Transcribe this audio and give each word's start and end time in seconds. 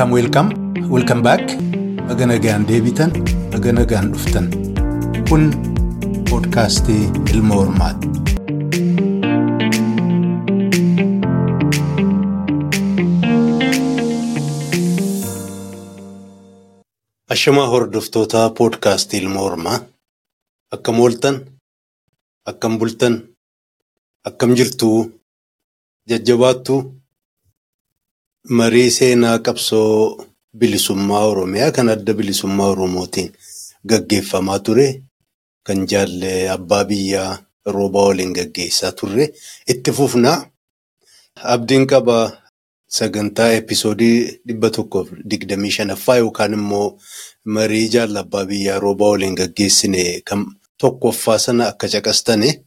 Welcome, 0.00 0.16
welcome, 0.16 0.50
welcome 0.88 1.22
back. 1.22 1.42
Baga 2.08 2.24
nagaan 2.24 2.64
deebitan, 2.64 3.10
baga 3.52 3.68
nagaan 3.68 4.06
dhuftan. 4.12 4.46
Kun 5.28 5.52
poodkaastii 6.30 7.12
Ilma 7.34 7.54
Hormaati. 7.54 8.08
Ashamaa 17.28 17.66
hordoftoota 17.66 18.50
poodkaastii 18.56 19.20
Ilma 19.20 19.40
Hormaa. 19.40 19.78
Akkam 20.72 21.00
ooltan, 21.00 21.44
akkam 22.46 22.78
bultan, 22.78 23.20
akkam 24.24 24.56
jirtuu, 24.56 25.12
jajjabaattuu, 26.08 26.99
marii 28.48 28.90
seenaa 28.90 29.38
qabsoo 29.38 30.24
bilisummaa 30.58 31.24
Oromiyaa 31.26 31.70
kan 31.72 31.88
adda 31.88 32.14
bilisummaa 32.14 32.66
Oromootiin 32.70 33.32
gaggeeffamaa 33.88 34.58
ture 34.58 35.02
kan 35.66 35.86
jaalle 35.90 36.50
abbaa 36.50 36.84
biyyaa 36.84 37.38
roobaa 37.66 38.06
waliin 38.08 38.32
gaggeessaa 38.32 38.92
turre 38.92 39.28
itti 39.68 39.92
fufnaa. 39.92 40.46
Abdiin 41.42 41.86
qaba 41.86 42.16
sagantaa 42.88 43.52
episoodii 43.52 44.40
dhibba 44.48 44.70
tokkoof 44.70 45.08
digdamii 45.30 45.70
shanaffaa 45.70 46.16
yookaan 46.16 46.52
immoo 46.52 46.98
marii 47.44 47.88
jaalla 47.88 48.20
abbaa 48.20 48.44
biyyaa 48.44 48.78
roobaa 48.80 49.08
waliin 49.10 49.34
gaggeessine 49.34 50.20
kan 50.24 50.46
tokkoffaa 50.80 51.38
sana 51.38 51.66
akka 51.68 51.88
caqastane. 51.88 52.64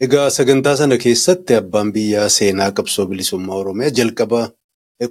Egaa 0.00 0.30
sagantaa 0.30 0.76
sana 0.76 0.98
keessatti 0.98 1.54
abbaan 1.54 1.92
biyyaa 1.92 2.28
seenaa 2.28 2.70
qabsoo 2.72 3.06
bilisummaa 3.06 3.56
Oromiyaa 3.56 3.90
jalqaba 3.98 4.50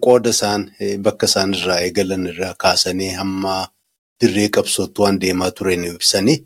qooda 0.05 0.29
isaan 0.35 0.61
bakka 1.05 1.25
isaan 1.31 1.51
irraa 1.59 1.79
eegalan 1.85 2.23
irraa 2.31 2.53
kaasanii 2.63 3.11
hamma 3.19 3.55
dirree 4.21 4.49
qabsootti 4.55 5.01
waan 5.03 5.17
deemaa 5.21 5.51
turan 5.57 5.83
ibsanii 5.91 6.37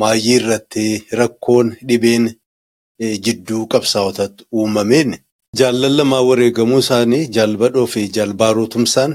maayyii 0.00 0.36
irratti 0.40 0.84
rakkoon 1.20 1.68
dhibeen 1.88 2.24
jidduu 3.24 3.62
qabsaa'otatti 3.72 4.42
uumameen 4.58 5.10
jaallan 5.60 5.94
lamaa 5.98 6.22
wareegamuu 6.28 6.78
isaanii 6.84 7.24
jaalbadhoo 7.36 7.86
fi 7.94 8.02
jaalbaaroo 8.16 8.66
tumsaan 8.74 9.12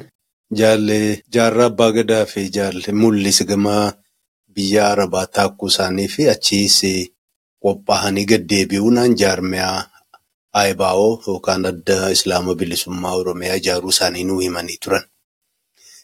jaarraa 1.34 1.66
abbaa 1.72 1.92
gadaa 1.98 2.26
fi 2.32 2.42
mul'is 3.02 3.40
gamaa 3.50 3.86
biyya 4.56 4.84
arabaa 4.92 5.26
taakkuu 5.36 5.70
isaanii 5.74 6.08
fi 6.16 6.30
achiis 6.36 6.78
qophaa'anii 7.64 8.26
gaddeebi'uunaan 8.32 9.16
jaarmiyaa 9.22 9.80
Ayibaa'oo 10.54 11.22
yookaan 11.28 11.66
adda 11.66 12.10
Islaama 12.12 12.56
Bilisummaa 12.56 13.16
Oromiyaa 13.16 13.56
ijaaruu 13.62 13.90
isaanii 13.90 14.24
nuu 14.24 14.40
himanii 14.40 14.78
turan. 14.84 15.04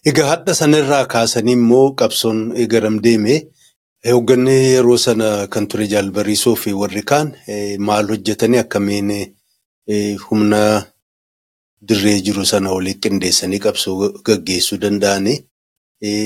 Egaa 0.05 0.27
hadha 0.29 0.53
sanarraa 0.55 1.05
kaasanii 1.05 1.53
immoo 1.59 1.91
qabsoon 1.99 2.39
garam 2.73 2.99
deemee 3.03 3.39
hoogganni 4.11 4.55
yeroo 4.73 4.97
sana 4.97 5.47
kan 5.47 5.67
ture 5.67 5.87
jaalbariisoo 5.93 6.55
fi 6.55 6.73
warri 6.81 7.03
kaan 7.11 7.31
maal 7.79 8.07
hojjetanii 8.13 8.59
akkamiin 8.63 9.11
humna 10.25 10.59
dirree 11.87 12.19
jiru 12.25 12.45
sana 12.45 12.71
olii 12.79 12.93
qindeessanii 13.05 13.59
qabsoo 13.67 13.95
gaggeessuu 14.29 14.77
danda'anii 14.83 15.37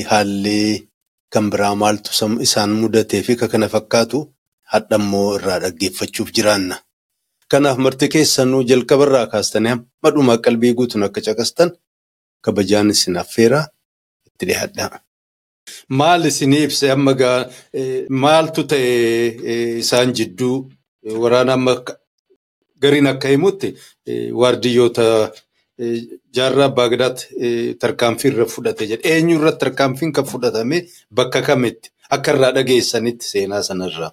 haalli 0.10 0.90
kan 1.34 1.50
biraa 1.54 1.76
maaltu 1.76 2.12
isaan 2.48 2.72
mudatee 2.82 3.22
fi 3.30 3.36
kana 3.36 3.70
fakkaatu 3.76 4.26
hadha 4.74 4.96
immoo 5.02 5.36
irraa 5.38 5.60
dhaggeeffachuuf 5.64 6.30
jiraanna. 6.40 6.76
Kanaaf 7.52 7.78
marti 7.86 8.08
keessanuu 8.14 8.64
jalqabarraa 8.70 9.28
kaastanii 9.34 9.72
hamma 9.74 10.10
dhumaa 10.16 10.38
qalbii 10.46 10.74
guutuun 10.80 11.04
akka 11.08 11.22
caqastan 11.28 11.70
kabajaan 12.46 12.90
isin 12.94 13.16
affeeraa 13.24 13.66
itti 14.28 14.46
dhiyaadha. 14.50 15.00
Maal 16.00 16.26
isinii 16.32 16.64
ibsa 16.68 16.92
amma 16.96 17.14
maaltu 18.24 18.62
ta'e 18.72 18.92
isaan 19.84 20.10
jidduu 20.18 20.56
waraana 21.24 21.54
amma 21.58 21.74
gariin 22.82 23.08
akka 23.14 23.28
himutti 23.34 23.70
waardiyyoota 24.42 25.06
jaarraa 26.36 26.68
abbaa 26.72 26.90
gadaatti 26.94 27.26
tarkaanfii 27.82 28.30
irra 28.32 28.46
fudhate 28.54 28.84
jedhe. 28.92 29.04
Eenyu 29.14 29.36
irratti 29.40 29.60
tarkaanfiin 29.66 30.12
kan 30.16 30.26
fudhatame 30.32 30.78
bakka 31.18 31.42
kamitti 31.48 31.88
akka 32.16 32.30
irraa 32.36 32.52
dhageessanitti 32.56 33.26
seenaa 33.34 33.64
sanarraa. 33.70 34.12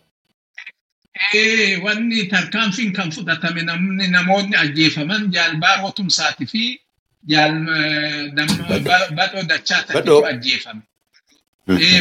Wanni 1.83 2.27
tarkaanfiin 2.29 2.93
kan 2.93 3.11
fudhatame 3.11 3.63
namni 3.63 4.09
namoonni 4.09 4.57
ajjeefaman 4.57 5.31
jaalbaaroo 5.33 5.93
tumsaatii 5.93 6.47
fi 6.47 6.81
badhoo 9.17 9.43
dachaasatitu 9.49 10.27
ajjeefame. 10.27 10.83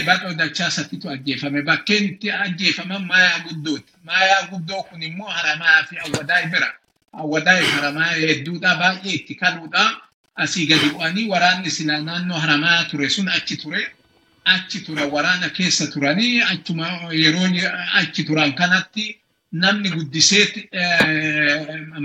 Badhoo 0.05 0.33
dachaasatitu 0.33 1.09
ajjeefame. 1.09 1.61
Bakkeen 1.61 2.03
itti 2.03 2.31
ajjeefaman 2.31 3.05
maayaa 3.05 3.39
guddooti. 3.47 3.93
Maayaa 4.03 4.47
guddoo 4.51 4.83
kun 4.83 5.03
immoo 5.03 5.27
haramaa 5.29 5.83
fi 5.89 5.97
awwadaa 5.99 6.41
bira. 6.51 6.73
Awwadaa 7.13 7.61
haramaa 7.75 8.11
hedduudha 8.23 8.75
baay'ee 8.75 9.13
itti 9.13 9.35
kaluudha. 9.35 9.83
Asii 10.35 10.65
gadi 10.67 10.89
bu'anii 10.89 11.27
waraanni 11.29 11.71
silaa 11.71 11.99
naannoo 12.01 12.39
haramaa 12.39 12.83
ture 12.89 13.09
sun 13.09 13.29
achi 13.29 13.57
ture. 13.57 13.91
Achi 14.45 14.79
ture 14.85 15.03
waraana 15.13 15.49
keessa 15.49 15.87
turanii 15.87 16.41
achuma 16.41 16.87
yeroo 17.11 17.47
achi 17.99 18.23
turan 18.23 18.53
kanatti 18.59 19.05
namni 19.51 19.89
guddisee 19.89 20.45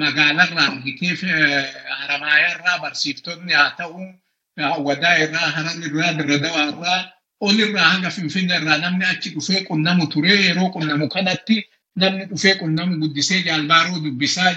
magaalarraa 0.03 0.67
argitee 0.73 1.15
haramaayarraa 2.01 2.79
barsiiftonni 2.83 3.53
haa 3.53 3.71
ta'u 3.79 4.01
wadaa 4.89 5.17
irraa 5.25 5.51
hararrirraa 5.57 6.13
dirradawaa 6.19 6.67
irraa 6.73 7.01
olirraa 7.41 7.89
hanga 7.93 8.11
finfinne 8.11 8.55
irraa 8.61 8.79
namni 8.85 9.05
achi 9.05 9.31
dhufee 9.35 9.65
qunnamu 9.69 10.07
ture 10.13 10.33
yeroo 10.47 10.71
qunnamu 10.77 11.09
kanatti 11.15 11.57
namni 11.97 12.25
dhufee 12.31 12.55
qunnamu 12.63 12.97
guddisee 13.03 13.43
jaalbaaroo 13.49 14.01
dubbisaa 14.05 14.53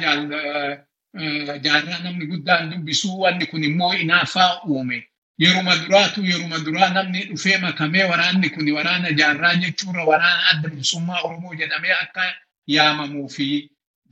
jaarraa 1.65 1.99
namni 2.03 2.25
guddaan 2.31 2.69
dubbisuu 2.71 3.19
wanni 3.23 3.45
kun 3.45 3.63
immoo 3.63 3.93
inaafaa 3.93 4.51
uume. 4.67 5.07
Yeruma 5.43 5.73
duraatu 5.81 6.19
yeruma 6.31 6.57
duraa 6.65 6.89
namni 6.95 7.21
dhufee 7.29 7.57
makamee 7.65 8.03
waraanni 8.11 8.49
kun 8.55 8.67
waraana 8.77 9.09
jaarraa 9.19 9.55
jechuudha 9.63 10.03
waraana 10.11 10.41
adda 10.51 10.69
bilisummaa 10.69 11.21
Oromoo 11.27 11.53
jedhamee 11.61 11.93
akka 12.03 12.23
yaamamuu 12.75 13.29
fi 13.35 13.47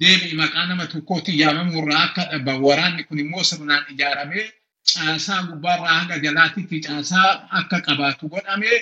deebii 0.01 0.33
maqaa 0.41 0.65
nama 0.69 0.85
tokkootiin 0.93 1.39
yaamamuu 1.43 1.81
irraa 1.83 2.03
akka 2.07 2.23
dhaban 2.31 2.59
waraanni 2.67 3.03
kun 3.07 3.19
immoo 3.23 3.43
sirnaan 3.49 3.85
ijaaramee 3.93 4.45
caasaa 4.93 5.41
gubbaarraa 5.49 5.95
hanga 5.99 6.17
jalaatitti 6.25 6.77
caasaa 6.87 7.29
akka 7.59 7.77
qabaatu 7.87 8.29
godhamee 8.33 8.77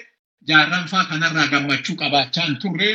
jaarraan 0.49 0.87
faa 0.91 1.05
kanarraa 1.09 1.47
gammachuu 1.53 1.95
qabaachaa 2.01 2.47
turre 2.61 2.89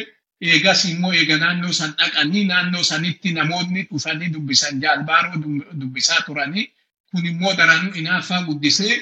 eegas 0.51 0.85
immoo 0.93 1.13
eega 1.21 1.37
naannoo 1.43 1.73
san 1.81 1.93
dhaqanii 1.99 2.45
naannoo 2.51 2.85
sanitti 2.91 3.33
namoonni 3.39 3.83
dhufanii 3.91 4.29
dubbisan 4.35 4.81
jaalbaaroo 4.83 5.37
dubbisaa 5.81 6.21
turanii 6.27 6.67
kun 7.11 7.27
immoo 7.33 7.53
daranuu 7.59 7.93
inaaffaa 8.01 8.43
guddisee 8.49 8.95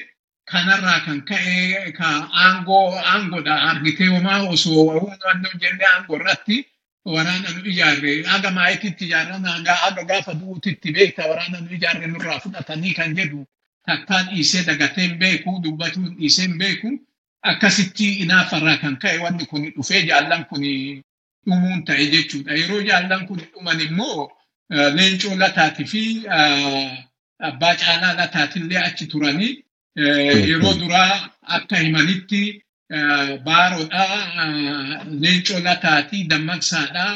kanarraa 0.52 1.00
kan 1.06 1.18
ka'e 1.28 1.92
ka 1.98 2.08
aangoo 2.44 2.86
aangoodha 3.12 3.54
argitee 3.70 4.08
homaa 4.14 4.40
osoo 4.54 4.84
naannoo 5.20 5.54
jennee 5.62 5.88
aangoo 5.92 6.16
irratti 6.20 6.56
waraana 7.14 7.48
nu 7.56 7.60
ijaarre 7.72 8.12
haga 8.32 8.50
maayititti 8.56 9.04
ijaarran 9.08 9.44
haga 9.84 10.02
gaafa 10.10 10.32
du'utitti 10.40 10.92
beekta 10.96 11.22
waraana 11.30 11.58
nu 11.60 11.70
ijaarre 11.76 12.06
nurraa 12.14 12.40
fudhatanii 12.44 12.94
kan 12.98 13.14
jedhu 13.18 13.40
takkaan 13.86 14.26
dhiisee 14.32 14.64
dagatee 14.70 15.06
hin 15.06 15.16
beeku 15.22 15.50
dubbatuun 15.64 16.10
dhiisee 16.18 16.46
hin 16.48 16.58
beeku 16.64 16.90
akkasitti 17.52 18.06
inaafarraa 18.24 18.76
kan 18.82 18.96
ka'e 19.02 19.18
wanni 19.24 19.46
kun 19.50 19.62
dhufee 19.76 20.02
jaallan 20.10 20.44
kun 20.50 20.62
dhumuun 21.46 21.80
ta'e 21.88 22.04
jechuudha 22.14 22.52
yeroo 22.60 22.82
jaallan 22.90 23.26
kun 23.28 23.38
dhuman 23.52 23.80
immoo 23.86 24.28
leencoo 24.96 25.34
lataatii 25.42 25.86
fi 25.92 26.02
abbaa 27.48 27.74
caalaa 27.82 28.14
lataatillee 28.20 28.78
achi 28.88 29.06
turanii 29.12 29.52
yeroo 29.96 30.74
duraa 30.80 31.30
akka 31.56 31.76
himanitti 31.76 32.62
baaroodhaa 33.44 35.04
leencoo 35.22 35.60
lataatii 35.66 36.24
dammaqsaadhaa 36.30 37.12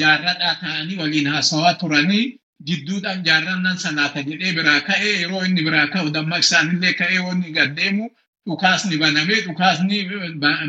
jaarradhaa 0.00 0.54
ta'anii 0.62 0.96
waliin 1.02 1.26
haasawaa 1.34 1.74
turanii 1.82 2.38
gidduudhaan 2.66 3.24
jaarrannan 3.28 3.78
sanaata 3.84 4.22
jedhee 4.28 4.52
biraa 4.58 4.80
ka'ee 4.88 5.12
yeroo 5.20 5.42
inni 5.48 5.62
biraa 5.68 5.86
ka'u 5.94 6.10
dammaqsaanillee 6.16 6.92
ka'ee 7.00 7.18
wanni 7.26 7.52
gaddeemu 7.58 8.10
dhukaasni 8.46 8.96
banamee 9.02 9.40
dhukaasni 9.46 9.98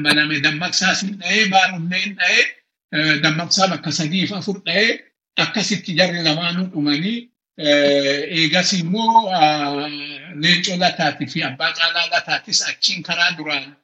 baname 0.05 0.39
dammaqsaas 0.45 1.01
hin 1.03 1.15
dha'ee 1.21 1.45
baarollee 1.53 2.01
hin 2.05 2.15
dha'ee 2.19 3.19
dammaqsaa 3.23 3.67
bakka 3.73 3.91
sadiif 3.99 4.31
afur 4.39 4.57
dha'ee 4.67 4.89
akkasitti 5.43 5.93
jarri 5.99 6.23
lamaanuu 6.29 6.67
dhumanii 6.73 7.28
eegas 7.59 8.73
immoo 8.73 9.29
leencoo 10.41 10.77
lataatii 10.83 11.27
fi 11.33 11.43
abbaa 11.43 11.71
caalaa 11.77 12.07
lataatis 12.13 12.61
achiin 12.69 13.03
karaa 13.03 13.31
duraan 13.37 13.75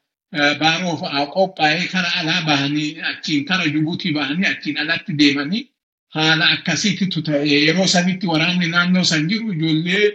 baaroof 0.60 1.02
qophaa'ee 1.36 1.88
karaa 1.94 2.16
alaa 2.22 2.42
bahanii 2.50 2.90
achiin 3.12 3.46
karaa 3.46 3.68
Jibuutii 3.74 4.14
bahanii 4.18 4.46
achiin 4.54 4.78
alatti 4.84 5.14
deemanii 5.20 5.64
haala 6.16 6.46
akkasiitu 6.56 7.22
ta'e 7.30 7.58
yeroo 7.66 7.88
sanitti 7.96 8.28
waraanni 8.34 8.68
naannoo 8.76 9.04
san 9.12 9.28
jiru 9.30 9.52
ijoollee 9.54 10.06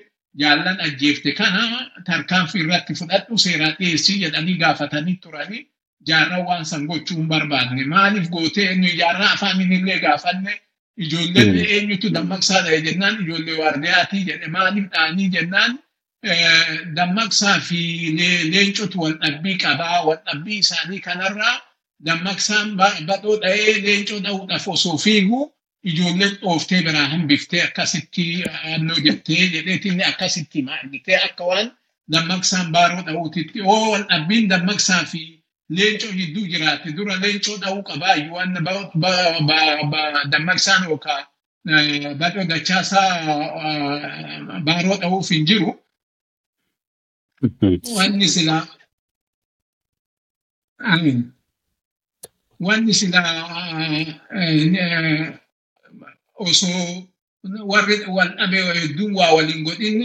jaallan 0.40 0.80
ajjeefte 0.86 1.32
kana 1.40 1.62
tarkaanfii 2.06 2.62
irratti 2.64 2.94
fudhadhu 3.00 3.38
seeraa 3.44 3.70
dhiyeessii 3.78 4.18
jedhanii 4.24 4.56
gaafatanii 4.62 5.16
turanii 5.24 5.62
jaarraa 6.08 6.42
waan 6.48 6.64
san 6.72 6.86
gochuu 6.90 7.16
hin 7.20 7.28
barbaadne 7.32 7.84
maaliif 7.94 8.28
gootee 8.34 8.74
nu 8.74 8.88
jaarraa 9.00 9.32
afaaniin 9.36 9.72
illee 9.78 9.98
gaafanne 10.06 10.60
ijoolleen 11.04 11.54
eenyutu 11.76 12.10
dammaqsaa 12.16 12.62
ta'e 12.66 12.80
jennaan 12.86 13.16
ijoollee 13.24 13.56
waardiyaatii 13.62 14.24
jedhe 14.30 14.48
maaliif 14.56 14.86
dhaanii 14.94 15.28
jennaan 15.36 15.78
dammaqsaa 16.98 17.58
fi 17.68 17.80
leencotu 18.52 19.00
wal 19.02 19.16
dhabbii 19.22 19.56
qabaa 19.64 19.98
wal 20.08 20.20
dhabbii 20.26 20.58
isaanii 20.64 21.00
kanarraa 21.06 21.56
dammaqsaan 22.06 22.68
badhoo 23.08 23.36
dha'ee 23.42 23.74
leencoo 23.86 24.20
dha'uudhaaf 24.26 24.68
osoo 24.74 24.96
fiigu 25.04 25.40
ijoolleen 25.90 26.34
dhooftee 26.42 26.82
biraa 26.86 27.08
hambiftee 27.14 27.62
akkasitti 27.68 28.24
annoo 28.74 28.98
jettee 29.06 29.42
jedheetiin 29.54 30.02
akkasitti 30.10 30.64
argitee 30.78 31.18
akka 31.26 31.44
waan 31.50 31.68
dammaqsaan 32.12 32.72
baaroo 32.74 33.02
dha'uutitti 33.08 33.60
oo 33.72 33.90
wal 33.92 34.04
dhabbiin 34.10 34.48
dammaqsaa 34.52 35.04
fi 35.12 35.20
leencoo 35.76 36.12
jidduu 36.18 36.46
jiraate 36.52 36.88
dura 36.96 37.14
leencoo 37.22 37.56
dha'uu 37.62 37.82
qabaa 37.88 38.16
waan 38.34 38.50
dammaqsaan 40.32 40.82
yookaan 40.88 41.24
badhoo 42.20 42.44
dachaasaa 42.52 43.10
baaroo 44.66 44.96
dha'uuf 45.02 45.28
hin 45.34 45.44
jiru. 45.48 45.70
Wanni 47.96 48.28
silaa 48.34 48.64
wanni 52.66 52.92
silaa 52.94 53.32
osoo 56.34 56.84
warri 57.72 57.96
wal 58.16 58.30
dhabe 58.38 58.58
hedduun 58.80 59.12
waa 59.18 59.32
waliin 59.36 59.62
godhin 59.64 59.96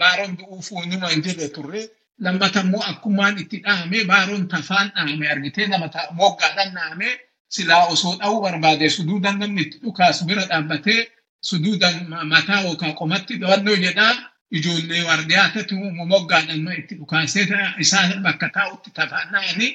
baaroon 0.00 0.32
du'uuf 0.38 0.66
uumama 0.72 1.08
hin 1.12 1.22
jirre 1.24 1.48
turre 1.56 1.82
lammata 2.24 2.60
immoo 2.64 2.82
akkumaan 2.90 3.38
itti 3.42 3.58
dhaame 3.64 3.98
baaroon 4.10 4.44
tafaan 4.52 4.88
dhaame 4.96 5.26
argitee 5.34 5.66
nama 5.66 5.86
moggaadhaan 6.20 6.72
dhaame 6.76 7.08
silaa 7.54 7.84
osoo 7.94 8.14
dha'uu 8.20 8.40
barbaade 8.44 8.86
suduudan 8.96 9.38
namni 9.40 9.62
itti 9.66 9.78
dhukaas 9.84 10.18
bira 10.28 10.44
dhaabbatee 10.50 11.00
suduudan 11.48 11.96
mataa 12.32 12.60
yookaan 12.66 12.94
qomatti 13.00 13.34
dhawannoo 13.40 13.76
jedhaa 13.84 14.14
ijoollee 14.58 15.02
waardiyaatatu 15.08 15.74
moggaadhaan 16.12 16.68
itti 16.80 16.94
dhukaasee 17.00 17.46
isaan 17.84 18.22
bakka 18.26 18.48
taa'utti 18.56 18.90
tafaan 18.98 19.28
dhaanii 19.32 19.70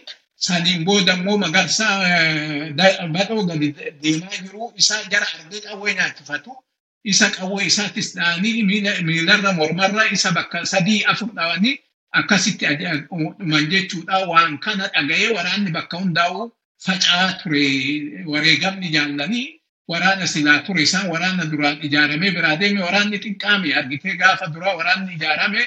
saniin 0.45 0.81
booda 0.87 1.13
immoo 1.17 1.37
magarsaa 1.43 1.93
badhoo 3.15 3.43
gadi 3.49 3.67
deemaa 4.03 4.37
jiru 4.43 4.71
isaa 4.81 5.01
jara 5.11 5.27
argee 5.39 5.61
qawwee 5.67 5.93
nyaachifatu 5.97 6.51
isa 7.11 7.29
qawwee 7.37 7.65
isaattis 7.71 8.07
dha'anii 8.15 8.63
miilarra 9.07 9.51
mormarra 9.59 10.03
isa 10.15 10.31
bakka 10.37 10.65
sadii 10.73 11.01
afur 11.11 11.29
dhawanii 11.37 11.75
akkasitti 12.19 12.65
dhuman 13.39 13.65
jechuudha. 13.71 14.15
Waan 14.31 14.57
kana 14.65 14.85
dhaga'ee 14.95 15.29
waraanni 15.37 15.71
bakka 15.77 15.97
hundaa'u 16.01 16.51
faca'aa 16.85 17.29
ture. 17.41 17.65
Wareegamni 18.31 18.87
jaallanii 18.95 19.47
waraana 19.91 20.25
silaa 20.33 20.59
ture. 20.65 20.81
Isaan 20.87 21.07
waraana 21.13 21.45
duraan 21.51 21.77
ijaaramee 21.87 22.31
biraa 22.37 22.55
deeme 22.61 22.81
waraanni 22.87 23.17
xiqqaame 23.23 23.73
argitee 23.79 24.15
gaafa 24.21 24.45
duraa 24.53 24.75
waraanni 24.79 25.11
ijaarame 25.17 25.61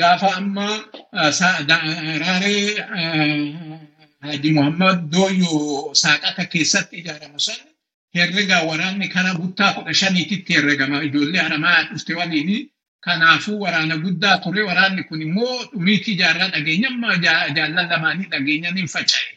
gaafa 0.00 0.28
amma 0.38 0.66
raaree 2.22 2.64
Haji 4.22 4.50
Muhammad 4.52 4.98
Dooyyoo 5.12 5.94
saaqata 5.94 6.44
keessatti 6.52 6.96
ijaaramu 7.00 7.40
san 7.40 7.56
herregaa 8.16 8.62
waraanni 8.70 9.08
kana 9.14 9.30
guddaa 9.40 9.72
kudha 9.76 9.94
shaniititti 10.00 10.52
herregama. 10.56 11.02
Ijoollee 11.08 11.40
haramaa 11.46 11.82
dhufte 11.90 12.12
waliin 12.20 12.50
kanaafuu 13.06 13.58
waraana 13.64 13.96
guddaa 14.04 14.38
ture 14.44 14.62
waraanni 14.70 15.02
kun 15.08 15.22
immoo 15.26 15.56
dhumiitii 15.72 16.14
ijaarraa 16.16 16.48
dhageenyamma 16.54 17.16
jaallan 17.26 17.88
lamaanii 17.92 18.28
dhageenyan 18.32 18.76
hin 18.82 18.88
faca'e. 18.94 19.30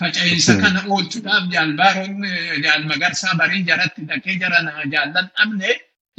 Faca'insa 0.00 0.54
kana 0.62 0.80
oolchuudhaaf 0.94 1.44
jaalbaaroon 1.52 2.16
jaalmagarsaa 2.64 3.34
barii 3.40 3.62
jaratti 3.68 4.02
dhaqee 4.08 4.34
jaran 4.42 4.66
jaallan 4.94 5.28
dhabne 5.36 5.70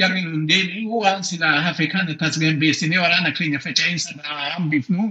jarri 0.02 0.22
nun 0.22 0.48
deebi'uu 0.52 1.02
waan 1.04 1.24
silaa 1.30 1.60
hafe 1.68 1.88
kana 1.94 2.14
tasgabbeessinee 2.24 2.98
waraana 3.04 3.32
keenya 3.38 3.60
faca'insa 3.66 4.16
hambifnu 4.56 5.06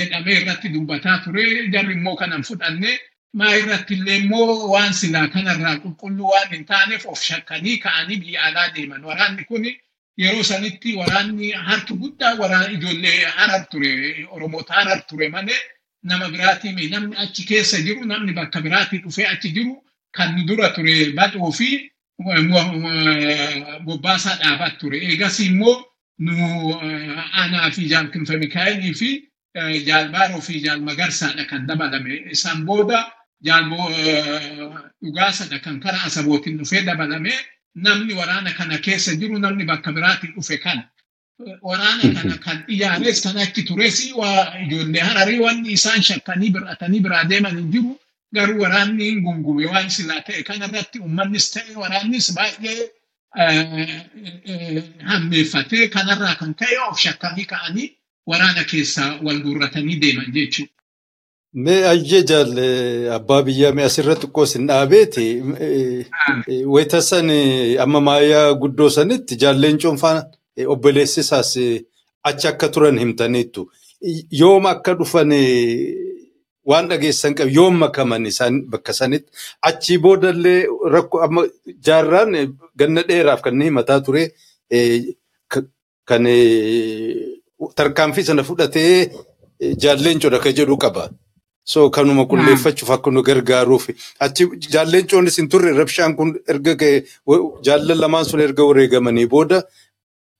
jedhamee 0.00 0.36
irratti 0.40 0.68
dubbataa 0.74 1.16
ture 1.24 1.44
jarri 1.76 1.94
immoo 1.98 2.16
kanan 2.20 2.42
fudhanne 2.50 2.92
maa 3.40 3.54
irratti 3.62 3.94
illee 3.98 4.16
immoo 4.24 4.68
waan 4.74 4.92
silaa 5.00 5.26
kanarraa 5.36 5.76
qulqulluu 5.84 6.28
waan 6.34 6.48
hin 6.54 6.64
taaneef 6.72 7.06
of 7.14 7.20
shakkanii 7.30 7.76
ka'anii 7.86 8.16
biyya 8.26 8.42
alaa 8.50 8.68
deeman 8.76 9.04
waraanni 9.10 9.44
kun 9.50 9.64
yeroo 10.16 10.42
sanitti 10.50 10.94
waraanni 11.00 11.52
harki 11.68 11.94
guddaa 12.02 12.34
waraana 12.40 12.70
ijoollee 12.76 13.24
harar 13.36 13.64
ture 13.70 13.90
oromoota 14.34 14.74
harar 14.74 15.00
ture 15.08 15.28
malee 15.28 15.60
nama 16.02 16.28
biraatii 16.28 16.88
namni 16.94 17.16
achi 17.22 17.42
keessa 17.48 17.80
jiru 17.86 18.04
namni 18.04 18.32
bakka 18.32 18.60
biraatii 18.60 18.98
dhufee 19.04 19.26
achi 19.32 19.50
jiru 19.56 19.74
kan 20.16 20.30
dura 20.48 20.68
ture 20.76 20.94
badhoo 21.16 21.52
fi 21.52 21.68
bobbaasaa 23.86 24.36
dhaabat 24.42 24.78
ture. 24.78 24.98
Eegas 24.98 25.38
immoo 25.40 25.76
nu 26.18 26.32
aanaa 27.40 27.70
fi 27.70 27.88
jaalkinfa 27.92 28.34
mikaa'elii 28.42 28.94
fi 29.00 29.10
jaalbaaroo 29.86 30.40
fi 30.40 30.60
jaalmagarsaadha 30.64 31.44
kan 31.50 31.66
dabalame 31.66 32.12
isaan 32.34 32.64
booda 32.66 32.98
jaalboo 33.46 33.88
dhugaasadha 35.02 35.58
kan 35.64 35.80
karaa 35.80 36.04
asabootiin 36.06 36.58
dhufee 36.58 36.82
dabalame 36.88 37.32
namni 37.74 38.14
waraana 38.14 38.52
kana 38.58 38.78
keessa 38.78 39.14
jiru 39.20 39.38
namni 39.38 39.64
bakka 39.64 39.92
biraatii 39.92 40.32
dhufe 40.36 40.56
kana. 40.64 40.82
Waraana 41.62 42.02
kana 42.14 42.36
kan 42.38 42.64
ijaares 42.68 43.22
kan 43.24 43.36
achi 43.38 43.62
tures 43.64 43.98
waa 44.20 44.54
ijoollee 44.64 45.00
hararii 45.08 45.38
wanni 45.46 45.72
isaan 45.78 46.02
shakkanii 46.02 46.50
bir'atanii 46.54 47.00
biraa 47.06 47.24
deeman 47.24 47.56
hin 47.58 47.70
jiru 47.72 47.98
garuu 48.34 48.60
waraanni 48.64 49.04
hin 49.04 49.22
gungume 49.24 49.66
waan 49.66 49.90
silaa 49.90 50.20
ta'e 50.26 50.42
kanarratti 50.50 50.98
uummannis 51.00 51.50
ta'e 51.54 51.74
waraannis 51.82 52.28
baay'ee 52.36 52.80
hammeeffatee 55.10 55.88
kanarraa 55.96 56.34
kan 56.40 56.54
ka'e 56.60 56.78
of 56.88 56.98
shakkanii 57.04 57.44
ka'anii 57.54 57.88
waraana 58.26 58.64
keessaa 58.64 59.10
wal 59.22 59.40
guurratanii 59.46 59.96
deeman 60.04 60.32
jechuudha. 60.36 60.72
Mee 61.54 61.84
ajjee 61.84 62.22
jaalle 62.28 62.66
abbaa 63.14 63.42
biyyaa 63.46 63.72
mee 63.76 63.84
asirratti 63.84 64.26
xiqqoo 64.26 64.46
sin 64.52 64.66
dhaabeeti. 64.68 65.24
Wayitasan 66.74 67.28
amma 67.84 68.00
maayaa 68.00 68.54
guddoo 68.62 68.88
sanitti 68.96 69.36
jaalleen 69.42 69.78
cuunfaan 69.82 70.22
obboleessisaas 70.74 71.50
achi 72.28 72.48
akka 72.48 72.68
turan 72.68 72.98
himtaniittu. 73.02 73.68
Yoom 74.40 74.66
akka 74.72 74.94
dhufan 74.98 75.30
waan 76.70 76.88
dhageessan 76.88 77.34
qabu 77.36 77.50
yoom 77.58 77.74
makaman 77.84 78.26
isaan 78.26 78.54
bakka 78.72 78.92
sanitti 79.00 79.30
achii 79.68 79.98
boodallee 80.04 80.60
rakkoo 80.94 81.20
amma 81.26 81.42
jaarraan 81.86 82.32
ganna 82.78 83.02
dheeraaf 83.08 83.40
kan 83.44 83.60
himataa 83.62 84.00
ture 84.06 84.24
kan 86.08 86.24
tarkaanfii 87.76 88.24
sana 88.24 88.42
fudhatee 88.42 89.10
jaalleen 89.82 90.18
codha 90.22 90.52
jedhu 90.58 90.76
qaba. 90.84 91.10
So 91.64 91.90
kanuma 91.90 92.24
qulleeffachuuf 92.30 92.90
akka 92.90 93.10
nu 93.10 93.22
gargaaruuf 93.22 93.84
achi 94.26 94.44
jaalleen 94.74 95.06
coonis 95.10 95.36
hin 95.40 95.48
turre 95.48 95.70
rabshaan 95.80 96.16
kun 96.18 96.30
erga 96.54 96.74
ga'e 96.80 96.96
jaallan 97.66 97.98
lamaan 98.02 98.24
sun 98.30 98.40
erga 98.46 98.64
wareegamanii 98.68 99.26
booda 99.34 99.62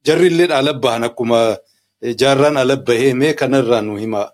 jarri 0.07 0.27
illee 0.33 0.49
ala 0.59 0.73
bahan 0.85 1.05
akkuma 1.09 1.39
jaarraan 2.23 2.57
ala 2.63 2.77
bahee 2.89 3.13
mee 3.21 3.33
kanarraa 3.41 3.81
nu 3.83 3.97
himaa. 4.03 4.29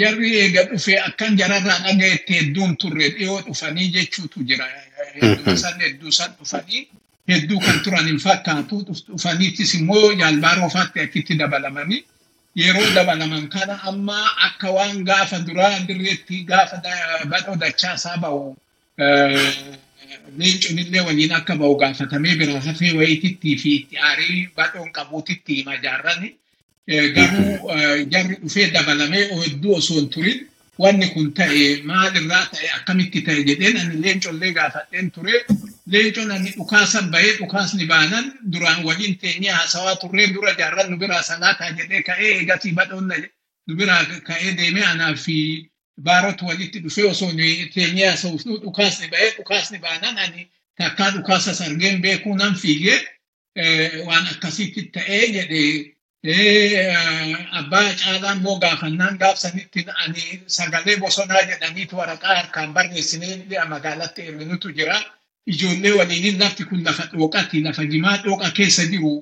Jarri 0.00 0.30
eega 0.42 0.62
dhufee 0.70 0.98
akkan 1.08 1.36
jararraa 1.40 1.78
dhagayetti 1.86 2.32
hedduun 2.40 2.76
turre 2.76 3.08
dhiyoo 3.16 3.40
dhufanii 3.46 3.88
jechuutu 3.96 4.44
jira. 4.48 4.66
San 5.64 5.80
hedduu 5.80 6.12
san 6.12 6.30
dhufanii 6.38 6.82
hedduu 7.32 7.58
kan 7.66 7.82
turan 7.84 8.06
hin 8.06 8.18
fakkaatu 8.26 8.84
dhufaniittis 8.86 9.74
immoo 9.80 10.12
jaalbaaroofaatti 10.22 11.00
achitti 11.06 11.34
dabalamanii. 11.42 12.04
Yeroo 12.60 12.88
dabalaman 12.96 13.44
kana 13.54 13.74
amma 13.90 14.18
akka 14.46 14.68
waan 14.76 15.04
gaafa 15.08 15.38
duraa 15.46 15.76
dirreetti 15.88 16.36
gaafa 16.50 16.76
badhoo 17.32 17.56
dachaasaa 17.62 18.16
bahu 18.24 18.56
leenconillee 20.38 21.00
waliin 21.08 21.32
akka 21.38 21.56
bahu 21.60 21.74
gaafatamee 21.82 22.34
bira 22.40 22.60
hafee 22.66 22.92
wayitittii 22.98 23.56
fi 23.62 23.70
itti 23.78 23.96
aarii 24.08 24.48
badhoon 24.56 24.90
qabuutitti 24.96 25.54
hima 25.58 25.76
jaarrani. 25.84 26.28
Garuu 27.16 27.74
jarri 28.12 28.34
dhufee 28.42 28.70
dabalamee 28.74 29.24
hedduu 29.44 29.74
osoo 29.80 29.96
hin 30.00 30.08
turin 30.14 30.38
wanni 30.78 31.08
kun 31.14 31.32
ta'e 31.38 31.82
maalirraa 31.90 32.44
ta'e 32.52 32.68
akkamitti 32.76 33.20
ta'e 33.26 33.44
jedheen 33.48 33.76
ani 33.80 34.02
leencollee 34.02 34.52
gaafadheen 34.58 35.10
ture. 35.10 35.44
Leencoon 35.92 36.30
ani 36.30 36.50
dhukaasan 36.56 37.10
bahee 37.10 37.32
dhukaasni 37.38 37.86
baanan 37.86 38.26
duraan 38.52 38.84
waliin 38.84 39.18
teenyee 39.18 39.52
haasawaa 39.52 39.96
turree 39.96 40.26
dura 40.34 40.52
jaarran 40.58 40.90
nu 40.90 40.96
biraa 41.02 41.22
salaataa 41.22 41.70
jedhee 41.78 42.02
ka'ee 42.02 42.30
eegasii 42.38 42.72
badhoonna 42.78 43.14
nu 43.66 43.76
biraa 43.76 44.04
ka'ee 44.28 44.52
deemee 44.56 44.84
anaa 44.92 45.14
fi 45.24 45.36
baarota 46.02 46.46
walitti 46.46 46.80
dhufee 46.84 47.04
osoo 47.10 47.30
teenyee 47.74 48.08
haasawuuf 48.08 48.44
dhukaasni 48.64 49.08
bahee 49.14 49.30
dhukaasni 49.36 49.78
baanan 49.78 50.18
ani 50.24 50.48
takkaa 50.78 51.10
dhukaasas 51.14 51.60
argeen 51.60 52.02
beekuu 52.02 52.36
nan 52.36 52.54
fiigee 52.54 52.98
waan 54.06 54.26
akkasitti 54.32 54.82
ta'ee 54.98 55.26
jedhee 55.36 55.94
abbaa 57.58 57.94
caalaa 58.00 58.32
immoo 58.36 58.58
gaafannaan 58.58 59.18
gaafsanitti 59.18 59.84
ani 60.04 60.22
sagalee 60.46 60.96
bosonaa 61.02 61.42
jedhaniitu 61.50 61.96
waraqaa 61.96 62.34
harkaan 62.36 62.72
barreessinee 62.74 63.64
magaalatti 63.68 64.22
erginutu 64.28 64.68
jira. 64.72 64.98
Ijoollee 65.46 65.92
waliin 65.98 66.38
lafti 66.40 66.64
kun 66.64 66.84
lafa 66.84 67.04
dhooqatti 67.12 67.62
lafa 67.62 67.84
jimaa 67.92 68.16
dhooqa 68.24 68.50
keessa 68.50 68.82
jiru 68.92 69.12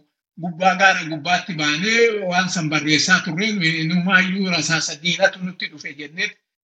gubbaa 0.40 0.74
gaara 0.80 1.04
gubbaatti 1.10 1.52
baanee 1.54 2.00
waan 2.30 2.48
san 2.48 2.68
barreessaa 2.70 3.20
turre 3.24 3.46
numaayyuu 3.88 4.50
rasaasa 4.50 4.94
diinatu 5.02 5.38
nutti 5.44 5.66
dhufe 5.70 5.92
jennee 5.98 6.30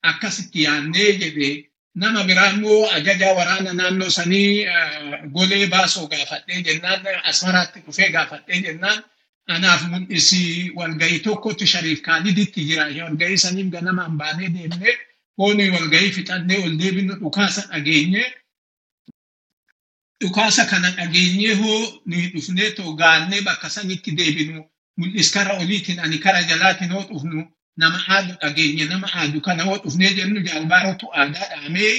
akkasitti 0.10 0.64
yaannee 0.64 1.12
jedhee 1.22 1.54
nama 1.96 2.24
biraa 2.24 2.50
immoo 2.54 2.90
ajaja 2.96 3.34
waraana 3.38 3.74
naannoo 3.74 4.10
sanii 4.10 4.66
golee 5.34 5.68
baasoo 5.68 6.08
gaafadhee 6.08 6.62
jennaan 6.68 7.02
asmaraatti 7.24 7.80
dhufee 7.86 8.10
gaafadhee 8.12 8.62
jennaan 8.68 9.04
anaaf 9.56 9.82
mul'isi 9.92 10.72
walgahii 10.78 11.20
tokkotti 11.26 11.66
shariif 11.74 12.02
kaaliditti 12.08 12.66
jira. 12.68 12.84
Walgahii 13.08 13.38
saniif 13.46 13.68
ganamaan 13.76 14.18
baanee 14.20 14.50
deemnee 14.56 14.94
hooni 15.38 15.70
walgahii 15.76 16.12
fixannee 16.18 16.58
ol 16.66 16.74
deebinu 16.82 17.14
dhukaasa 17.22 17.62
dhageenye 17.72 18.24
dhukaasa 20.22 20.66
kana 20.72 20.90
dhageenyee 20.98 21.54
hoo 21.62 22.02
ni 22.06 22.18
dhufnee 22.34 22.70
too 22.78 22.94
gaannee 23.00 23.42
bakka 23.48 23.70
sanitti 23.70 24.12
deebinu 24.20 24.66
mul'is 24.98 25.30
kara 25.36 25.54
oliitiin 25.62 26.00
ani 26.00 26.18
kara 26.26 26.42
jalaatiin 26.50 26.92
hoo 26.96 27.04
dhufnu 27.10 27.40
nama 27.78 28.00
aadu 28.16 28.34
dhageenye 28.42 28.86
nama 28.86 29.08
aadu 29.20 29.42
kana 29.42 29.64
hoo 29.64 29.78
dhufnee 29.84 30.14
jennu. 30.18 30.40
Jaalbaarootu 30.48 31.06
aadaa 31.20 31.48
dhaamee 31.52 31.96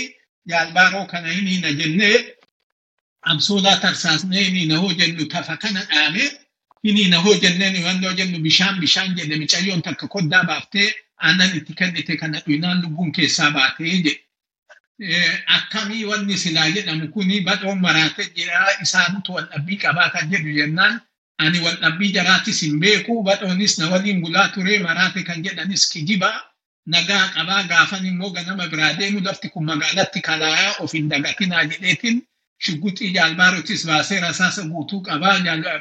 jaalbaaroo 0.50 1.06
kana 1.12 1.28
hiniina 1.36 1.72
jennee 1.72 2.16
absoolaa 3.30 3.76
tarsaasnee 3.84 4.44
hiniina 4.44 4.76
hoo 4.78 4.92
jennu. 4.92 5.24
Tafa 5.26 5.56
kana 5.56 5.80
dhaamee 5.90 6.28
hiniina 6.84 7.18
hoo 7.24 7.34
jenneen 7.42 7.76
wannoo 7.84 8.12
jennu 8.18 8.38
bishaan 8.46 8.80
bishaan 8.80 9.14
jedhe 9.18 9.36
micayyoon 9.42 9.82
takka 9.82 10.08
koddaa 10.14 10.44
baaftee 10.50 10.88
aannan 11.26 11.56
itti 11.58 11.74
kennite 11.80 12.16
kana 12.16 12.40
dhuyinaan 12.44 12.82
lubbuun 12.82 13.12
keessaa 13.12 13.50
baatee 13.56 13.94
jedhe. 14.04 14.20
Akkamii 15.56 16.04
wanni 16.04 16.36
silaa 16.38 16.70
jedhamu 16.70 17.08
kuni 17.08 17.40
badhoon 17.40 17.80
maraatee 17.80 18.26
jira 18.36 18.66
isaantu 18.82 19.32
waldhabbii 19.36 19.76
qabaa 19.84 20.10
kan 20.14 20.30
jedhu 20.32 20.52
jennaan 20.58 21.00
ani 21.38 21.60
waldhabbii 21.66 22.12
jaraatis 22.16 22.60
hin 22.62 22.80
beeku 22.80 23.22
badhoonis 23.28 23.78
na 23.78 23.88
waliin 23.92 24.20
bulaa 24.20 24.48
ture 24.54 24.78
maraate 24.78 25.22
kan 25.28 25.42
jedhanis 25.44 25.88
kijiba 25.92 26.30
nagaa 26.86 27.28
qabaa 27.36 27.62
gaafan 27.70 28.06
immoo 28.06 28.30
ganama 28.30 28.66
biraa 28.72 28.92
deemu 28.98 29.20
lafti 29.28 29.48
kun 29.48 29.64
magaalatti 29.70 30.20
kalaayaa 30.20 30.74
of 30.84 30.92
hin 30.92 31.08
dagatinaa 31.08 31.64
jedheetiin 31.64 32.22
shugguxii 32.64 33.10
jaalbaarotis 33.16 33.86
baasee 33.90 34.20
rasaasa 34.26 34.62
guutuu 34.72 35.00
qabaa 35.08 35.36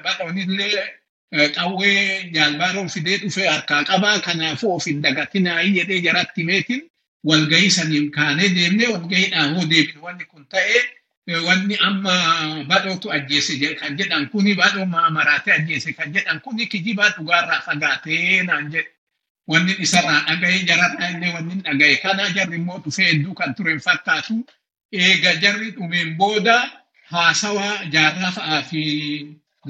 badhoonillee 0.06 0.84
qawwee 1.56 2.32
jaalbaaroo 2.36 2.88
fidee 2.94 3.18
dhufee 3.24 3.48
harkaa 3.48 3.84
qabaa 3.90 4.20
kanaafuu 4.28 4.76
of 4.76 4.86
hin 4.86 5.02
dagatinaa 5.02 5.64
jedhee 5.64 6.00
jaratti 6.08 6.44
meetiin 6.44 6.84
walgahii 7.32 7.72
saniin 7.78 8.12
kaanee 8.12 8.50
deemnee 8.56 8.88
walgahiidhaan 8.94 9.56
hoo 9.56 9.66
deebinu 9.74 10.04
wanni 10.08 10.26
kun 10.26 10.46
ta'ee 10.54 10.82
wanni 11.48 11.78
amma 11.88 12.14
badhootu 12.70 13.12
ajjeese 13.18 13.76
kan 13.82 13.98
jedhan 13.98 14.30
kuni 14.30 14.56
badhoo 14.62 14.86
maraatee 15.18 15.54
ajjeese 15.58 15.94
kan 15.94 16.14
jedhan 16.14 16.40
kuni 16.46 16.66
kijibaa 16.68 17.10
dhugaarraa 17.18 17.62
fagaatee 17.66 18.44
naan 18.44 18.72
jedhe. 18.72 18.90
Wanni 19.52 19.76
isarraa 19.86 20.22
dhaga'ee 20.28 20.64
jararraa 20.70 21.10
illee 21.10 21.34
wanni 21.36 21.62
dhaga'e 21.68 21.96
kana 22.02 22.30
jarri 22.38 22.56
immoo 22.62 22.80
dhufee 22.86 23.06
hedduu 23.12 23.34
kan 23.40 23.56
ture 23.56 23.80
fakkaatu 23.80 24.36
eega 24.92 25.32
jarri 25.44 25.72
dhumeen 25.78 26.16
booda 26.20 26.56
haasawaa 27.12 27.76
jaarraa 27.96 28.32
fa'aa 28.38 28.62
fi 28.70 28.82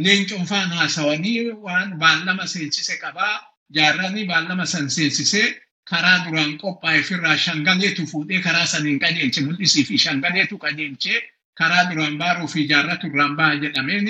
leencoon 0.06 0.46
fa'aan 0.52 0.72
haasawanii 0.80 1.40
waan 1.66 1.90
baallama 2.04 2.46
seensise 2.54 2.96
qabaa 3.04 3.36
jaarranii 3.78 4.26
baallama 4.32 4.66
san 4.74 4.90
seensisee 4.96 5.48
karaa 5.90 6.18
duraan 6.26 6.54
qophaa'e 6.62 7.02
firraa 7.10 7.38
shangaleetu 7.46 8.08
fuudhee 8.12 8.40
karaa 8.48 8.66
saniin 8.74 9.00
qajeelche 9.04 9.42
mul'isii 9.46 9.84
fi 9.90 9.98
shangaleetu 10.06 10.58
qajeelchee 10.64 11.20
karaa 11.60 11.84
duraan 11.92 12.18
baaruu 12.22 12.48
fi 12.54 12.68
jaarratu 12.72 13.08
irraan 13.12 13.36
ba'a 13.40 13.56
jedhameen 13.64 14.08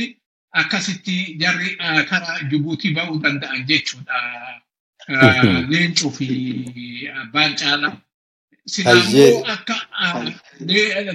akkasitti 0.61 1.15
jarri 1.41 1.69
karaa 2.11 2.37
Jibuutii 2.49 2.93
ba'uu 2.97 3.17
danda'an 3.23 3.65
jechuudha. 3.69 4.17
Leencuu 5.71 6.11
fi 6.17 6.27
abbaan 7.21 7.55
caalaa. 7.59 7.95
Silaammoo 8.73 9.45
akka 9.55 9.75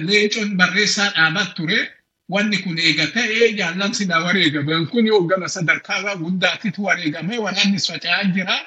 leencoon 0.07 0.55
barreessaa 0.57 1.09
dhaabat 1.15 1.53
ture 1.55 1.79
wanni 2.29 2.57
kun 2.63 2.77
eega 2.79 3.05
ta'ee 3.15 3.47
jaallan 3.59 3.93
silaa 3.93 4.21
wareegaman 4.25 4.87
kun 4.91 5.07
hooggana 5.13 5.47
sadarkaa 5.55 6.15
guddaatitu 6.23 6.83
wareegamee 6.87 7.37
waraannis 7.45 7.87
faca'aa 7.91 8.23
jira. 8.35 8.57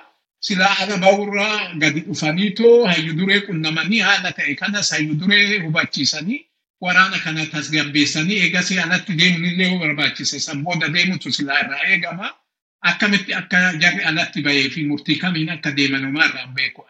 Silaa 0.40 0.74
ala 0.82 0.96
ba'urraa 1.04 1.74
gadi 1.82 2.00
dhufaniitoo 2.08 2.86
hayyu 2.86 3.12
duree 3.18 3.40
qunnamanii 3.46 4.00
haala 4.08 4.32
ta'e 4.32 4.54
kanas 4.54 4.90
hayyu 4.94 5.14
duree 5.20 5.58
hubachiisanii 5.64 6.40
waraana 6.80 7.18
kana 7.24 7.46
tasgabbeessanii 7.54 8.36
eegasii 8.44 8.78
alatti 8.84 9.12
deemunillee 9.20 9.68
yoo 9.70 9.78
barbaachise 9.78 10.38
san 10.40 10.62
booda 10.64 10.88
deemutu 10.88 11.32
silaa 11.32 11.58
irraa 11.64 11.84
eegama. 11.92 12.30
Akkamitti 12.90 13.34
akka 13.34 13.58
jarri 13.82 14.04
alatti 14.10 14.42
bahee 14.42 14.68
fi 14.70 14.84
murtii 14.90 15.16
kamiin 15.22 15.50
akka 15.56 15.70
deeman 15.76 16.04
homaa 16.04 16.28
irraa 16.28 16.46
beeku. 16.54 16.86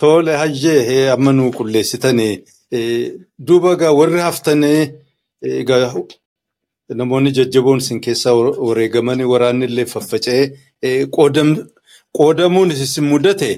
Tole 0.00 0.32
hayyee 0.36 1.10
amma 1.14 1.32
nuu 1.32 1.50
qulleessitanii 1.58 2.34
duuba 3.46 3.70
egaa 3.76 3.92
warri 3.98 4.20
haftanii 4.26 4.80
egaa 5.60 5.92
namoonni 7.00 7.30
jajjaboon 7.38 7.80
isin 7.84 8.00
keessaa 8.06 8.34
wareegamanii 8.68 9.28
waraanni 9.32 9.64
illee 9.70 9.86
faffaca'ee 9.94 11.06
qoodamuun 12.18 12.70
isin 12.74 13.04
mudate 13.12 13.50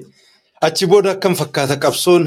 achi 0.69 0.87
booda 0.93 1.11
akkam 1.17 1.35
fakkaata 1.41 1.77
qabsoon 1.85 2.23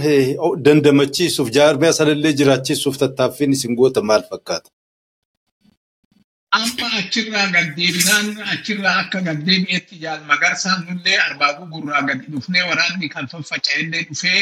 dandamachiisuuf 0.66 1.50
jaarmiyaa 1.58 1.98
sanallee 2.00 2.34
jiraachisuuf 2.42 2.98
tattaaffiin 3.04 3.52
isin 3.58 3.76
goota 3.80 4.02
maal 4.10 4.24
fakkaata? 4.32 4.70
Amma 6.58 6.88
achirraa 7.00 7.48
gaddeebinaan 7.56 8.28
achirraa 8.54 8.96
akka 9.02 9.20
gaddeebi'etti 9.28 9.96
jaal 10.04 10.22
magarsaan 10.32 10.82
nullee 10.88 11.18
arbaabuu 11.28 11.68
gurraa 11.74 12.02
gadi 12.10 12.26
dhufnee 12.34 12.64
waraanni 12.70 13.10
kan 13.14 13.28
faffaca'ellee 13.34 14.04
dhufee 14.10 14.42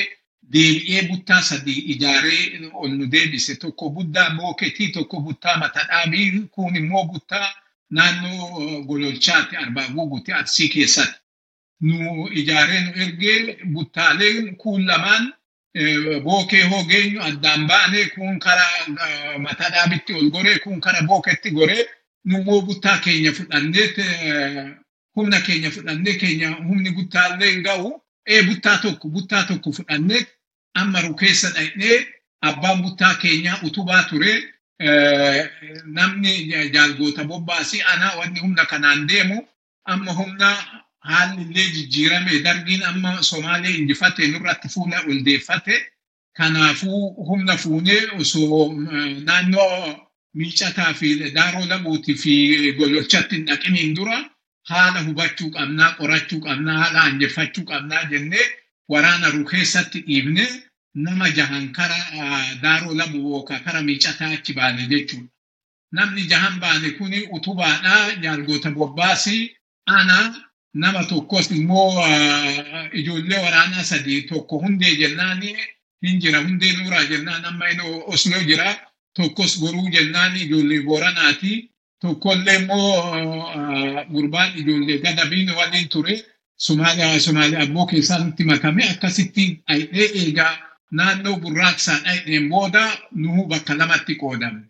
deebi'ee 0.53 1.01
buttaa 1.09 1.41
sadii 1.49 1.81
ijaaree 1.93 2.43
ol 2.81 2.91
nu 2.97 3.05
deebise. 3.13 3.55
Tokko 3.63 3.89
buttaa 3.95 4.29
booketii 4.37 4.87
tokko 4.95 5.19
buttaa 5.25 5.57
matadhaabii 5.63 6.29
kun 6.55 6.75
immoo 6.81 7.03
buttaa 7.11 7.47
naannoo 7.95 8.81
gololchaatti 8.89 9.55
arbaabuu 9.63 10.07
guutii 10.11 10.33
arsii 10.39 10.69
keessatti. 10.69 11.19
Nu 11.81 12.27
ijaaree 12.41 12.81
nu 12.85 12.91
ergee 13.03 13.57
buttaaleen 13.73 14.55
kun 14.61 14.87
lamaan 14.87 15.33
bookee 16.25 16.63
hogeenyu 16.73 17.21
addaan 17.29 17.67
baanee 17.67 18.05
kun 18.15 18.39
karaa 18.39 19.37
matadhaabitti 19.45 20.13
ol 20.19 20.29
goree 20.35 20.57
kun 20.59 20.81
karaa 20.81 21.01
booketti 21.13 21.51
goree 21.51 21.85
nummoo 22.25 22.61
buttaa 22.61 22.97
keenya 23.05 23.31
fudhannee 23.33 23.87
humna 25.15 25.41
keenya 25.41 25.71
fudhannee 25.71 26.13
keenya 26.21 26.49
humni 26.67 26.91
buttaallee 26.97 27.51
hin 27.51 27.63
ga'u 27.63 27.89
ee 28.27 28.41
buttaa 28.43 28.77
tokko 28.77 29.07
buttaa 29.15 29.43
tokko 29.43 29.71
fudhannee 29.71 30.25
amma 30.81 31.01
rukeessa 31.01 31.49
dhaqnee 31.55 31.97
abbaan 32.41 32.81
buttaa 32.83 33.15
keenyaa 33.21 33.59
utubaa 33.67 34.03
ture 34.09 34.33
namni 35.97 36.33
jaalgoota 36.73 37.23
bobbaasii 37.23 37.81
ana 37.93 38.15
wanni 38.19 38.39
humna 38.39 38.65
kanaan 38.65 39.07
deemu 39.07 39.37
amma 39.85 40.11
humna 40.19 40.49
haalli 41.09 41.41
illee 41.41 41.67
jijjiirame 41.75 42.39
dargiin 42.45 42.83
amma 42.83 43.23
somaalee 43.23 43.71
injifate 43.79 44.27
nurratti 44.27 44.69
fuula 44.69 44.99
ol 45.09 45.19
deeffate 45.25 45.75
kanaafuu 46.37 47.01
humna 47.29 47.57
fuunee 47.57 48.01
osoo 48.19 48.73
naannoo 49.27 50.08
miicataa 50.33 50.93
fi 50.93 51.09
daaroo 51.37 51.65
labuutii 51.71 52.15
fi 52.23 52.33
gololchatti 52.77 53.35
hin 53.35 53.45
dhaqiniin 53.49 53.95
dura 53.95 54.17
haala 54.71 54.99
hubachuu 55.07 55.49
qabnaa 55.57 55.91
qorachuu 55.99 56.39
qabnaa 56.47 56.77
haala 56.83 57.01
anjeffachuu 57.09 57.63
qabnaa 57.71 58.03
jennee 58.11 58.45
waraana 58.93 59.29
rukeessatti 59.35 59.99
dhiibne 60.07 60.45
nama 61.05 61.29
jahan 61.37 61.71
kara 61.77 61.97
daaroo 62.63 62.93
labu 63.01 63.17
yookaan 63.29 63.63
kara 63.65 63.81
miicataa 63.87 64.29
achi 64.37 64.53
baane 64.53 64.87
jechuudha. 64.91 65.27
Namni 65.91 66.23
jahan 66.31 66.59
baane 66.59 66.89
kuni 66.97 67.19
utubaadhaa 67.37 68.15
jaalgoota 68.23 68.71
bobbaasii 68.71 69.55
ana 69.85 70.17
nama 70.73 71.03
tokkos 71.11 71.51
immoo 71.51 71.91
ijoollee 72.93 73.39
waraanaa 73.45 73.83
sadii 73.83 74.21
tokko 74.21 74.59
hundee 74.63 74.95
jennaan 75.01 75.41
hin 76.05 76.19
jira 76.21 76.39
hundee 76.43 76.71
nuuraa 76.77 77.03
jennaan 77.11 77.45
amma 77.45 77.69
inni 77.69 77.83
osloo 78.13 78.41
jira 78.49 78.67
tokkos 79.15 79.59
goruu 79.61 79.87
jennaan 79.95 80.35
ijoollee 80.43 80.81
booranaati 80.87 81.51
tokkollee 82.01 82.55
immoo 82.61 82.91
gurbaan 84.11 84.51
ijoollee 84.59 84.97
gadabiin 85.05 85.55
waliin 85.55 85.89
ture 85.89 86.15
Somaaliyaa 86.65 87.13
keessaa 87.91 88.19
nutti 88.23 88.43
makame 88.43 88.83
akkasitti 88.91 89.43
dhayidhee 89.67 90.07
eegaa 90.21 90.53
naannoo 90.91 91.35
burraaqsaa 91.43 91.99
dhayidheen 92.05 92.49
booda 92.49 92.81
nuhu 93.21 93.47
bakka 93.47 93.77
lamatti 93.77 94.15
qoodamne. 94.15 94.65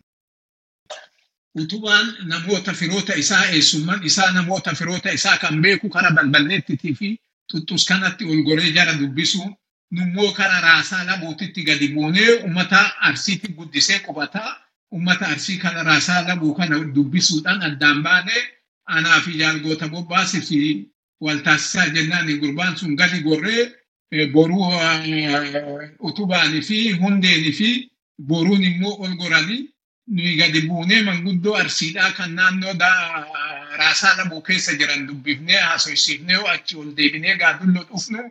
utubaan 1.60 2.06
namoota 2.30 2.72
firoota 2.72 3.12
isaa 3.22 3.44
eessummaan 3.54 4.04
isaa 4.10 4.30
namoota 4.32 4.74
firoota 4.78 5.10
isaa 5.18 5.36
kan 5.42 5.62
beeku 5.62 5.88
kara 5.94 6.10
balballeettitii 6.16 6.94
fi 6.98 7.08
tuttus 7.52 7.84
kanatti 7.88 8.24
ol 8.24 8.42
goree 8.48 8.70
jara 8.76 8.94
dubbisu 9.00 9.42
nummoo 9.90 10.32
kara 10.38 10.60
raasaa 10.60 11.04
lamuutitti 11.08 11.62
gadi 11.68 11.88
buunee 11.94 12.30
ummata 12.46 12.80
arsiitti 13.08 13.48
guddisee 13.56 13.98
qubataa 14.06 14.50
ummata 14.96 15.24
arsii 15.32 15.58
kana 15.62 15.82
raasaa 15.82 16.22
lamuu 16.28 16.54
kana 16.58 16.76
dubbisuudhaan 16.94 17.62
addaan 17.68 18.02
baanee 18.06 18.42
anaa 18.96 19.20
fi 19.24 19.32
jaalgoota 19.40 19.88
bobbaasii 19.88 20.40
fi 20.48 20.58
waltaasisaa 21.24 21.88
jennaan 21.94 22.30
gurbaan 22.40 22.76
sun 22.78 22.96
gadi 23.00 23.20
gorree 23.26 23.62
boruu 24.32 24.64
utubaanii 26.08 26.62
fi 26.68 26.78
hundeenii 27.02 27.52
fi 27.60 27.68
boruun 28.28 28.64
immoo 28.70 28.94
ol 29.04 29.14
goranii 29.20 29.62
nuyi 30.14 30.36
gadi 30.40 30.60
buunee 30.68 31.02
manguddoo 31.08 31.54
arsiidhaa 31.62 32.10
kan 32.18 32.34
naannoo 32.38 32.74
raasaa 33.80 34.16
lamuu 34.18 34.42
keessa 34.48 34.72
jiran 34.78 35.06
dubbifnee 35.08 35.60
haasoysiifnee 35.66 36.40
achi 36.54 36.76
ol 36.80 36.90
deebinee 36.96 37.36
gaadulloo 37.42 37.84
dhufnu 37.90 38.22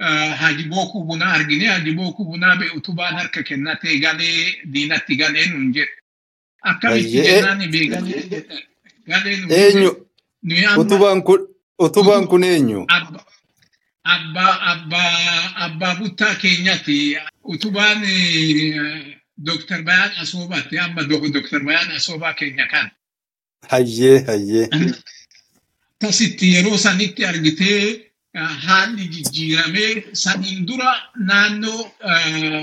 haji 0.00 0.64
bookuu 0.64 1.04
bunaa 1.04 1.32
argine 1.32 1.66
haji 1.66 1.92
bookuu 1.92 2.24
bunaa 2.24 2.56
be 2.56 2.70
utubaan 2.76 3.14
harka 3.14 3.42
kennatee 3.42 3.98
galee 3.98 4.54
diinatti 4.72 5.16
galee 5.16 5.46
nuun 5.46 5.72
jedhe. 5.74 5.92
Akkamitti 6.62 7.22
jennaan 7.22 7.70
beekalee 7.70 8.44
galee 9.08 9.36
nuun 9.36 9.52
Eenyu? 9.52 9.92
Utubaan 10.78 11.22
kun 11.22 11.48
utubaan 11.78 12.26
kun 12.28 12.44
eenyu? 12.44 12.86
Abbaa 14.04 14.54
abbaa 14.72 15.54
abbaa 15.64 15.94
buttaa 15.96 16.34
keenyatti 16.34 17.16
utubaan 17.44 18.02
Dooktar 19.46 19.82
Bayaan 19.82 20.12
Asoobaatti 20.20 20.78
amma 20.78 21.02
Dooktar 21.08 21.60
Bayaan 21.64 21.90
Asoobaa 21.96 22.34
keenya 22.34 22.66
kan. 22.68 22.90
Hayyee 23.70 24.24
hayyee. 24.26 24.68
Akkasitti 26.00 26.54
yeroo 26.54 26.78
sanitti 26.78 27.24
argitee 27.26 28.05
haalli 28.44 29.08
jijjiiramee 29.08 30.04
saniin 30.12 30.66
dura 30.66 30.94
naannoo 31.16 31.90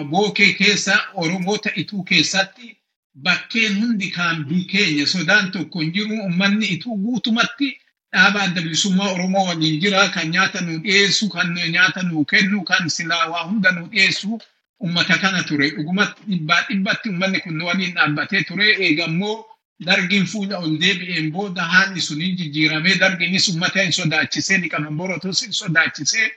bookee 0.10 0.54
keessa 0.54 1.00
Oromoota 1.14 1.70
ituu 1.76 2.04
keessatti 2.04 2.78
bakkeen 3.24 3.82
hundi 3.82 4.12
kaambii 4.12 4.64
keenya 4.66 5.06
sodaan 5.08 5.52
tokko 5.52 5.80
hin 5.80 5.92
jiru 5.94 6.16
uummanni 6.24 6.66
ituu 6.66 6.98
guutumatti 6.98 7.78
dhaaba 8.14 8.42
adda 8.42 8.62
bilisummaa 8.62 9.12
Oromoo 9.12 9.46
waliin 9.46 9.80
jira 9.82 10.10
kan 10.10 10.30
nyaata 10.32 10.62
nu 10.62 10.78
dhiyeessu 10.84 11.30
kan 11.30 11.54
nyaata 11.72 12.04
nu 12.04 12.26
kennu 12.26 12.64
kan 12.64 12.90
silaa 12.90 13.26
waa 13.30 13.44
hunda 13.44 13.72
nu 13.72 13.88
dhiyeessu 13.88 14.42
ummata 14.80 15.18
kana 15.18 15.44
ture 15.44 15.70
dhugumatti 15.70 16.22
dhibbaa 16.30 16.62
dhibbatti 16.70 17.10
uummanni 17.10 17.40
kun 17.40 17.62
waliin 17.62 17.94
dhaabbatee 17.96 18.44
ture 18.44 18.72
eegammoo 18.86 19.46
dargiin 19.86 20.26
fuula 20.32 20.58
ol 20.60 20.78
deebi'een 20.84 21.32
booda 21.36 21.64
haalli 21.74 22.02
suniin 22.08 22.38
jijjiiramee 22.40 22.96
dargiinis 23.04 23.48
uummata 23.50 23.82
hin 23.84 23.94
sodaachisee 24.00 24.58
dhiqaman 24.64 24.98
borotus 24.98 25.42
hin 25.46 25.54
sodaachisee 25.60 26.28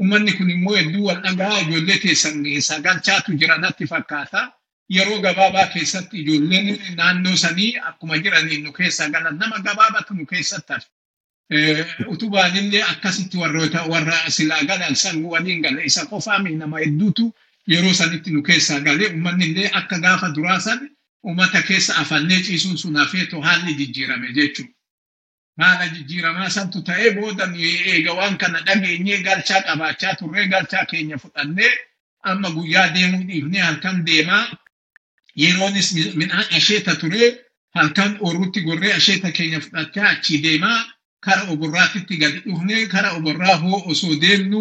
uummanni 0.00 0.32
kun 0.38 0.50
immoo 0.56 0.76
hedduu 0.76 1.04
wal 1.08 1.20
dhagaa 1.26 1.58
ijoollee 1.60 1.98
teessan 2.04 2.42
keessaa 2.44 2.78
galchaatu 2.86 3.32
jira 3.40 3.58
natti 3.58 3.86
fakkaata. 3.86 4.42
Yeroo 4.94 5.20
gabaabaa 5.24 5.66
keessatti 5.74 6.18
ijoolleen 6.22 6.66
naannoo 6.96 7.36
sanii 7.42 7.70
akkuma 7.90 8.16
jiraniin 8.24 8.62
nu 8.64 8.72
keessaa 8.72 9.08
galan 9.14 9.38
nama 9.38 9.58
gabaabatu 9.68 10.14
nu 10.14 10.26
keessatti 10.26 10.72
hafe. 10.72 10.88
Utubaan 12.06 12.56
illee 12.56 12.82
akkasitti 12.82 13.36
warra 13.36 14.18
silaa 14.28 14.64
galan 14.64 14.96
san 14.96 15.22
waliin 15.24 15.62
gale 15.62 15.84
isa 15.84 16.06
qofaa 16.06 16.38
nama 16.42 16.78
hedduutu 16.78 17.34
yeroo 17.68 17.92
sanitti 17.94 18.30
nu 18.30 18.42
keessaa 18.42 18.80
galee 18.80 19.08
uummanni 19.12 19.44
illee 19.46 19.70
akka 19.72 19.98
gaafa 19.98 20.28
duraa 20.34 20.60
san 20.60 20.90
uummata 21.24 21.62
keessa 21.68 21.92
afannee 22.02 22.40
ciisuun 22.46 22.78
sun 22.78 22.96
hafeetu 22.96 23.40
haalli 23.46 23.74
jijjiirame 23.80 24.28
jechuudha. 24.36 24.72
Haala 25.60 25.86
jijjiiramaa 25.94 26.50
santu 26.56 26.82
ta'ee 26.88 27.10
booda 27.16 27.44
eega 27.92 28.12
waan 28.18 28.36
kana 28.38 28.58
dhageenyee 28.66 29.18
galchaa 29.26 29.62
qabaachaa 29.66 30.14
turree 30.20 30.46
galchaa 30.52 30.84
keenya 30.90 31.16
fudhannee 31.22 31.72
amma 32.30 32.48
guyyaa 32.56 32.88
deemuu 32.94 33.22
dhiifnee 33.28 33.62
halkan 33.68 33.96
deemaa 34.06 34.44
yeroonis 35.42 35.88
midhaan 36.20 36.46
asheeta 36.58 36.92
turee 37.02 37.28
halkan 37.76 38.12
oorrutti 38.20 38.60
gorree 38.66 38.92
asheeta 38.98 39.30
keenya 39.36 39.60
fudhachaa 39.64 40.08
achii 40.14 40.38
deemaa 40.46 40.78
kara 41.24 41.42
oborraatitti 41.52 42.16
gadi 42.22 42.38
dhufnee 42.46 42.86
kara 42.94 43.10
oborraa 43.18 43.56
hoo 43.62 43.82
osoo 43.92 44.14
deemnu 44.24 44.60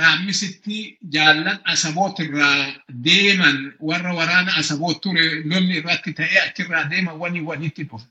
raammisitti 0.00 0.76
jaallan 1.14 1.58
asaboot 1.72 2.18
irraa 2.24 2.58
deeman 3.06 3.58
warra 3.88 4.12
waraana 4.18 4.52
asaboot 4.60 5.00
ture 5.02 5.24
lolli 5.50 5.74
irratti 5.80 6.12
ta'ee 6.18 6.40
achirraa 6.46 6.84
deeman 6.90 7.16
walii 7.22 7.40
walitti 7.48 7.82
dhufu. 7.90 8.06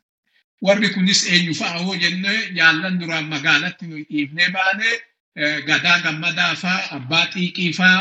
Warri 0.66 0.90
kunis 0.94 1.22
eenyu 1.32 1.54
fa'a 1.62 1.80
hoo 1.84 1.96
jennee 2.04 2.40
jaallan 2.58 3.00
duraan 3.00 3.26
magaalatti 3.34 3.86
nu 3.88 3.96
dhiifnee 4.10 4.50
baane 4.56 4.90
gadaa 5.68 5.98
gammadaa 6.06 6.54
fa'a 6.64 6.82
abbaa 6.98 7.26
xiiqii 7.34 7.72
fa'a 7.80 8.00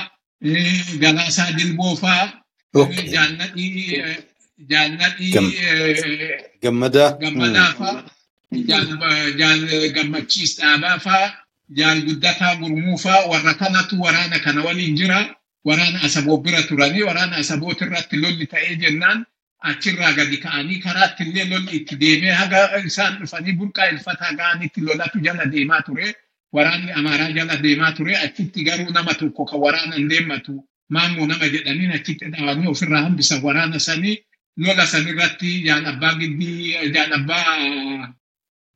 galaasaa 1.02 1.50
dilboo 1.58 1.94
fa'a 2.02 2.24
jaalladhii 3.14 4.02
gammadaa 6.62 7.10
gammadaa 7.22 7.70
fa'a 7.78 8.02
gammachiis 9.96 10.52
dhaabaa 10.60 10.98
fa'a 11.06 11.26
jaal 11.70 12.00
guddataa 12.06 12.56
gurmuu 12.56 12.98
fa'a 12.98 13.26
warra 13.28 13.54
kanatu 13.54 14.00
waraana 14.00 14.38
kana 14.38 14.62
waliin 14.64 14.96
jira. 14.96 15.36
Waraana 15.64 16.02
asaboo 16.02 16.36
bira 16.44 16.62
turanii 16.62 17.02
waraana 17.02 17.36
asaboot 17.36 17.80
irratti 17.80 18.16
lolli 18.16 18.46
ta'ee 18.46 18.76
jennaan. 18.76 19.24
Achirraa 19.64 20.12
gadi 20.12 20.36
ka'anii 20.36 20.78
karaatti 20.80 21.22
illee 21.24 21.44
lolli 21.48 21.76
itti 21.76 21.96
deemee 22.00 22.32
haga 22.32 22.76
isaan 22.84 23.16
dhufanii 23.20 23.52
burqaa 23.52 23.86
ilfataa 23.92 24.32
ga'anitti 24.36 24.80
lolatu 24.80 25.18
jala 25.24 25.46
deemaa 25.52 25.80
ture. 25.82 26.14
Waraanni 26.52 26.92
amaaraa 26.92 27.30
jala 27.32 27.56
deemaa 27.62 27.92
ture. 27.92 28.16
Achitti 28.16 28.64
garuu 28.64 28.90
nama 28.92 29.14
tokko 29.14 29.44
kan 29.44 29.60
waraana 29.60 29.96
hin 29.96 30.08
deemmatu. 30.10 30.68
Maammoo 30.90 31.26
nama 31.26 31.48
jedhaniin 31.48 31.92
achitti 31.96 32.28
dhaabanii 32.32 32.68
ofirraa 32.68 33.02
hambisan 33.02 33.40
waraana 33.42 33.78
sanii 33.78 34.18
lola 34.56 34.86
sanirratti 34.86 35.62
jaal 35.64 35.86
abbaa 35.86 36.12
giddii 36.20 36.92
jaal 36.94 37.12
abbaa 37.12 38.12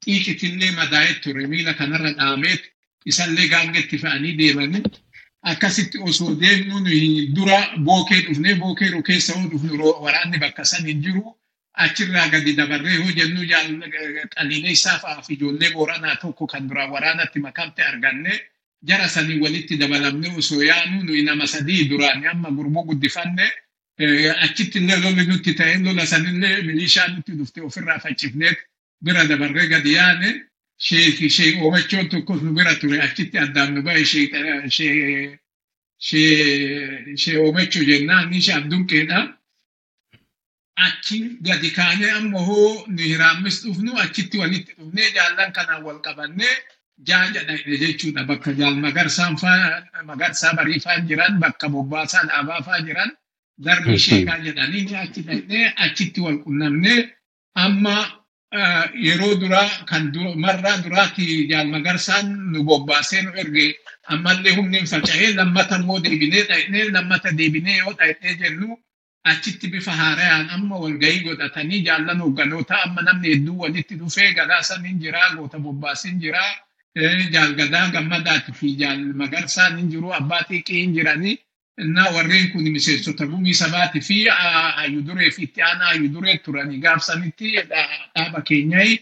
xiiqitillee 0.05 0.71
madaa'ee 0.79 1.15
ture. 1.23 1.47
Miila 1.47 1.75
kanarra 1.75 2.11
dhaameet 2.17 2.63
isallee 3.05 3.49
gaangetti 3.49 3.99
fe'anii 3.99 4.35
deemanii 4.39 4.83
akkasitti 5.43 5.99
osoo 6.09 6.35
deemnu 6.41 6.81
dura 7.35 7.59
bookee 7.89 8.21
dhufnee 8.27 8.55
bookee 8.55 9.03
keessa 9.09 9.33
hoo 9.39 9.49
dhufnu 9.51 9.93
waraanni 10.05 10.39
bakka 10.39 10.65
san 10.65 10.87
hin 10.87 11.03
jiru 11.03 11.23
achirraa 11.85 12.29
gadi 12.29 12.55
dabarree 12.57 12.97
hoo 13.03 13.13
jennu 13.19 13.41
qaliilee 14.35 14.71
isaa 14.79 14.99
fa'aa 14.99 15.23
fi 15.23 15.35
ijoollee 15.35 15.71
booranaa 15.75 16.17
tokko 16.23 16.47
kan 16.47 16.69
duraan 16.69 16.91
waraanatti 16.91 17.39
makamte 17.41 17.83
arganne 17.83 18.41
jara 18.83 19.09
sanii 19.09 19.39
walitti 19.45 19.77
dabalamne 19.79 20.29
osoo 20.39 20.63
yaanu 20.63 21.03
nuyi 21.05 21.23
nama 21.23 21.47
sadii 21.47 21.89
duraan 21.91 22.27
amma 22.33 22.51
gurmuu 22.51 22.85
guddifanne 22.89 23.47
achitti 24.45 24.79
illee 24.79 24.97
lolli 25.05 25.25
nutti 25.27 25.55
ta'e 25.55 25.79
lola 25.85 26.07
sanillee 26.07 26.63
milishaa 26.63 27.09
nutti 27.15 27.33
dhufte 27.39 27.61
ofirraa 27.69 27.99
faccifneet 27.99 28.59
bira 29.05 29.25
dabarree 29.31 29.67
gadi 29.69 29.93
yaane 29.95 30.31
sheeki 30.87 31.29
shee 31.37 31.51
oomachoon 31.63 32.07
tokkos 32.13 32.41
nu 32.43 32.51
bira 32.57 32.75
ture 32.81 32.97
achitti 33.07 33.37
addaan 33.45 33.75
nu 33.75 33.81
ba'e 33.87 34.03
shee 37.23 37.37
oomachoo 37.45 37.85
jennaan 37.91 38.33
ishee 38.39 38.55
abdunqeedha. 38.61 39.19
Achi 40.87 41.19
gadi 41.47 41.71
kaanee 41.77 42.11
amma 42.19 42.39
hoo 42.49 42.85
nu 42.95 43.03
hiraammis 43.11 43.57
dhufnu 43.65 43.93
achitti 44.05 44.37
walitti 44.43 44.73
dhufnee 44.79 45.09
jaallan 45.17 45.51
kanaan 45.57 45.83
wal 45.87 45.99
qabannee 46.07 46.55
jaaja 47.09 47.41
dhaqne 47.49 47.75
jechuudha 47.83 48.23
bakka 48.29 48.51
jaal 48.59 48.75
magarsaan 48.85 49.35
faa 49.43 49.83
magarsaa 50.11 50.53
bariifaan 50.59 51.03
jiran 51.09 51.35
bakka 51.43 51.67
bobbaasaan 51.73 52.27
dhaabaa 52.31 52.61
faa 52.67 52.81
jiran 52.87 53.11
darbii 53.65 53.99
sheekaa 54.07 54.39
jedhanii 54.45 54.95
achi 55.03 55.21
dhaqnee 55.29 55.67
achitti 55.85 56.21
wal 56.27 56.39
qunnamnee 56.45 57.01
amma 57.65 57.95
yeroo 58.53 59.35
duraa 59.41 59.69
kan 59.87 60.13
marraa 60.45 60.77
duraatti 60.85 61.47
jaal 61.51 61.69
magarsaan 61.69 62.27
nu 62.53 62.63
bobbaasee 62.65 63.23
nu 63.23 63.33
erge. 63.37 63.77
Ammallee 64.09 64.55
humni 64.57 64.79
faca'ee 64.87 65.35
lammata 65.35 65.77
immoo 65.79 66.01
deebinee 66.01 66.45
dhaqnee 66.49 66.91
lammata 66.91 67.33
deebinee 67.39 67.77
yoo 67.79 67.93
dhaqnee 67.93 68.35
jennu 68.41 68.69
achitti 69.25 69.69
bifa 69.69 69.93
haarayaan 69.93 70.49
amma 70.51 70.77
walgahii 70.83 71.21
godhatanii 71.27 71.83
jaallan 71.87 72.21
hoogganoota 72.25 72.83
amma 72.85 73.03
namni 73.03 73.29
hedduu 73.35 73.59
walitti 73.63 73.95
dhufee 74.01 74.33
gadaasan 74.39 74.85
hin 74.87 74.99
jiraa 75.03 75.35
goota 75.37 75.59
bobbaasin 75.59 76.17
jiraa 76.23 76.53
jaal 77.35 77.53
gadaa 77.59 77.91
gammadaati 77.91 78.53
fi 78.61 78.73
jaal 78.81 79.05
magarsaan 79.21 79.77
hin 79.79 79.91
jiru 79.93 80.15
abbaa 80.21 80.41
xiiqii 80.49 80.81
hin 80.83 80.95
jiranii 80.97 81.37
እና 81.85 81.97
warreen 82.15 82.47
kun 82.53 82.65
miseensota 82.77 83.25
gumii 83.33 83.55
sabaati 83.63 84.01
fi 84.09 84.17
hayyuduree 84.79 85.31
fi 85.35 85.41
itti 85.47 85.61
aanaa 85.67 85.91
hayyuduree 85.93 86.37
turanii 86.45 86.81
gaafsanitti 86.85 87.47
dhaaba 88.15 88.41
keenyai 88.49 88.93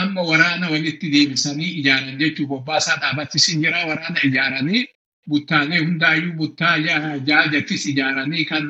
amma 0.00 0.22
waraana 0.30 0.66
walitti 0.74 1.06
deebisanii 1.14 1.70
ijaaran 1.80 2.18
jechuu 2.22 2.46
bobbaasaa 2.52 2.96
dhaabattis 3.02 3.46
hin 3.50 3.60
jira 3.64 3.80
waraana 3.90 4.20
ijaaranii 4.28 4.82
buttaalee 5.30 5.80
hundaayyuu 5.86 6.34
buttaa 6.40 6.74
jaajattis 7.28 7.82
ijaaranii 7.92 8.44
kan 8.50 8.64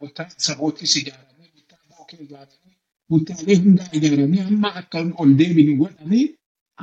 buttaa 0.00 0.26
saboottis 0.46 0.96
ijaaranii 1.00 1.50
buttaa 1.56 1.78
bookee 1.90 2.18
ijaaranii 2.26 2.74
buttaalee 3.10 3.56
hundaa 3.64 3.88
ijaaranii 3.98 4.40
amma 4.48 4.70
akka 4.80 4.98
ol 5.22 5.30
deebinu 5.40 5.72
godhanii 5.82 6.24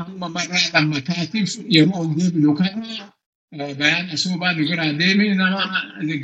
amma 0.01 0.27
marraa 0.35 0.67
lammataatiif 0.73 1.51
yeroo 1.75 2.05
deebinu 2.17 2.51
kana 2.59 2.81
bayaan 3.79 4.07
asuubaa 4.15 4.53
nu 4.57 4.63
biraa 4.69 4.93
deeme 4.99 5.25
nama 5.41 5.61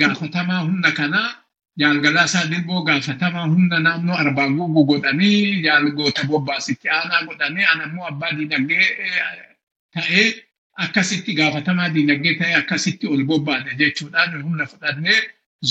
gaafatamaa 0.02 0.62
humna 0.68 0.92
kanaa 1.00 1.30
jaalgalaasaa 1.80 2.46
dilboo 2.52 2.82
gaafatamaa 2.88 3.46
humna 3.54 3.78
naannoo 3.86 4.18
arbaa 4.24 4.48
guugu 4.58 4.82
godhanii 4.90 5.62
jaalgoota 5.66 6.22
bobbaasitti 6.30 6.88
aanaa 6.98 7.22
godhanii 7.28 7.66
anammoo 7.74 8.06
abbaa 8.12 8.32
diinagdee 8.38 8.88
ta'ee 9.96 10.28
akkasitti 10.86 11.32
gaafatamaa 11.40 11.90
diinagdee 11.96 12.34
ta'ee 12.40 12.56
akkasitti 12.62 13.06
ol 13.14 13.24
bobbaane 13.30 13.72
jechuudhaan 13.82 14.42
humna 14.46 14.66
fudhannee 14.72 15.20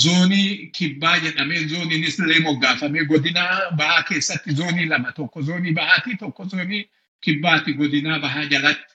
zoonii 0.03 0.49
kibbaa 0.77 1.17
jedhamee 1.25 1.61
zooniinis 1.71 2.19
illee 2.19 2.39
moggaafamee 2.47 3.03
godina 3.11 3.43
bahaa 3.79 4.03
keessatti 4.09 4.51
zoonii 4.59 4.85
lama 4.93 5.11
tokko 5.19 5.41
zoonii 5.47 5.73
bahaati 5.79 6.15
tokko 6.23 6.45
zoonii 6.51 6.83
kibbaati 7.23 7.73
godina 7.79 8.19
bahaa 8.23 8.45
jalatti. 8.51 8.93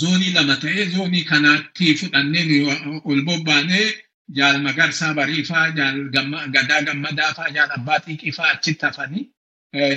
Zoonii 0.00 0.32
lama 0.36 0.56
ta'ee 0.62 0.84
zoonii 0.94 1.24
kanaatti 1.30 1.94
fudhannee 2.00 2.44
ol 3.10 3.20
bobbaanee 3.28 3.86
jaal 4.36 4.56
magarsaa 4.66 5.14
bariifaa 5.18 5.70
jaal 5.78 5.98
gadaa 6.54 6.82
gammadaa 6.86 7.32
faa 7.38 7.50
jaal 7.56 7.70
abbaa 7.76 7.98
xiiqii 8.04 8.32
faa 8.38 8.50
achitti 8.54 8.84
hafanii 8.86 9.24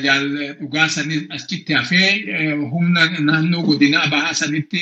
jaal 0.06 0.26
dhugaa 0.60 0.88
sanis 0.96 1.24
achitti 1.36 1.74
hafee 1.80 2.10
humna 2.74 3.02
naannoo 3.28 3.64
godinaa 3.68 4.08
bahaa 4.14 4.34
sanitti 4.42 4.82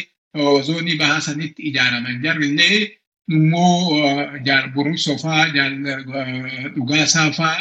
zoonii 0.68 0.98
bahaa 1.02 1.22
sanitti 1.28 1.62
ijaaraman 1.70 2.22
jarrillee 2.24 2.78
immoo 3.38 3.74
jaal 4.46 4.66
buruusoo 4.76 5.18
faa 5.24 5.44
jaal 5.56 5.74
dhugaasaa 6.76 7.32
faa 7.40 7.58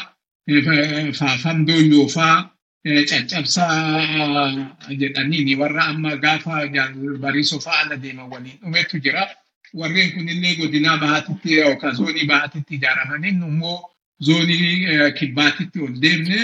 faafam 1.18 1.58
dooyyoo 1.66 2.08
faa 2.16 2.36
caccabsaa 2.84 4.68
jedhaniini 5.00 5.54
warra 5.56 5.82
amma 5.92 6.16
gaafa 6.16 6.66
bariisoo 7.20 7.60
faa 7.60 7.78
ala 7.84 7.96
deeman 7.96 8.30
waliin 8.30 8.58
dhumetu 8.62 8.98
jira. 9.00 9.26
warreen 9.74 10.12
kunillee 10.12 10.54
godinaa 10.56 10.96
bahaatitti 10.98 11.56
yookaan 11.56 11.94
zoonii 11.96 12.24
bahaatitti 12.30 12.74
ijaaramanii 12.74 13.28
immoo 13.30 13.80
zoonii 14.26 15.12
kibbaatitti 15.18 15.78
ol 15.86 15.92
deemne 16.04 16.38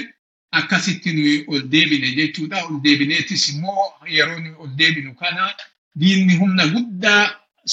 akkasitti 0.59 1.13
nuyi 1.13 1.45
ol 1.49 1.63
deebine 1.73 2.09
jechuudha. 2.19 2.59
Ol 2.69 2.77
deebineetis 2.85 3.49
immoo 3.53 3.85
yeroo 4.17 4.39
nuyi 4.41 4.55
ol 4.63 4.69
deebinu 4.81 5.15
kana 5.15 5.55
diinni 6.01 6.37
humna 6.41 6.67
guddaa 6.75 7.23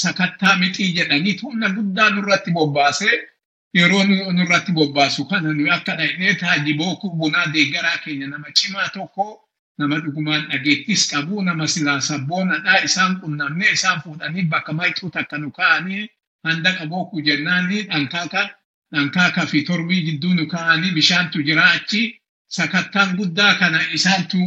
sakattaa 0.02 0.56
mixii 0.62 0.94
jedhaniit 0.98 1.42
humna 1.44 1.70
guddaa 1.76 2.10
nurratti 2.16 2.52
bobbaasee 2.52 3.16
yeroo 3.74 4.04
nurratti 4.38 4.72
bobbaasu 4.78 5.26
kana 5.30 5.54
nuyi 5.54 5.70
akka 5.78 5.96
dhaqnee 6.00 6.34
taajii 6.42 6.74
bookuu 6.82 7.10
bunaa 7.20 7.46
deeggaraa 7.54 7.98
keenya 8.04 8.28
nama 8.28 8.48
cimaa 8.58 8.88
tokko 8.96 9.26
nama 9.78 9.96
dhugumaan 10.04 10.44
dhageettis 10.50 11.08
qabu 11.12 11.42
nama 11.44 11.68
silaa 11.74 12.00
sabboonadha 12.10 12.84
isaan 12.88 13.14
qunnamne 13.22 13.66
isaan 13.78 14.02
fuudhanii 14.04 14.44
bakka 14.54 14.74
maayixuu 14.74 15.10
takka 15.10 15.38
nu 15.38 15.52
kaa'anii 15.58 16.04
handaqa 16.46 16.86
bookuu 16.92 17.22
jennaani 17.28 17.78
dhankaaka 17.90 18.42
dhankaaka 18.94 19.46
fi 19.52 19.64
torbii 19.70 20.02
jidduu 20.08 20.34
nu 20.40 20.46
kaa'anii 20.54 20.92
bishaantu 20.98 21.44
jira 21.48 21.64
achi 21.76 22.02
sakattaan 22.58 23.16
guddaa 23.18 23.54
kana 23.60 23.80
isaantu 23.98 24.40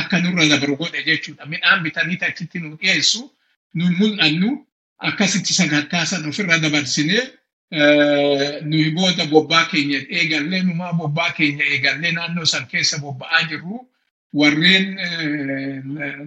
akka 0.00 0.20
nurra 0.22 0.48
dabaru 0.52 0.76
godhe 0.80 1.02
jechuudha 1.08 1.46
midhaan 1.52 1.82
bitanii 1.84 2.18
achitti 2.28 2.58
nu 2.62 2.76
dhiyeessu 2.80 3.20
nu 3.74 3.84
mul'annu 3.98 4.50
akkasitti 5.08 5.52
sakattaa 5.60 6.04
san 6.10 6.24
ofirra 6.28 6.58
dabarsinee 6.64 7.22
nuyi 7.70 8.90
booda 8.96 9.24
bobbaa 9.26 9.64
keenya 9.70 9.98
eegallee 10.08 10.62
numaa 10.62 10.92
bobbaa 10.92 11.32
keenya 11.36 11.64
eegallee 11.64 12.12
naannoo 12.12 12.44
san 12.44 12.66
keessa 12.66 12.98
bobba'aa 12.98 13.42
jirru. 13.48 13.78
warreen 14.32 14.86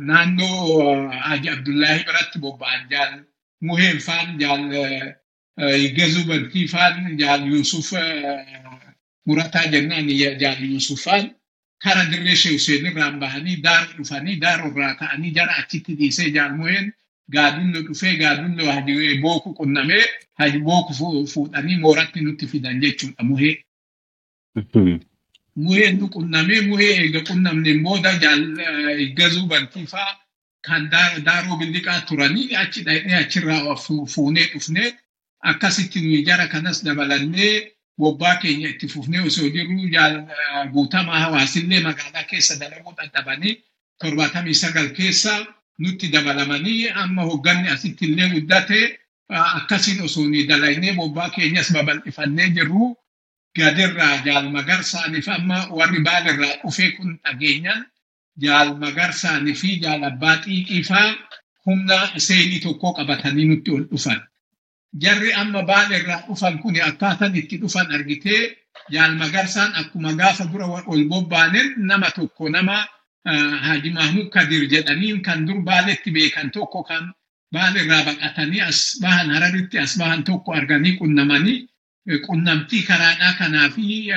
naannoo 0.09 1.09
Haji 1.11 1.49
Abdullahi 1.49 2.03
biratti 2.07 2.39
bobba'an 2.39 2.87
jaal 2.89 3.13
Muheen 3.61 3.99
faan 3.99 4.39
jaal 4.39 4.63
Gazuu 5.97 6.25
Bantii 6.29 6.67
faan 6.67 7.17
jaal 7.19 7.45
Yusuf 7.45 7.91
Murataa 9.25 9.67
jennaan 9.71 10.07
jaal 10.41 10.59
Yusuf 10.73 10.99
faan 11.03 11.29
kara 11.83 12.05
dirree 12.11 12.35
Shee 12.35 12.53
Hussein 12.57 12.85
irraan 12.85 13.19
bahanii 13.19 13.61
daaru 13.61 13.93
dhufanii 13.97 14.39
daaru 14.41 14.71
irraa 14.73 14.95
ka'anii 14.95 15.31
jara 15.37 15.53
achitti 15.61 15.93
dhiisee 15.99 16.31
jaal 16.33 16.53
Muheen 16.57 16.93
gaadunno 17.35 17.79
dhufee 17.87 18.15
gaadunno 18.21 18.63
Haji 18.71 19.19
Booku 19.23 19.53
qunnamee 19.59 20.03
Haji 20.39 20.59
Booku 20.67 20.93
fuudhanii 21.33 21.77
mooratti 21.83 22.21
nutti 22.21 22.47
fidan 22.51 22.81
jechuudha 22.81 23.23
Muhee. 23.29 23.55
muheen 25.55 25.97
nu 25.99 26.07
qunnamee 26.15 26.61
muhee 26.69 26.93
eega 27.03 27.21
qunnamneen 27.29 27.79
booda 27.85 28.11
gazuu 29.17 29.45
bantii 29.51 29.85
faa 29.93 30.11
kan 30.67 30.83
daaroo 31.25 31.57
billiqaa 31.61 32.01
turanii 32.07 32.55
achi 32.61 32.83
dhaqnee 32.87 33.15
achirraa 33.23 33.75
fuunee 34.13 34.45
dhufnee 34.53 34.89
akkasitti 35.51 35.99
nuyi 36.01 36.23
jara 36.27 36.47
kanas 36.53 36.83
dabalannee 36.85 37.53
bobbaa 37.99 38.35
keenya 38.41 38.67
itti 38.73 38.87
fufnee 38.93 39.21
osoo 39.29 39.49
jirru 39.55 39.75
guutamaa 40.73 41.19
hawaasillee 41.23 41.79
magaalaa 41.87 42.23
keessa 42.31 42.59
dalaguu 42.61 42.93
dadhabanii 42.99 43.53
torbaatamii 44.01 44.53
sagal 44.63 44.89
keessa 44.99 45.33
nutti 45.81 46.07
dabalamanii 46.13 46.89
amma 47.01 47.21
hogganni 47.29 47.67
asitti 47.75 48.05
illee 48.07 48.29
guddate 48.33 48.79
akkasiin 49.57 50.01
osoo 50.07 50.25
nuyi 50.29 50.47
dalagnee 50.49 50.93
bobbaa 50.99 51.29
keenyas 51.35 51.69
babal'ifannee 51.75 52.49
jirru. 52.55 52.95
gadirraa 53.57 54.15
jaal 54.25 54.45
magarsaanii 54.55 55.21
fi 55.25 55.31
amma 55.39 55.57
warri 55.77 55.99
baalirraa 56.07 56.53
dhufee 56.61 56.91
kun 56.95 57.09
dhageenyan 57.23 57.81
jaal 58.43 58.69
magarsaanii 58.83 59.55
fi 59.61 59.69
jaal 59.83 60.03
abbaa 60.09 60.35
xiiqii 60.43 60.83
faa 60.89 61.09
humna 61.65 61.97
seenii 62.27 62.59
tokko 62.65 62.87
qabatanii 62.97 63.45
nutti 63.49 63.71
ol 63.75 63.83
dhufan. 63.91 64.21
Jarri 65.03 65.33
amma 65.41 65.61
baalirraa 65.71 66.21
dhufan 66.27 66.55
kun 66.61 66.75
akkaataan 66.89 67.35
itti 67.41 67.57
dhufan 67.61 67.87
argitee 67.95 68.41
jaal 68.93 69.13
magarsaan 69.21 69.71
akkuma 69.79 70.13
gaafa 70.19 70.43
dura 70.51 70.65
ol 70.93 71.03
bobbaanen 71.11 71.67
nama 71.89 72.09
tokko 72.17 72.49
nama 72.55 72.75
Haji 73.25 73.89
Mahmud 73.91 74.29
Kadir 74.31 74.67
jedhaniin 74.69 75.21
kan 75.23 75.47
dur 75.47 75.61
baaletti 75.65 76.11
beekan 76.15 76.49
tokko 76.51 76.83
kan 76.83 77.11
baalirraa 77.53 78.03
baqatanii 78.05 78.61
as 78.61 78.97
bahan 79.01 79.29
hararitti 79.29 79.79
as 79.79 79.97
bahan 79.99 80.23
tokko 80.23 80.53
arganii 80.53 80.97
qunnamanii 80.97 81.67
qunnamtii 82.27 82.83
karaadhaa 82.89 83.33
kanaa 83.37 83.69
fi 83.69 84.09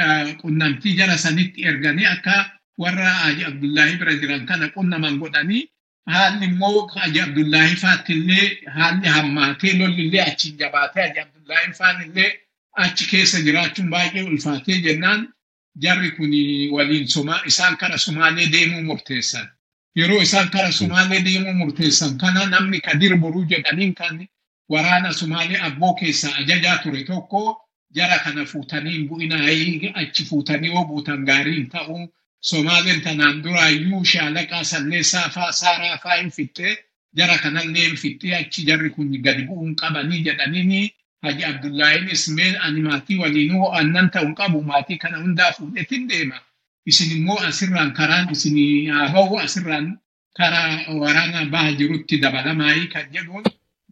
qunnamtii 0.43 0.97
jara 0.97 1.17
sanitti 1.19 1.65
erganii 1.69 2.07
akka 2.07 2.51
warra 2.79 3.11
Haji 3.23 3.45
Abdullaahi 3.45 3.97
bira 4.01 4.15
jiran 4.21 4.47
kana 4.47 4.69
qunnaman 4.77 5.19
godhanii 5.19 5.69
haalli 6.15 6.47
immoo 6.47 6.87
Haji 6.97 7.21
Abdullaahi 7.21 7.77
faattillee 7.77 8.47
haalli 8.77 9.09
hammaatee 9.09 9.79
lollillee 9.79 10.23
achiin 10.31 10.57
jabaatee 10.59 11.03
Haji 11.09 11.21
Abdullaahi 11.21 11.73
faanillee 11.81 12.31
achi 12.85 13.07
keessa 13.11 13.41
jiraachuun 13.47 13.91
baay'ee 13.91 14.23
ulfaatee 14.31 14.81
jennaan 14.87 15.29
jarri 15.83 16.11
kun 16.17 16.31
waliin 16.75 17.07
isaan 17.47 17.77
kara 17.77 17.99
Sumaalee 17.99 18.53
deemuu 18.53 18.83
murteessan. 18.83 19.49
Yeroo 19.97 20.21
isaan 20.23 20.51
kara 20.51 20.73
Sumaalee 20.73 21.25
deemuu 21.25 21.55
murteessan 21.55 22.19
kana 22.19 22.47
namni 22.47 22.81
Kadir 22.81 23.17
Boruu 23.17 23.45
jedhaniin 23.51 23.95
kan 23.95 24.29
waraana 24.69 25.13
Sumaalee 25.13 25.61
abboo 25.61 25.95
keessaa 25.95 26.35
ajajaa 26.41 26.79
ture 26.83 27.05
tokko 27.05 27.61
jara 27.95 28.19
kana 28.19 28.45
fuutanii 28.45 29.09
bu'inaa 29.09 29.47
achi 29.95 30.25
fuutanii 30.25 30.69
yoo 30.75 30.85
buutan 30.85 31.25
gaariin 31.25 31.69
ta'u 31.71 31.99
Somaaleen 32.41 33.01
tanaan 33.01 33.43
duraayyuu 33.45 34.05
shaalaqaa 34.05 34.65
salleessaa 34.65 35.29
faa 35.35 35.53
saaraa 35.53 35.99
faa 36.03 36.17
hin 36.17 36.31
fittee 36.31 36.73
jara 37.17 37.39
kanallee 37.39 37.87
hin 37.87 37.97
fittee 37.97 38.35
achi 38.39 38.67
jarri 38.67 38.91
kun 38.91 39.15
gadi 39.27 39.47
bu'uun 39.49 39.75
qabanii 39.83 40.25
jedhanii 40.27 40.91
Haji 41.25 41.45
Abdullaahiinis 41.51 42.29
mee 42.37 42.51
ani 42.67 42.81
maatii 42.87 43.19
waliinuu 43.23 43.67
aannan 43.73 44.11
ta'uun 44.11 44.35
qabu 44.41 44.63
maatii 44.71 44.99
kana 44.99 45.19
hundaa 45.25 45.53
fuudhetin 45.59 46.09
deema. 46.09 46.39
Isin 46.87 47.11
immoo 47.17 47.39
asirraan 47.49 47.93
karaan 47.99 48.31
isin 48.33 48.57
haa 48.93 49.09
bahu 49.15 49.39
asirraan 49.45 49.87
karaa 50.39 50.95
waraana 51.03 51.45
baha 51.55 51.73
jirutti 51.79 52.19
dabalamaayii 52.23 52.87
kan 52.95 53.07
jedhuun 53.15 53.45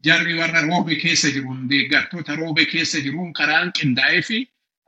jarri 0.04 0.34
warra 0.38 0.60
roobe 0.68 0.96
keessa 1.02 1.30
jiruun 1.34 1.68
deeggartoota 1.70 2.36
roobe 2.36 2.64
keessa 2.72 3.00
jiruun 3.04 3.32
karaan 3.32 3.72
qindaa'ee 3.78 4.22
fi 4.28 4.38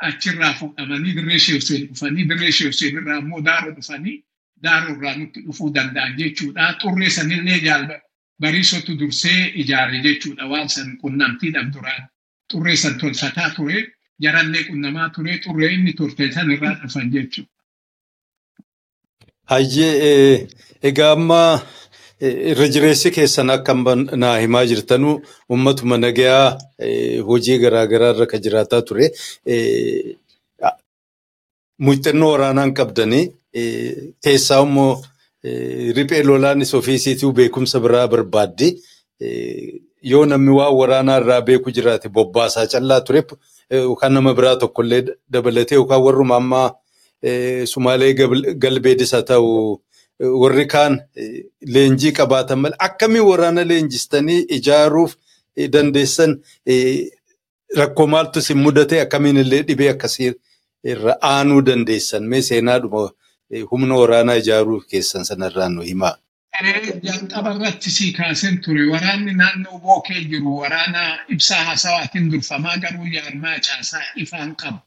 achirraa 0.08 0.52
fuudhamanii 0.60 1.14
dirree 1.16 1.38
sheekseen 1.46 1.86
dhufanii 1.88 2.28
dirree 2.28 2.52
sheekseen 2.58 2.96
irraa 3.02 3.18
immoo 3.24 3.40
daaroo 3.48 3.74
dhufanii 3.76 4.16
daaroo 4.62 4.96
irraa 4.96 5.16
nutti 5.16 5.40
dhufuu 5.46 5.70
danda'an 5.74 6.16
jechuudha. 6.18 6.72
Xurree 6.82 7.10
sanillee 7.10 7.58
jaalba 7.66 7.94
bariisotu 8.40 8.98
dursee 9.00 9.52
ijaare 9.62 10.00
jechuudha 10.06 10.46
waan 10.52 10.68
san 10.68 10.96
qunnamtiidhaaf 11.02 11.70
duraan. 11.74 12.02
Xurree 12.52 12.76
san 12.76 12.98
tolfataa 13.00 13.50
ture 13.56 13.78
jarallee 14.24 14.64
qunnamaa 14.68 15.08
ture 15.14 15.38
xurree 15.44 15.70
inni 15.76 15.92
turte 15.98 16.30
san 16.32 16.50
irraa 16.54 16.74
dhufan 16.82 17.10
jechuudha. 17.12 17.50
Hayyee 19.50 20.48
egaa 20.88 21.12
amma 21.16 21.40
irra 22.50 22.66
jireessi 22.74 23.10
keessan 23.16 23.50
akka 23.54 23.72
naa 24.22 24.36
himaa 24.42 24.64
jirtanuu 24.70 25.14
uummatuma 25.50 25.96
nagayaa 25.98 26.46
hojii 27.30 27.58
garaagaraa 27.64 28.12
irra 28.14 28.26
kan 28.32 28.40
jiraataa 28.46 28.82
ture. 28.88 29.06
Muuxannoo 31.84 32.30
waraanaan 32.34 32.74
qabdanii 32.78 33.24
keessaa 34.24 34.62
immoo 34.66 34.92
riphee 35.96 36.22
lolaanis 36.28 36.74
ofiisiituu 36.74 37.32
beekumsa 37.32 37.80
biraa 37.80 38.08
barbaaddi. 38.08 38.68
Yoo 40.10 40.24
namni 40.30 40.50
waan 40.58 40.74
waraanaa 40.80 41.18
irraa 41.20 41.40
beeku 41.48 41.70
jiraate 41.76 42.08
bobbaasaa 42.16 42.66
callaa 42.72 43.00
ture 43.06 43.22
yookaan 43.70 44.12
nama 44.14 44.34
biraa 44.38 44.56
tokkollee 44.62 45.02
dabalatee 45.32 45.76
yookaan 45.80 46.02
warruma 46.06 46.36
ammaa 46.42 46.68
Sumaalee 47.72 48.12
galbeedis 48.62 49.12
haa 49.16 49.22
ta'u 49.30 49.50
warri 50.42 50.66
kaan 50.74 50.94
leenjii 51.76 52.12
qabaatan 52.18 52.58
malee 52.64 52.76
akkamiin 52.88 53.24
waraana 53.30 53.62
leenjistanii 53.70 54.40
ijaaruuf 54.56 55.12
dandeessan 55.76 56.32
rakkoo 57.78 58.06
maaltu 58.14 58.38
isin 58.44 58.58
mudate 58.64 59.00
akkamiin 59.04 59.36
illee 59.44 59.62
dhibee 59.68 59.88
akkasii 59.94 60.32
irra 60.94 61.14
aanuu 61.30 61.62
dandeessan 61.70 62.24
mee 62.34 62.42
seenaadhuma 62.50 63.08
humna 63.70 63.94
waraanaa 64.02 64.36
ijaaruu 64.42 64.80
keessan 64.90 65.24
sanarraan 65.30 65.72
nu 65.74 65.82
himaa. 65.90 66.14
Jalqaba 66.62 67.50
irratti 67.56 67.90
sii 67.90 68.12
kaaseen 68.12 68.60
ture 68.62 68.86
waraanni 68.92 69.32
naannoo 69.34 69.78
bookee 69.80 70.20
jiru 70.30 70.58
waraana 70.60 71.00
ibsaa 71.34 71.64
haasawaatiin 71.68 72.30
durfamaa 72.32 72.76
garuu 72.84 73.06
jaarmaa 73.14 73.58
caasaa 73.66 74.02
ifaan 74.24 74.54
qabu. 74.56 74.78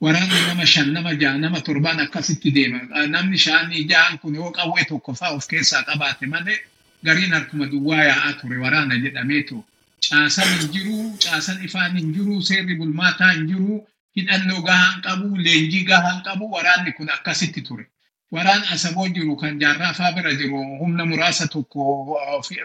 Waraanni 0.00 0.40
nama 0.46 0.66
shan 0.66 0.92
nama 0.92 1.14
jaha 1.14 1.38
nama 1.38 1.60
torban 1.60 2.00
akkasitti 2.00 2.50
deema. 2.54 2.80
Namni 3.14 3.38
shanii 3.38 3.84
jahan 3.90 4.18
kun 4.18 4.34
yoo 4.34 4.52
qawwee 4.52 4.84
tokko 4.88 5.14
fa'aa 5.14 5.34
of 5.34 5.46
keessaa 5.48 5.82
qabaate 5.82 6.26
malee 6.26 6.58
gariin 7.04 7.32
harkuma 7.34 7.66
duwwaa 7.66 8.04
yaa'aa 8.04 8.32
ture 8.40 8.58
waraana 8.64 8.94
jedhameetu. 9.02 9.64
Caasaan 10.08 10.54
hin 10.58 10.70
jiru, 10.72 10.98
caasaan 11.24 11.64
ifaan 11.64 11.96
hin 11.96 12.14
jiru, 12.14 12.40
seerri 12.42 12.74
bulmaataa 12.76 13.32
hin 13.32 13.46
jiru, 13.50 13.86
hidhannoo 14.16 14.62
gahaan 14.62 15.00
qabu, 15.02 15.36
leenjii 15.36 15.84
gahaan 15.84 16.22
qabu 16.22 16.50
waraanni 16.54 16.92
kun 16.92 17.10
akkasitti 17.10 17.62
ture. 17.62 17.86
Waraan 18.34 18.62
asaboo 18.72 19.08
jiru 19.08 19.36
kan 19.40 19.58
jaarraa 19.60 19.92
faa 19.98 20.12
bira 20.12 20.32
jiru 20.40 20.58
humna 20.80 21.04
muraasa 21.10 21.46
tokko 21.54 21.80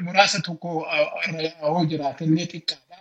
muraasa 0.06 0.40
tokko 0.48 0.70
yoo 1.62 1.86
jiraatellee 1.90 2.48
xiqqaadha. 2.52 2.98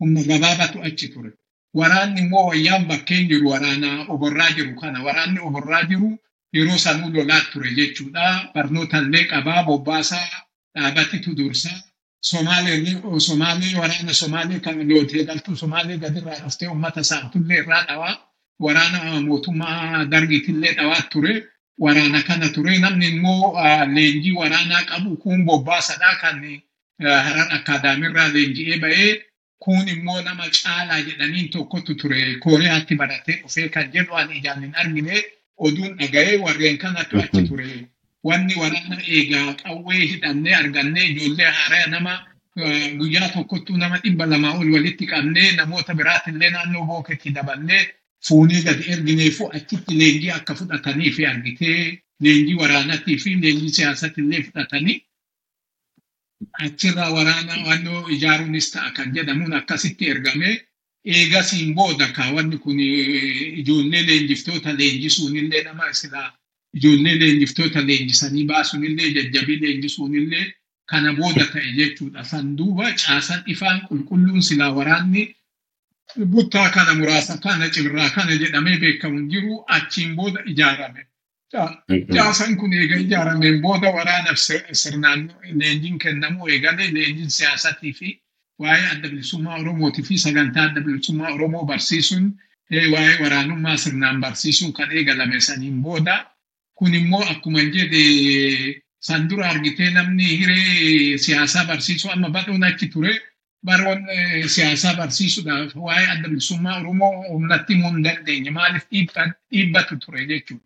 Humna 0.00 0.20
gabaabaatu 0.28 0.78
achi 0.88 1.08
ture. 1.12 1.30
Waraanni 1.78 2.20
immoo 2.20 2.46
wayyaan 2.48 2.84
bakkeen 2.90 3.28
jiru 3.30 3.50
waraana 3.52 3.88
oborraa 4.12 4.50
jiru 4.56 4.72
kana. 4.80 5.02
Waraanni 5.06 5.40
oborraa 5.48 5.82
jiru 5.90 6.08
yeroo 6.56 6.78
sanuu 6.84 7.10
lolaa 7.14 7.40
ture 7.52 7.70
jechuudha. 7.78 8.24
Barnoota 8.54 8.98
illee 9.04 9.24
qabaa 9.30 9.62
bobbaasaa 9.68 10.26
dhaabatitu 10.74 11.34
dursaa. 11.36 11.78
Somaalee 12.20 13.76
waraana 13.80 14.12
Somaalee 14.22 14.60
kan 14.60 14.76
lootee 14.88 15.24
galtuu 15.28 15.56
Somaalee 15.56 15.98
gadirraa 15.98 16.38
dhuftee 16.44 16.68
uummata 16.68 17.02
saamtullee 17.10 17.58
irraa 17.62 17.82
dhawaa. 17.88 18.14
Waraana 18.64 19.20
mootummaa 19.20 20.04
dargiitillee 20.10 20.72
dhawaa 20.78 21.02
ture. 21.12 21.34
Waraana 21.78 22.22
kana 22.22 22.48
ture 22.48 22.78
namni 22.78 23.06
immoo 23.08 23.52
leenjii 23.94 24.32
waraanaa 24.40 24.84
qabu 24.90 25.16
kun 25.16 25.44
bobbaasadha 25.44 26.10
kan 26.20 26.38
harar 27.26 27.48
akaadaamirraa 27.56 28.28
leenji'ee 28.34 28.78
ba'ee 28.84 29.10
kun 29.64 29.88
immoo 29.94 30.20
nama 30.22 30.44
caalaa 30.58 31.00
jedhaniin 31.08 31.48
tokkotu 31.50 31.94
ture. 31.94 32.34
Kooriyaatti 32.44 32.94
baratee 33.00 33.36
dhufee 33.42 33.68
kan 33.68 33.90
jedhu 33.92 34.14
ani 34.20 34.38
ijaan 34.38 34.60
hin 34.64 34.74
argine 34.82 35.24
oduun 35.56 35.92
dhaga'ee 35.98 36.38
warreen 36.44 36.78
kanatu 36.78 37.18
achi 37.24 37.42
ture 37.48 37.68
wanni 38.24 38.54
waraana 38.62 38.96
eegaa 39.16 39.52
qawwee 39.62 40.06
hidhannee 40.12 40.54
argannee 40.62 41.04
ijoollee 41.12 41.50
haaraa 41.58 41.86
nama 41.94 42.14
guyyaa 42.98 43.28
tokkottuu 43.34 43.76
nama 43.76 43.98
dhibba 44.04 44.26
lamaa 44.26 44.52
ol 44.60 44.70
walitti 44.74 45.06
qabnee 45.12 45.52
namoota 45.56 45.94
biraatillee 45.94 46.50
naannoo 46.50 46.84
booketti 46.90 47.30
dabannee 47.38 47.82
fuunee 48.26 48.62
gadi 48.66 48.84
ergineefu 48.94 49.44
achitti 49.58 49.98
leenjii 50.00 50.30
akka 50.38 50.54
fudhatanii 50.60 51.10
fi 51.16 51.26
argitee 51.32 51.80
leenjii 52.24 52.54
waraanatii 52.62 53.18
fi 53.24 53.30
leenjii 53.42 53.72
siyaasatti 53.76 54.20
illee 54.24 54.42
fudhatanii 54.46 54.98
achirraa 56.64 57.10
waraana 57.16 57.54
wannoo 57.68 58.00
ijaaruunis 58.16 58.70
ta'a 58.72 58.90
kan 58.96 59.08
jedhamuun 59.16 59.54
akkasitti 59.60 60.04
ergame 60.14 60.50
eegasiin 61.16 61.74
booda 61.78 62.06
kaawwanni 62.16 62.58
kun 62.64 62.80
ijoollee 63.60 64.02
leenjiftoota 64.08 64.70
leenjisuunillee 64.80 65.62
nama 65.68 65.92
silaa 66.00 66.28
ijoollee 66.78 67.16
leenjiftoota 67.22 67.80
leenjisanii 67.88 68.44
baasuunillee 68.50 69.10
jajjabii 69.16 69.58
leenjisuunillee 69.64 70.46
kana 70.90 71.12
booda 71.18 71.44
ta'e 71.52 71.70
jechuudha. 71.78 72.24
San 72.24 72.56
duuba 72.58 72.92
caasan 73.02 73.42
ifaan 73.54 73.80
qulqulluun 73.88 74.42
silaa 74.48 74.72
waraanni 74.78 75.22
buttaa 76.14 76.70
kana 76.70 76.94
muraasa 76.94 77.38
kana 77.38 77.68
cirraa 77.70 78.10
kana 78.10 78.36
jedhamee 78.38 78.78
beekamu 78.82 79.28
jiru 79.30 79.64
achiin 79.66 80.14
booda 80.16 80.40
ijaarame. 80.46 81.02
Caasaan 82.14 82.56
kun 82.56 82.72
eega 82.72 82.96
ijaarameen 83.04 83.60
booda 83.62 83.90
waraanaaf 83.96 84.38
sirnaan 84.82 85.20
leenjiin 85.60 85.98
kennamuu 85.98 86.48
eegalee 86.48 86.90
leenjiin 86.94 87.30
siyaasatii 87.30 87.92
fi 87.92 88.08
waa'ee 88.58 88.86
adda 88.92 89.08
bilisummaa 89.08 89.58
Oromootii 89.60 90.04
fi 90.08 90.18
sagantaa 90.18 90.64
adda 90.68 90.80
bilisummaa 90.80 91.30
Oromoo 91.34 91.64
barsiisuun 91.64 92.26
waa'ee 92.92 93.18
waraanummaa 93.22 93.76
sirnaan 93.76 94.20
barsiisuun 94.20 94.72
kan 94.72 94.92
eegalame 94.92 95.40
saniin 95.40 95.82
booda 95.82 96.16
kun 96.74 96.94
immoo 96.94 97.22
akkuma 97.32 97.60
jedhe 97.74 98.82
san 99.00 99.28
dura 99.30 99.48
argitee 99.50 99.90
namni 99.90 100.26
hiree 100.38 101.18
siyaasaa 101.18 101.64
barsiisuu 101.64 102.10
amma 102.10 102.30
badhuun 102.30 102.64
achi 102.64 102.88
ture. 102.88 103.14
Baroon 103.68 104.02
siyaasaa 104.54 104.94
barsiisuudhaaf 105.00 105.72
waa'ee 105.86 106.06
adda 106.14 106.28
bilisummaa 106.28 106.76
Oromoo 106.80 107.12
humnatti 107.32 107.74
himuu 107.74 107.90
hin 107.96 108.04
dandeenye 108.04 108.50
maaliif 108.50 108.86
dhiibbatu 108.92 109.96
ture 110.04 110.26
jechuudha. 110.26 110.64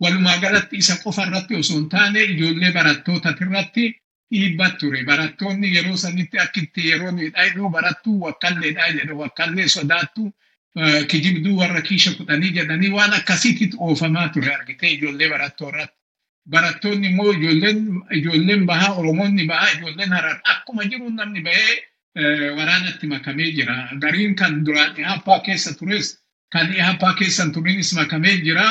Walumaa 0.00 0.36
galatti 0.44 0.76
isa 0.82 0.96
qofa 1.04 1.26
irratti 1.26 1.54
osoo 1.62 1.76
hin 1.78 1.88
taane 1.88 2.22
ijoollee 2.34 2.72
barattoota 2.76 3.34
irratti 3.46 3.84
dhiibba 4.34 4.70
ture. 4.82 5.04
Barattoonni 5.10 5.74
yeroo 5.76 5.96
sanitti 5.96 6.38
akkitti 6.44 6.88
yeroo 6.90 7.12
dhaydhuu 7.18 7.70
barattuu 7.78 8.20
wakkalleedhaa 8.26 8.88
jedhu 8.98 9.18
wakkallee 9.24 9.68
sodaattu 9.76 10.32
kijibduu 11.08 11.56
warra 11.58 11.82
kiisha 11.88 12.10
kudhanii 12.18 12.50
jedhanii 12.58 12.90
waan 12.98 13.12
akkasiitti 13.20 13.70
oofamaa 13.78 14.28
ture 14.36 14.54
argitee 14.54 14.90
ijoollee 14.98 15.28
barattoorratti. 15.34 15.96
Barattoonni 16.50 17.06
immoo 17.08 17.32
ijoolleen 18.18 18.66
bahaa 18.66 18.92
Oromoonni 19.00 19.44
bahaa 19.46 19.70
ijoolleen 19.78 20.12
harar 20.18 20.40
akkuma 20.54 20.84
jiru 20.84 21.10
namni 21.10 21.40
bahee 21.40 21.76
waraanatti 22.16 23.06
makamee 23.06 23.52
jira. 23.52 23.88
Gariin 24.00 24.34
kan 24.36 24.64
duraan 24.66 24.96
ihappaa 25.00 25.40
keessa 25.40 25.74
tures 25.78 26.18
kan 26.52 26.72
ihappaa 26.74 27.14
keessa 27.14 27.50
turinis 27.52 27.92
makamee 27.94 28.36
jira. 28.44 28.66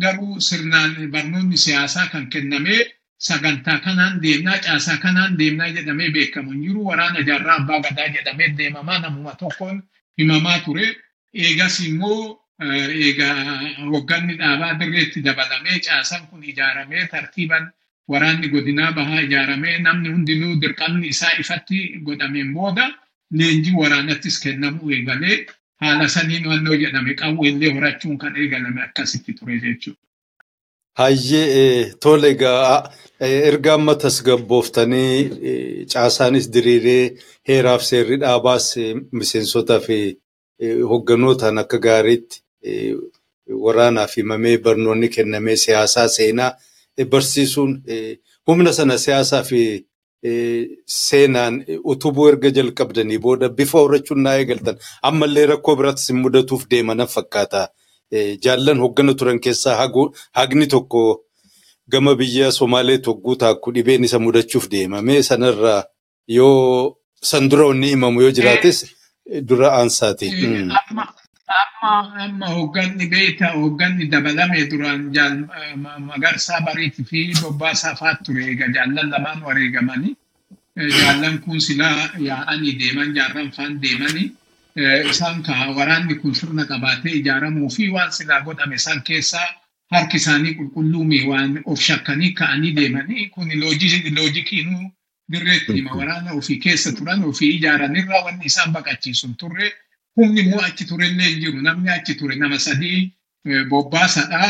Garuu 0.00 0.40
sirnaan 0.40 1.10
barnoonni 1.12 1.56
siyaasaa 1.56 2.06
kan 2.12 2.26
kennamee 2.30 2.92
sagantaa 3.18 3.78
kanaan 3.80 4.22
deemnaa 4.22 4.58
caasaa 4.58 4.96
kanaan 4.96 5.38
deemnaa 5.38 5.68
jedhamee 5.68 6.10
beekamu 6.10 6.50
hin 6.52 6.62
jiru. 6.62 6.84
Waraana 6.86 7.20
jaarraa 7.22 7.56
abbaa 7.60 7.80
gadaa 7.80 8.08
jedhamee 8.08 8.54
deemamaa 8.58 8.98
namuma 8.98 9.34
tokkoon 9.34 9.82
himamaa 10.18 10.58
ture. 10.64 10.96
Eegas 11.34 11.80
immoo 11.80 12.40
eegaa 12.62 13.60
hogganni 13.92 14.34
dhaabaa 14.38 14.78
dirreetti 14.80 15.22
dabalamee 15.24 15.78
caasaan 15.78 16.26
kun 16.28 16.44
ijaaramee 16.44 17.06
tartiiban 17.06 17.72
waraanni 18.08 18.48
godinaa 18.54 18.92
bahaa 18.98 19.20
ijaaramee 19.26 19.78
namni 19.78 20.08
hundinuu 20.14 20.54
dirqamni 20.62 21.08
isaa 21.14 21.32
ifatti 21.40 21.78
godhameen 22.06 22.54
booda 22.54 22.86
leenjii 23.40 23.74
waraanattis 23.82 24.40
kennamuu 24.44 24.90
eegalee 24.96 25.36
haala 25.84 26.08
saniin 26.14 26.46
wannoo 26.52 26.76
jedhame 26.82 27.14
qawweellee 27.20 27.70
horachuun 27.76 28.18
kan 28.18 28.36
eegalame 28.36 28.82
akkasitti 28.86 29.32
ture 29.38 29.60
jechuudha. 29.64 30.00
Hayyee 30.98 31.92
tole 32.02 32.28
egaa 32.34 32.90
erga 33.48 33.74
amma 33.74 33.94
tasgabbooftanii 33.94 35.14
caasaanis 35.92 36.46
diriiree 36.54 37.04
heeraaf 37.48 37.82
seerri 37.90 38.16
dhaabaas 38.24 38.66
miseensotaa 39.20 39.80
fi 39.86 39.98
hogganootaan 40.90 41.58
akka 41.62 41.78
gaariitti 41.86 42.36
waraanaaf 43.64 44.12
himamee 44.16 44.58
barnoonni 44.66 45.08
kennamee 45.16 45.56
siyaasaa 45.64 46.08
seenaa 46.16 46.52
barsiisuun 47.12 47.82
humna 48.46 48.72
sana 48.72 48.98
siyaasaa 48.98 49.42
fi 49.42 49.60
seenaan 50.86 51.54
utubuu 51.92 52.28
erga 52.30 52.50
jalqabdanii 52.58 53.18
booda 53.26 53.48
bifa 53.48 53.78
horachuun 53.84 54.20
naa 54.26 54.36
eegaltan 54.42 54.76
ammallee 55.10 55.46
rakkoo 55.52 55.76
biraattis 55.80 56.08
hin 56.12 56.20
mudatuuf 56.24 56.66
deemanan 56.70 57.06
fakkaata. 57.14 57.68
Jaallan 58.44 58.78
hoggana 58.84 59.14
turan 59.14 59.40
keessaa 59.40 59.76
hagni 60.38 60.66
tokko 60.66 61.02
gama 61.92 62.14
biyya 62.14 62.52
Somaalee 62.52 62.98
togguu 62.98 63.36
taakku 63.36 63.72
dhibeen 63.74 64.04
isa 64.04 64.18
mudachuuf 64.18 64.68
deemame 64.70 65.22
sanarraa 65.22 65.84
yoo 66.28 66.96
san 67.30 67.48
dura 67.50 67.66
onni 67.72 67.88
himamu 67.94 68.20
yoo 68.22 68.30
jiraates 68.38 68.84
dura 69.48 69.68
aansaati. 69.78 70.28
Amma 71.48 72.46
hogganni 72.56 73.06
beektaa 73.10 73.52
hogganni 73.56 74.06
dabalame 74.10 74.64
duraan 74.70 75.02
magarsaa 76.08 76.60
bariitii 76.66 77.04
fi 77.10 77.20
bobbaasaa 77.42 77.94
fa'aa 78.00 78.22
ture 78.24 78.44
egaa 78.52 78.68
jaallan 78.76 79.10
lamaan 79.10 79.42
wareegamanii 79.46 80.14
jaallan 80.98 81.38
kun 81.44 81.60
silaa 81.60 82.10
yaa'anii 82.28 82.78
deeman 82.80 83.14
jaarran 83.16 83.50
faan 83.56 83.80
deemanii 83.82 84.28
isaan 85.10 85.42
ka 85.42 85.52
waraanni 85.78 86.14
kun 86.22 86.34
sirna 86.34 86.64
qabaatee 86.70 87.12
ijaaramuu 87.20 87.70
fi 87.76 87.88
waan 87.96 88.12
silaa 88.18 88.40
godhame 88.46 88.78
san 88.78 89.02
keessaa 89.02 89.46
harki 89.90 90.16
isaanii 90.22 90.54
qulqulluumi 90.58 91.20
waan 91.30 91.60
of 91.66 91.80
shakkanii 91.88 92.32
ka'anii 92.40 92.72
deemanii 92.80 93.28
kun 93.34 93.48
loojikiinuu 93.60 94.84
dirreetti 95.32 95.72
hima 95.74 95.92
waraana 96.00 96.32
ofii 96.38 96.58
keessa 96.64 96.92
turan 96.92 97.24
ofii 97.24 97.50
ijaaranirraa 97.58 98.24
wanni 98.24 98.44
isaan 98.52 98.72
baqachiisun 98.72 99.34
turre 99.40 99.72
humni 100.16 100.40
immoo 100.44 100.60
achi 100.68 100.84
turellee 100.90 101.28
hin 101.32 101.40
jiru 101.42 101.60
namni 101.66 101.90
achi 101.96 102.14
ture 102.20 102.34
nama 102.42 102.58
sadii 102.66 103.00
bobbaasadha 103.70 104.42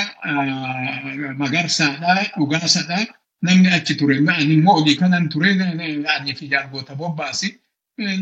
magarsaadha 1.43 2.15
dhugaasadha 2.37 2.99
namni 3.43 3.69
achi 3.79 3.95
ture 4.01 4.17
ani 4.19 4.55
immoo 4.59 4.77
olii 4.83 4.97
kanan 5.03 5.29
ture 5.29 5.51
ani 6.17 6.35
fi 6.39 6.49
jaargoota 6.53 6.95
bobbaasi 6.95 7.49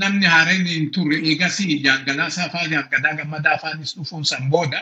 namni 0.02 0.26
haareen 0.26 0.66
hin 0.66 0.90
turre 0.94 1.16
eegas 1.30 1.58
jaangalaasaa 1.86 2.48
faa 2.54 2.66
jaargadaa 2.72 3.14
gammadaa 3.20 3.58
faanis 3.62 3.94
dhufuun 3.96 4.24
san 4.24 4.50
booda 4.50 4.80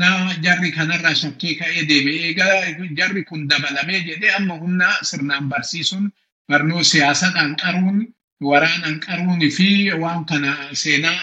na 0.00 0.08
jarri 0.44 0.70
kanarraa 0.72 1.14
shakkee 1.22 1.54
ka'ee 1.60 1.84
deeme 1.88 2.10
eegaa 2.26 2.52
jarri 2.98 3.24
kun 3.24 3.48
dabalamee 3.48 4.00
jedhee 4.08 4.34
amma 4.38 4.54
humna 4.62 4.88
sirnaan 5.10 5.48
barsiisuun 5.48 6.10
barnoo 6.48 6.82
siyaasadhaan 6.92 7.56
qaruun 7.62 7.98
waraanaan 8.42 9.00
qaruunii 9.00 9.50
fi 9.50 9.92
waan 10.00 10.24
kana 10.24 10.56
seenaa 10.72 11.18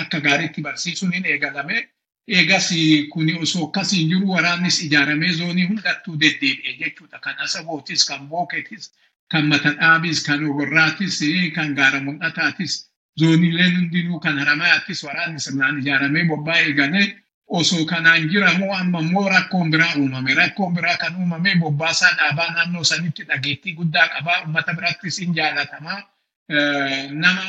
akka 0.00 0.20
gaariitti 0.20 0.62
barsiisuun 0.62 1.12
hin 1.12 1.26
eegalame. 1.26 1.88
Eegas 2.28 2.68
kun 3.12 3.28
osoo 3.42 3.66
akkasiin 3.68 4.08
jiru 4.08 4.28
waraannis 4.32 4.80
ijaaramee 4.82 5.32
zoonii 5.32 5.66
hundattuu 5.66 6.20
deddeebi'e 6.20 6.72
jechuudha. 6.80 7.18
Kan 7.18 7.34
asabootis, 7.38 8.04
kan 8.08 8.28
booketis, 8.28 8.92
kan 9.30 9.46
matadhaabis, 9.46 10.22
kan 10.26 10.44
ogorraatis, 10.50 11.20
kan 11.54 11.74
gaara 11.74 12.00
mul'ataatis, 12.00 12.88
zooniileen 13.20 13.76
hundinuu 13.76 14.20
kan 14.20 14.38
haramaattis 14.38 15.04
waraanni 15.04 15.40
sirnaan 15.40 15.78
ijaaramee 15.78 16.24
bobba'ee 16.24 16.64
eegalee 16.66 17.06
osoo 17.46 17.84
kanaan 17.84 18.28
jiramu 18.30 18.72
amma 18.74 19.00
immoo 19.00 19.28
rakkoon 19.28 19.70
biraa 19.70 19.92
uumame. 19.98 20.34
Rakkoon 20.34 20.74
biraa 20.74 20.96
kan 20.96 21.16
uumame 21.16 21.56
bobbaasaa 21.60 22.16
dhaabaa 22.16 22.50
naannoo 22.54 22.84
sanitti 22.84 23.22
dhageettii 23.28 23.74
guddaa 23.74 24.08
qabaa. 24.08 24.40
Uummata 24.46 24.74
birattis 24.74 25.20
hin 25.20 25.34
jaalatamaa. 25.36 26.02
Nama 26.48 27.42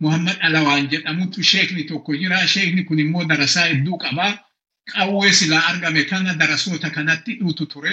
Muhammad 0.00 0.36
Alawaan 0.42 0.88
jedhamutu 0.90 1.42
sheekni 1.42 1.84
tokko 1.84 2.14
jira. 2.14 2.46
Sheekni 2.46 2.84
kun 2.84 2.98
immoo 2.98 3.24
darasaa 3.24 3.66
hedduu 3.66 3.98
qabaa. 3.98 4.38
Qawwee 4.92 5.32
silaa 5.32 5.66
argame 5.68 6.04
kana 6.04 6.34
darasoota 6.34 6.90
kanatti 6.90 7.34
dhuutu 7.40 7.66
ture. 7.66 7.92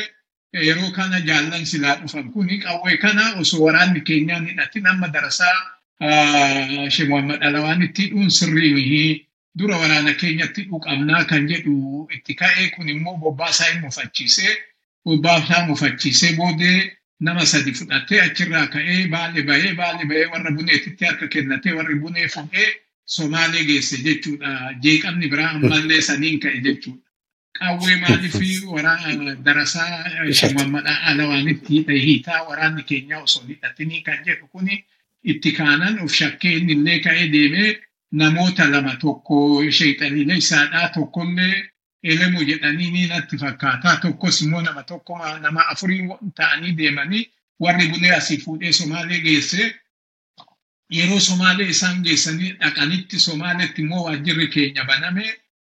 Yeroo 0.53 0.91
kana 0.91 1.19
jaallan 1.21 1.65
silaa 1.65 1.95
dhufan 2.01 2.31
kuni 2.31 2.59
qawwee 2.59 2.97
kana 2.97 3.33
osoo 3.39 3.63
waraanni 3.65 4.01
keenyaan 4.01 4.47
hidhatin 4.47 4.87
amma 4.87 5.07
darasaa 5.07 5.55
Sheekh 6.89 7.09
Muhammad 7.09 7.43
Alawaanitti 7.43 8.09
dhuun 8.11 8.29
sirrii 8.31 9.27
dura 9.57 9.77
waraana 9.77 10.13
keenyatti 10.13 10.63
dhuqamnaa 10.69 11.23
kan 11.25 11.47
jedhu 11.47 12.07
itti 12.15 12.33
ka'ee 12.35 12.69
kun 12.75 12.89
immoo 12.89 13.17
bobbaasaa 13.17 13.67
hin 13.71 13.81
mufachiisee 13.81 14.55
bobbaasaa 15.05 15.65
mufachiisee 15.67 16.33
boodee 16.35 16.97
nama 17.19 17.45
sadi 17.45 17.71
fudhatee 17.73 18.21
achirraa 18.21 18.67
ka'ee 18.67 19.07
baale 19.13 19.43
bahee 19.43 19.73
baale 19.79 20.03
bahee 20.09 20.25
warra 20.33 20.51
buneetitti 20.51 21.05
harka 21.05 21.27
kennatee 21.27 21.73
warri 21.73 21.95
bunee 21.99 22.27
fuudhee 22.27 22.69
Somaalee 23.05 23.63
geesse 23.65 23.97
jechuudha. 24.03 24.49
Jeeqamni 24.83 25.27
biraa 25.31 25.49
ammallee 25.55 26.01
saniin 26.01 26.39
ka'e 26.39 26.61
jechuudha. 26.65 27.05
Qawwee 27.59 27.95
maaliif 28.01 28.35
waraana 28.75 29.35
darasaa 29.45 30.31
Sheekh 30.39 30.57
Alawaanitti 31.09 31.85
hiitaa 32.05 32.41
waraanni 32.49 32.83
keenya 32.83 33.19
osoo 33.19 33.43
hidhatinii 33.47 34.01
kan 34.01 34.25
jedhu 34.25 34.47
kuni 34.47 34.83
itti 35.23 35.51
kaanan 35.51 35.99
of 36.03 36.11
shakkee 36.13 36.53
inni 36.57 36.73
illee 36.73 36.99
ka'ee 36.99 37.29
deemee 37.31 37.77
namoota 38.11 38.67
lama 38.71 38.95
tokko 38.95 39.37
sheexaniilee 39.77 40.37
isaadhaa 40.37 40.89
tokkollee 40.89 41.69
elemu 42.11 42.43
jedhanii 42.49 42.91
ni 42.91 43.07
natti 43.07 43.37
fakkaata. 43.43 43.97
Tokkos 44.01 44.41
immoo 44.41 44.61
nama 44.61 44.83
tokko 44.83 45.17
nama 45.45 45.61
afurii 45.73 46.01
ta'anii 46.35 46.73
deemanii 46.81 47.23
warri 47.59 47.87
bunee 47.93 48.11
asii 48.19 48.37
fuudhee 48.43 48.71
Somaalee 48.81 49.19
geesse. 49.25 49.75
Yeroo 50.95 51.19
Somaalee 51.19 51.69
isaan 51.69 52.03
geessanii 52.03 52.51
dhaqanitti 52.59 53.19
Somaaleetti 53.19 53.81
immoo 53.81 54.03
waajjirri 54.05 54.47
keenya 54.47 54.83
baname. 54.85 55.25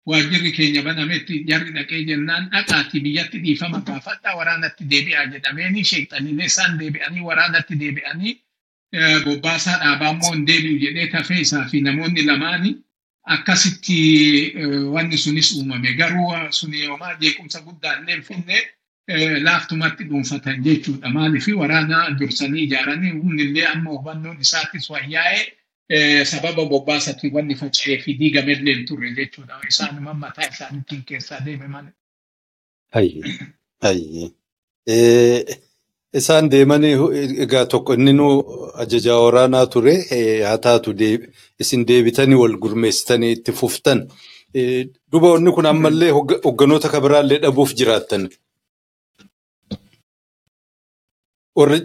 Waajjirri 0.09 0.53
keenya 0.57 0.83
banametti 0.83 1.45
jarri 1.49 1.73
dhaqee 1.77 2.03
jennaan 2.09 2.51
dhaqaati 2.53 3.01
biyyatti 3.07 3.39
dhiifama 3.45 3.81
gaafadhaa 3.89 4.37
waraanatti 4.37 4.85
deebi'aa 4.91 5.25
jedhameeni 5.33 5.85
sheexaniilee 5.91 6.47
isaan 6.53 6.79
deebi'anii 6.81 7.21
waraanatti 7.31 7.77
deebi'anii 7.81 8.33
bobbaasaa 9.25 9.79
dhaabaa 9.83 10.11
immoo 10.15 10.33
hin 10.37 10.47
deebi'u 10.51 10.79
jedhee 10.85 11.07
tafee 11.15 11.41
isaa 11.41 11.65
fi 11.73 11.81
namoonni 11.89 12.25
lamaanii 12.31 12.75
akkasitti 13.35 13.99
wanni 14.95 15.19
sunis 15.19 15.53
uumame 15.57 15.93
garuu 16.01 16.33
suni 16.59 16.87
homaa 16.87 17.15
jeequmsa 17.21 17.61
guddaa 17.67 17.95
illee 18.01 18.21
finne 18.29 18.59
laaftumatti 19.47 20.05
dhuunfatan 20.09 20.63
jechuudha 20.65 21.09
maaliif 21.17 21.47
waraana 21.63 21.99
dursanii 22.21 22.63
ijaaranii 22.69 23.11
humni 23.11 23.43
illee 23.43 23.67
amma 23.75 23.91
hubannoon 23.91 24.41
isaattis 24.47 24.91
wayyaa'ee 24.95 26.25
sababa 26.33 26.65
bobbaasatti 26.73 27.31
wanni 27.37 27.55
faca'ee 27.63 27.99
fi 28.03 28.19
diigame 28.19 28.53
illee 28.59 28.75
hin 28.75 28.87
turre 28.91 29.15
jechuudha 29.21 29.61
isaanuma 29.69 30.15
mataa 30.25 30.49
isaaniitiin 30.53 31.05
keessaa 31.13 31.41
deeme 31.47 31.69
malee. 31.69 31.93
Hayyee 32.95 33.39
hayyee. 33.83 34.29
Isaan 36.17 36.49
deemanii 36.51 36.95
egaa 37.45 37.67
tokko 37.73 37.93
inni 37.95 38.13
nu 38.17 38.27
ajajaa 38.83 39.19
waraanaa 39.25 39.67
ture 39.73 39.95
haa 40.47 40.59
taatu 40.67 40.95
isin 41.61 41.85
deebitanii 41.89 42.39
wal 42.43 42.57
gurmeessitanii 42.63 43.33
itti 43.37 43.53
fuftan. 43.53 44.01
Duba 45.13 45.37
inni 45.39 45.53
kun 45.53 45.67
ammallee 45.67 46.11
hogganoota 46.45 46.89
kabiraallee 46.89 47.39
dhabuuf 47.43 47.75
jiraattan. 47.79 48.29
Warri 51.57 51.81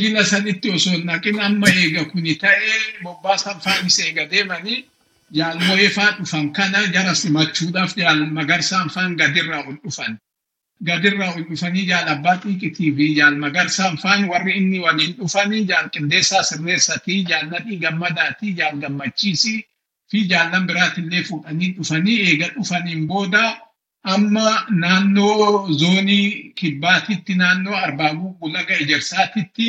jila 0.00 0.24
sanitti 0.24 0.70
osoo 0.76 0.98
naqin 1.04 1.40
amma 1.40 1.68
eega 1.80 2.04
kuni 2.12 2.34
ta'ee 2.42 2.78
bobbaasaan 3.04 3.58
faanis 3.64 3.98
eega 4.04 4.24
deemanii 4.30 4.78
jaalmo'ee 5.38 5.88
faa 5.96 6.10
dhufan 6.18 6.52
kana 6.56 6.80
jara 6.94 7.14
simachuudhaaf 7.22 7.94
jaal 8.00 8.20
magarsaan 8.38 8.88
faan 8.94 9.16
gadirraa 9.20 9.62
ol 9.68 9.76
dhufan. 9.84 10.18
Gadirraa 10.88 11.34
ol 11.36 11.44
dhufanii 11.48 11.86
jaal 11.90 12.08
abbaa 12.14 12.36
xiiqitii 12.42 12.90
fi 12.96 13.06
jaal 13.18 13.34
magarsaan 13.44 13.96
faan 14.02 14.28
warri 14.30 14.52
inni 14.60 14.78
waliin 14.84 15.12
dhufanii 15.18 15.64
jaal 15.70 15.88
qindeessaa 15.94 16.42
sirreessatii 16.50 17.24
jaal 17.30 17.46
nadhii 17.52 17.78
gammadaatii 17.84 18.52
jaal 18.60 18.76
gammachiisii 18.82 19.58
fi 20.10 20.18
jaallan 20.30 20.66
biraatillee 20.68 21.22
fuudhanii 21.28 21.72
dhufanii 21.76 22.18
eega 22.28 22.48
dhufaniin 22.54 23.06
booda 23.10 23.44
amma 24.14 24.46
naannoo 24.82 25.68
zoonii 25.80 26.52
kibbaatitti 26.58 27.34
naannoo 27.42 27.76
arbaaguu 27.86 28.32
gulaga 28.40 28.74
ejersaatitti 28.84 29.68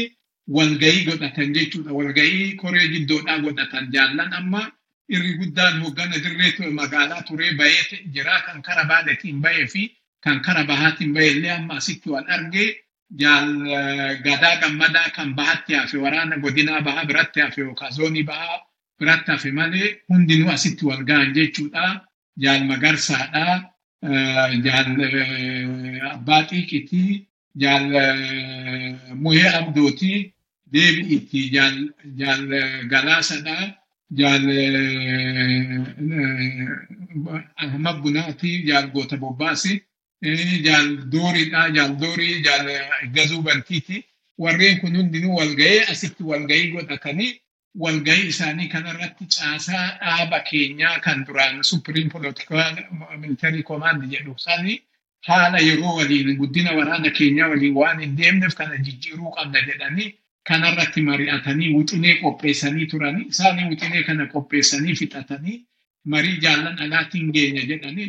walgayii 0.56 1.04
godhatan 1.08 1.54
jechuudha. 1.56 1.92
Walgayii 2.00 2.54
koree 2.62 2.88
jiddoodhaa 2.94 3.40
godhatan 3.46 3.92
jaallan 3.94 4.34
amma 4.40 4.62
irri 5.16 5.32
guddaan 5.40 5.76
hoggana 5.84 6.16
dirree 6.24 6.70
magaalaa 6.80 7.22
turee 7.28 7.52
bahee 7.60 7.84
jira 8.14 8.36
kan 8.46 8.62
kara 8.68 8.84
baaletiin 8.92 9.42
bahee 9.46 9.68
fi 9.74 9.84
kan 10.24 10.38
kara 10.46 10.64
bahaatiin 10.72 11.14
bahee 11.16 11.32
illee 11.36 11.52
amma 11.60 11.74
asitti 11.82 12.08
wal 12.14 12.26
argee 12.36 12.70
gadaa 14.26 14.56
gammadaa 14.62 15.10
kan 15.16 15.30
bahatti 15.40 15.74
hafe 15.80 15.98
waraana 16.04 16.36
godinaa 16.44 16.82
bahaa 16.88 17.06
biratti 17.10 17.40
hafe 17.42 17.62
yookaan 17.62 17.92
zoonii 17.98 18.24
bahaa 18.32 18.58
biratti 19.00 19.32
hafe 19.32 19.50
malee 19.58 19.90
hundinuu 20.10 20.50
asitti 20.58 20.86
wal 20.90 21.04
ga'an 21.10 21.34
jechuudha. 21.36 21.86
Jaal 22.44 22.64
magarsaadhaa. 22.72 23.56
jaal 24.66 24.88
abbaa 26.14 26.42
xiiqitii 26.50 27.12
jaal 27.62 27.86
muhee 29.24 29.50
abdootii 29.60 30.20
deebi'itti 30.74 31.42
jaal 31.54 32.42
galaasadhaa 32.92 33.66
jaal 34.20 34.46
ahmad 37.66 38.02
bunaatii 38.04 38.64
jaal 38.70 38.88
goota 38.96 39.18
bobbaasi 39.18 39.74
jaal 40.68 40.90
dooriidhaa 41.14 41.70
jaal 41.78 41.94
doorii 42.02 42.42
jaal 42.48 42.68
gazuu 43.16 43.42
bantiiti 43.48 44.04
warreen 44.44 44.80
kun 44.82 44.96
hundinuu 44.98 45.36
walga'ee 45.40 45.82
asitti 45.94 46.24
walga'ii 46.32 46.72
godhatanii 46.76 47.32
walga'ii 47.84 48.28
isaanii 48.34 48.68
kanarratti 48.76 49.26
caasaa 49.36 49.88
dhaaba 50.04 50.40
keenyaa 50.52 50.96
kan 51.06 51.26
duraan 51.28 51.64
supiriim 51.72 52.10
poolitikaal 52.14 52.76
militarii 53.24 53.64
koomaandi 53.70 54.08
jedhu 54.16 54.36
isaanii 54.42 54.78
haala 55.28 55.60
yeroo 55.68 55.96
waliin 56.00 56.36
guddina 56.42 56.72
waraana 56.80 57.10
keenyaa 57.20 57.48
waliin 57.54 57.76
waan 57.82 58.00
hin 58.06 58.18
deemneef 58.18 58.56
kana 58.62 58.78
jijjiiruu 58.88 59.32
qabna 59.38 59.62
jedhanii 59.70 60.10
kanarratti 60.50 61.02
mari'atanii 61.10 61.74
wixinee 61.78 62.16
qopheessanii 62.22 62.86
turanii 62.94 63.26
isaanii 63.34 63.68
wixinee 63.72 64.04
kana 64.10 64.26
qopheessanii 64.34 64.96
fixatanii 65.02 65.58
marii 66.14 66.38
jaallan 66.46 66.80
alaatiin 66.86 67.32
geenya 67.38 67.66
jedhanii 67.74 68.08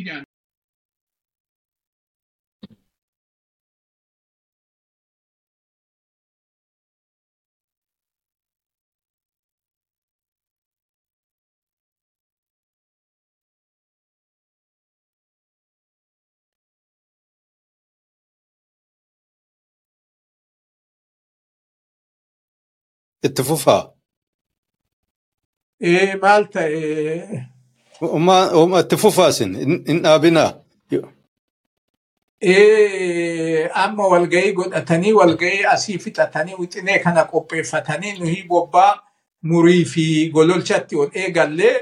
Ee 25.81 26.15
maal 26.21 26.43
ta'e 26.53 27.47
Oma 28.01 28.79
itti 28.83 28.97
fufaa 28.97 29.29
isin 29.33 29.55
hin 29.87 29.99
dhaabinaa. 30.03 30.51
ee 32.41 33.69
amma 33.83 34.07
walgahii 34.13 34.51
godhatanii 34.53 35.13
walgahii 35.19 35.63
asii 35.73 35.97
fixatanii 36.05 36.55
wixinee 36.59 36.99
kana 37.03 37.23
qopheeffatanii 37.31 38.17
nuyi 38.19 38.43
bobbaa 38.49 38.99
murii 39.49 39.85
fi 39.85 40.05
gololchatti 40.33 40.95
ol 40.95 41.09
eegallee 41.21 41.75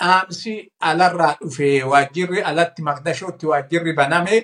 dhaamsi 0.00 0.54
alarraa 0.90 1.34
dhufe 1.42 1.68
waajjirri 1.90 2.40
alatti 2.50 2.82
maqdashootti 2.88 3.46
waajjirri 3.50 3.92
baname 4.00 4.36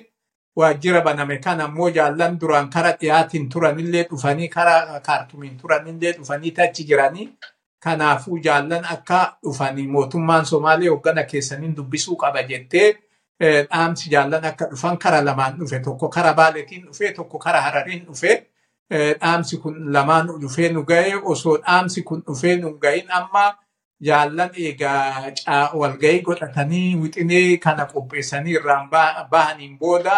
waajjira 0.59 1.01
baname 1.07 1.37
kan 1.45 1.61
ammoo 1.65 1.89
jaallan 1.97 2.39
duraan 2.41 2.69
kara 2.75 2.91
dhiyaatiin 3.01 3.49
turanillee 3.49 4.03
dhufanii 4.11 4.47
kara 4.55 4.99
kaartumiin 5.07 5.57
turanillee 5.61 6.11
dhufanii 6.17 6.51
tachi 6.51 6.83
jiranii 6.89 7.29
kanaafuu 7.83 8.37
jaallan 8.47 8.85
akka 8.95 9.19
dhufanii 9.43 9.87
mootummaan 9.87 10.45
somaalee 10.45 10.89
hoggana 10.89 11.23
keessaniin 11.23 11.75
dubbisuu 11.75 12.15
qaba 12.23 12.43
jettee 12.43 12.87
eh, 13.39 13.67
dhaamsi 13.69 14.09
jaallan 14.13 14.45
akka 14.51 14.65
dhufan 14.71 14.97
kara 14.97 15.21
lamaan 15.25 15.57
dhufe 15.59 15.79
tokko 15.79 16.09
kara 16.15 16.33
baaletiin 16.33 16.85
dhufe 16.87 17.11
tokko 17.11 17.39
kara 17.39 17.61
harariin 17.67 18.05
dhufe 18.05 18.45
Eh, 18.97 19.15
dhaamsi 19.21 19.57
kun 19.61 19.75
lamaan 19.93 20.27
dhufee 20.41 20.69
nu 20.73 20.81
ga'e 20.83 21.09
osoo 21.31 21.51
dhaamsi 21.57 22.01
kun 22.03 22.21
dhufee 22.27 22.55
nu 22.61 22.67
hin 22.69 22.77
gahin 22.85 23.11
amma 23.17 23.43
jaallan 24.07 24.49
egaa 24.67 25.33
walgahii 25.81 26.21
godhatanii 26.29 26.95
wixinee 27.01 27.57
kana 27.65 27.85
qopheessanii 27.91 28.55
irraan 28.59 28.89
ba- 28.89 29.27
bahaniin 29.31 29.77
booda 29.79 30.15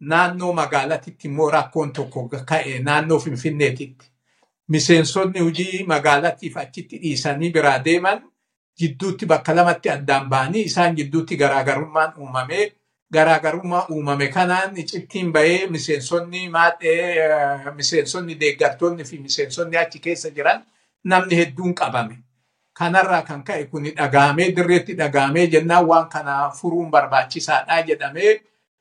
naannoo 0.00 0.52
magaalatitti 0.52 1.28
immoo 1.28 1.50
rakkoon 1.50 1.92
tokko 1.92 2.28
ka'e 2.28 2.78
naannoo 2.78 3.18
finfinneetitti. 3.18 4.06
Miseensonni 4.68 5.40
hojii 5.40 5.84
magaalatiif 5.86 6.56
achitti 6.56 6.98
dhiisanii 7.02 7.50
biraa 7.52 7.78
deeman 7.84 8.22
jidduutti 8.80 9.26
bakka 9.26 9.54
lamatti 9.56 9.90
addaan 9.90 10.28
bahanii 10.28 10.62
isaan 10.64 10.96
jidduutti 10.96 11.36
garaagarummaan 11.36 12.12
uumamee 12.18 12.72
garaagarummaa 13.12 13.86
uumame 13.90 14.28
kanaan 14.28 14.76
icittiin 14.76 15.32
bahee 15.32 15.66
miseensonni 15.66 16.48
maadhee 16.48 17.26
eh, 17.26 17.74
miseensonni 17.74 18.38
deeggartoonni 18.40 19.04
fi 19.04 19.18
miseensonni 19.18 19.76
achi 19.76 19.98
keessa 19.98 20.30
jiran 20.30 20.64
namni 21.04 21.36
hedduun 21.36 21.74
qabame. 21.74 22.18
Kanarraa 22.78 23.22
kan 23.22 23.44
ka'e 23.44 23.64
kun 23.66 23.84
dhagaamee 23.96 24.48
dirreetti 24.56 24.94
dhagaamee 24.98 25.46
jennaan 25.46 25.86
waan 25.86 26.08
kana 26.08 26.50
furuun 26.50 26.90
barbaachisaadha 26.90 27.82
jedhamee 27.86 28.40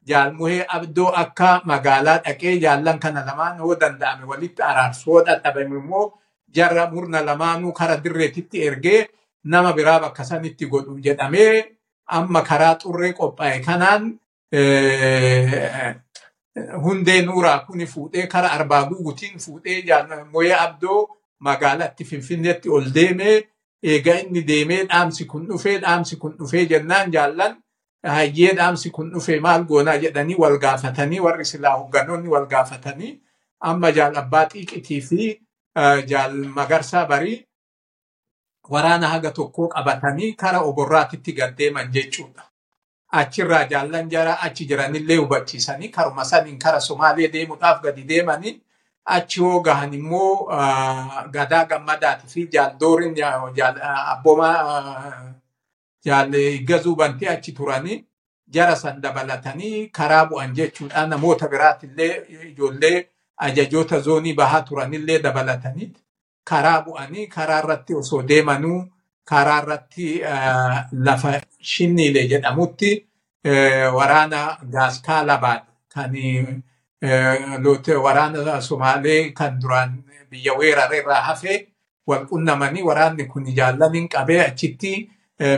jaalmuhee 0.10 0.66
abdoo 0.78 1.12
akka 1.24 1.50
magaalaa 1.66 2.18
dhaqee 2.26 2.56
jaallan 2.64 3.00
kana 3.04 3.26
lamaan 3.28 3.58
yoo 3.64 3.76
danda'ame 3.82 4.26
walitti 4.32 4.62
araarsu 4.70 5.12
yoo 5.12 5.24
dadhabame 5.28 5.78
immoo 5.82 6.06
jarra 6.56 6.90
murna 6.92 7.22
lamaanuu 7.30 7.72
kara 7.80 7.98
dirreetitti 8.04 8.64
ergee 8.68 9.02
nama 9.44 9.74
biraa 9.78 10.00
bakka 10.00 10.24
sanitti 10.32 10.66
godhu 10.74 11.00
jedhamee 11.06 11.54
amma 12.18 12.42
karaa 12.50 12.76
xurree 12.82 13.14
qophaa'e 13.20 13.60
kanaan 13.68 14.04
hundee 16.84 17.22
nuuraa 17.26 17.60
kuni 17.66 17.86
fuudhee 17.94 18.28
kara 18.28 18.52
arbaa 18.58 18.84
guutiin 18.90 19.40
fuudhee 19.40 19.84
moyee 20.32 20.56
abdoo 20.66 21.08
magaalatti 21.40 22.04
finfinneetti 22.06 22.70
ol 22.70 22.86
deemee 22.96 23.38
eega 23.84 24.14
inni 24.20 24.44
deemee 24.48 24.84
dhaamsi 24.86 25.26
kun 25.26 25.48
dhufee 25.50 25.78
dhaamsi 25.82 26.16
kun 26.16 26.36
dhufee 26.40 26.66
jennaan 26.66 27.12
jaallan 27.12 27.58
hayyee 28.04 28.54
dhaamsi 28.56 28.90
kun 28.92 29.12
dhufee 29.14 29.40
maal 29.40 29.64
goonaa 29.66 29.98
jedhanii 30.04 30.36
wal 30.44 30.58
gaafatanii 30.60 31.20
warri 31.26 31.46
silaa 31.46 31.76
hogganoonni 31.78 32.30
wal 32.36 32.46
gaafatanii 32.54 33.12
amma 33.72 33.92
jaal 33.98 34.18
abbaa 34.22 34.46
xiiqitii 34.54 35.02
fi 35.02 35.28
jaal 36.12 36.34
magarsaa 36.58 37.06
barii 37.12 37.38
waraana 38.70 39.08
haga 39.14 39.32
tokkoo 39.32 39.68
qabatanii 39.76 40.34
kara 40.34 40.60
oborraatitti 40.62 41.32
gad 41.34 41.56
deeman 41.58 41.92
jechuudha. 41.92 42.44
Achirraa 43.12 43.64
jaallan 43.72 44.10
jara 44.10 44.38
achi 44.42 44.66
jiranillee 44.66 45.18
hubachiisanii 45.18 45.90
karuma 45.90 46.26
saniin 46.26 46.60
kara 46.60 46.80
Somaalee 46.82 47.28
deemuudhaaf 47.34 47.82
gadi 47.84 48.04
deemanii 48.12 48.62
achi 49.06 49.40
yoo 49.42 49.60
gahan 49.62 49.94
immoo 49.94 50.48
gadaa 51.32 51.66
gammadaatii 51.66 52.30
fi 52.34 52.48
jaaldooriin 52.54 53.16
abboomaa 54.14 55.34
jaal 56.06 56.32
gazuu 56.70 56.96
bantii 56.96 57.28
achi 57.28 57.52
turanii 57.52 58.04
jara 58.48 58.76
san 58.76 59.02
dabalatanii 59.02 59.88
karaa 59.90 60.26
bu'an 60.26 60.54
jechuudha. 60.54 61.08
Namoota 61.08 61.48
biraatillee 61.48 62.14
ijoollee 62.50 63.08
ajajoota 63.38 64.00
zoonii 64.00 64.34
bahaa 64.34 64.62
turanillee 64.62 65.20
dabalatanii 65.20 65.92
karaa 66.50 66.82
bu'anii 66.86 67.28
karaa 67.28 67.60
irratti 67.64 67.94
osoo 67.96 68.22
deemanuu 68.28 68.80
karaa 69.26 69.62
irratti 69.64 70.08
lafa 70.92 71.42
shinniilee 71.62 72.28
jedhamutti 72.28 72.92
waraana 73.98 74.58
gaaskaa 74.74 75.24
labaadha. 75.26 75.66
Kan 75.94 76.14
waraana 78.04 78.62
Somaalee 78.62 79.32
kan 79.34 79.60
duraan 79.62 80.04
biyya 80.30 80.54
weerare 80.58 80.98
irraa 80.98 81.22
hafe 81.22 81.68
wal 82.08 82.26
qunnamanii 82.28 82.82
waraanni 82.84 83.26
kun 83.26 83.46
jaallaniin 83.56 84.08
qabee 84.10 84.40
achitti 84.46 85.10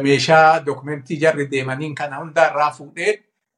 meeshaa 0.04 0.60
dokumentii 0.66 1.18
jarri 1.20 1.48
deemaniin 1.52 1.96
kana 1.96 2.18
hunda 2.20 2.48
irraa 2.52 2.72
fuudhee 2.72 3.14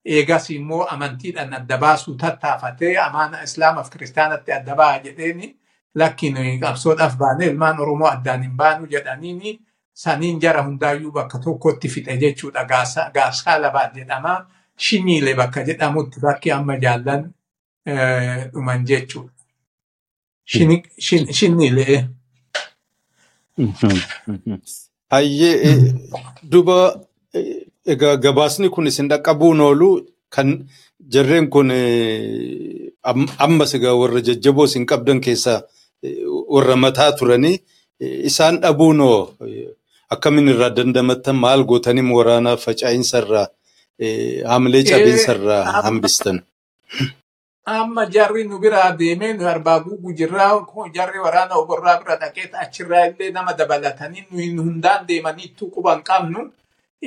eegas 0.06 0.50
immoo 0.50 0.84
amantiidhaan 0.96 1.54
adda 1.54 1.78
baasuu 1.78 2.16
tattaafatee 2.16 2.98
amaana 2.98 3.42
islaamaaf 3.44 3.90
kiristaanatti 3.90 4.52
adda 4.54 4.76
ba'a 4.76 5.00
jedheeni 5.06 5.56
lakkiin 5.96 6.60
qabsoodhaaf 6.62 7.18
baane 7.18 7.46
ilmaan 7.46 7.80
oromoo 7.80 8.08
addaan 8.08 8.44
hin 8.44 8.58
baanu 8.58 8.88
jedhaniini 8.92 9.60
saniin 9.94 10.40
jara 10.42 10.64
hundaayyuu 10.64 11.12
bakka 11.12 11.40
tokkotti 11.40 11.90
fixe 11.90 12.18
jechuudha 12.18 12.66
gaaskaa 13.14 13.62
labaat 13.62 13.96
jedhama 13.96 14.36
shinniilee 14.88 15.36
bakka 15.36 15.64
jedhamutti 15.70 16.20
bakki 16.20 16.52
amma 16.52 16.76
jaallan 16.78 17.24
eh, 17.86 18.52
dhuman 18.54 18.86
jechuudha. 18.88 19.34
Shinniilee. 21.32 22.08
Hayyee 25.14 25.56
eh, 25.70 25.80
duba 26.52 26.78
eh, 27.34 27.64
egaa 27.94 28.16
gabaasni 28.24 28.68
kun 28.74 28.88
isin 28.92 29.08
dhaqqabuun 29.12 29.60
oolu 29.68 29.90
kan 30.36 30.50
jarreen 31.14 31.48
kun 31.54 31.72
eh, 31.72 32.92
am- 33.10 33.30
ammas 33.46 33.72
egaa 33.78 33.96
warra 34.02 34.20
jajjaboo 34.28 34.66
isin 34.70 34.86
qabdan 34.92 35.20
keessaa 35.26 35.60
warra 36.54 36.76
mataa 36.84 37.12
turanii 37.20 37.56
isaan 38.30 38.56
dhabuunoo 38.64 39.20
eh, 39.48 39.70
akkamiin 40.14 40.50
irraa 40.54 40.72
dandamattan 40.78 41.38
maal 41.44 41.62
gootanii 41.70 42.06
waraana 42.20 42.52
facaa'iinsa 42.66 43.18
irraa 43.24 43.48
haamilee 44.50 44.84
cabiinsa 44.92 45.32
irraa 45.36 45.64
hambistan. 45.88 46.38
Amma 47.76 48.06
jarri 48.16 48.44
nu 48.48 48.60
biraa 48.64 48.92
deemee 49.00 49.34
nu 49.34 49.48
arbaa 49.54 49.80
guugu 49.86 50.14
jirraa 50.20 50.60
kun 50.70 50.92
jarri 50.96 51.20
waraana 51.26 51.56
oborraa 51.62 51.98
bira 52.02 52.16
dhaqee 52.22 52.50
achirraa 52.64 53.06
illee 53.10 53.32
nama 53.38 53.54
dabalatanii 53.60 54.26
nu 54.56 54.64
hundaan 54.68 55.06
deemaniittu 55.08 55.68
quban 55.76 56.02
qabnu 56.10 56.42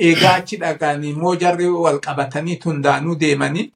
eegaa 0.07 0.33
achi 0.41 0.57
dhaqanii 0.63 1.09
immoo 1.15 1.35
jarri 1.43 1.67
wal 1.85 1.99
qabatanii 2.07 2.59
hundaanuu 2.65 3.15
deemanii 3.23 3.71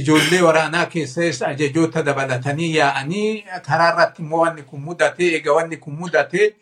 ijoollee 0.00 0.40
waraanaa 0.48 0.86
keessas 0.92 1.42
ajajoota 1.50 2.02
dabalatanii 2.08 2.70
yaa'anii 2.76 3.44
karaa 3.66 3.92
irratti 3.92 4.22
immoo 4.22 4.40
wanni 4.44 4.62
kun 4.62 4.80
mudate 4.86 5.24
eega 5.34 5.52
wanni 5.58 5.76
kun 5.84 5.94
mudate 6.00 6.54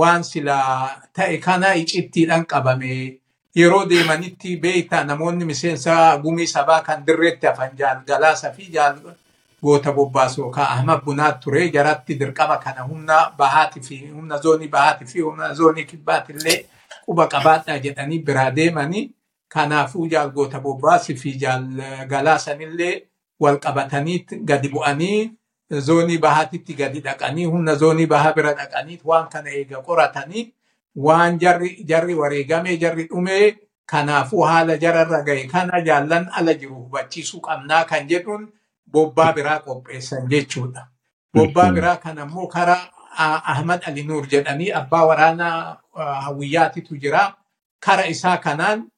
waan 0.00 0.22
silaa 0.30 1.02
ta'e 1.16 1.38
kana 1.46 1.74
icittiidhaan 1.82 2.44
qabame 2.52 2.90
yeroo 3.54 3.84
deemanitti 3.88 4.56
beektaa 4.56 5.04
namoonni 5.04 5.44
miseensa 5.44 6.18
gumii 6.22 6.46
sabaa 6.46 6.80
kan 6.82 7.06
dirreetti 7.06 7.46
hafan 7.46 7.76
jaal 7.78 8.00
galaasa 8.06 8.50
fi 8.52 8.70
goota 9.62 9.92
bobbaasoo 9.92 10.50
ka 10.50 10.62
ahmad 10.74 11.04
bunaat 11.04 11.40
ture 11.40 11.68
jaratti 11.70 12.14
dirqama 12.18 12.56
kana. 12.58 12.82
Humna 12.82 13.30
bahaati 13.38 13.80
fi 13.80 14.06
humna 14.06 14.38
zoonii 14.38 14.68
bahaati 14.68 15.04
fi 15.06 15.20
humna 15.20 15.54
zoonii 15.54 15.84
kibbaatillee 15.84 16.64
quba 17.06 17.26
qabaadhaa 17.26 17.78
jedhanii 17.78 18.18
biraa 18.18 18.50
deemanii 18.50 19.10
kanaafuu 19.48 20.06
jaal 20.08 20.30
goota 20.30 20.60
bobbaasi 20.60 21.14
fi 21.14 21.32
jaal 21.38 21.66
galaasanillee 22.08 23.02
wal 23.40 23.58
qabatanii 23.58 24.18
gadi 24.50 24.68
bu'anii 24.68 25.30
zoonii 25.88 26.18
bahaatitti 26.18 26.74
gadi 26.74 27.00
dhaqanii 27.06 27.44
humna 27.44 27.74
zoonii 27.74 28.06
bahaa 28.06 28.32
bira 28.32 28.52
dhaqanii 28.54 28.98
waan 29.04 29.28
kana 29.28 29.50
eega 29.50 29.82
qoratanii 29.82 30.44
waan 30.96 31.38
jarri 31.38 31.84
jarri 31.84 32.14
wareegamee 32.14 32.76
jarri 32.76 33.04
dhumee 33.08 33.56
kanaafuu 33.86 34.42
haala 34.44 34.76
jararra 34.78 35.22
gahe 35.22 35.44
kana 35.52 35.80
jaallan 35.84 36.28
ala 36.32 36.54
jiru 36.54 36.74
hubachiisuu 36.74 37.40
qabnaa 37.40 37.84
kan 37.84 38.08
jedhuun 38.08 38.48
bobbaa 38.92 39.32
biraa 39.32 39.58
qopheessan 39.60 40.28
jechuudha. 40.28 40.86
Bobbaa 41.34 41.70
biraa 41.72 41.96
kan 41.96 42.18
ammoo 42.18 42.46
karaa 42.46 42.90
Ah- 43.18 43.42
Ahmad 43.52 43.82
Ali 43.86 44.02
Nuur 44.08 44.24
jedhanii 44.26 44.70
abbaa 44.72 45.04
waraanaa 45.06 45.76
hawwiyyaatitu 46.24 46.96
jira. 46.96 47.34
Kara 47.80 48.06
isaa 48.06 48.36
kanaan 48.36 48.88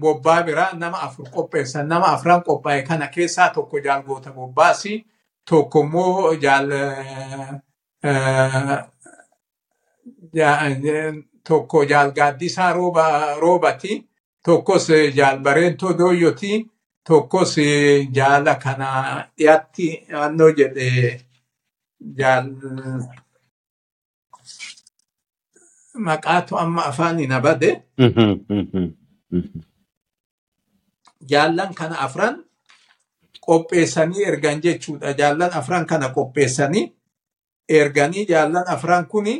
bobbaa 0.00 0.42
biraa 0.42 0.72
nama 0.72 1.00
afur 1.02 1.28
qopheessan. 1.30 1.86
Nama 1.88 2.06
afran 2.16 2.40
qophaa'e 2.42 2.82
kana 2.88 3.06
keessaa 3.08 3.48
tokko 3.50 3.80
jaal 3.80 4.02
goota 4.02 4.32
bobbaasi. 4.32 5.04
Tokko 5.44 5.80
immoo 5.80 6.34
jaal 6.36 6.72
eh, 6.72 7.52
eh, 8.02 8.78
tokko 11.48 11.84
jaal 11.90 12.10
gaaddisaa 12.18 12.72
rooba 12.72 13.06
roobati 13.40 13.92
tokkos 14.44 14.86
jaal 15.18 15.38
bareentoo 15.44 15.92
dooyyoti 15.98 16.52
tokkos 17.08 17.54
jaala 18.16 18.54
kana 18.64 18.88
dhiyaatti 19.36 19.86
naannoo 20.10 20.50
jedhe 20.58 20.88
jaal 22.18 22.46
maqaatu 26.06 26.56
amma 26.62 26.82
afaan 26.90 27.18
hin 27.18 27.32
abade 27.38 27.70
jaallan 31.30 31.74
kana 31.74 31.96
afran 32.06 32.34
qopheessanii 33.46 34.24
ergan 34.30 34.60
jechuudha. 34.62 35.12
Jaallan 35.18 35.50
afran 35.60 35.86
kana 35.86 36.08
qopheessanii 36.14 36.92
erganii 37.68 38.26
jaallan 38.26 38.64
afran 38.74 39.06
kuni 39.06 39.34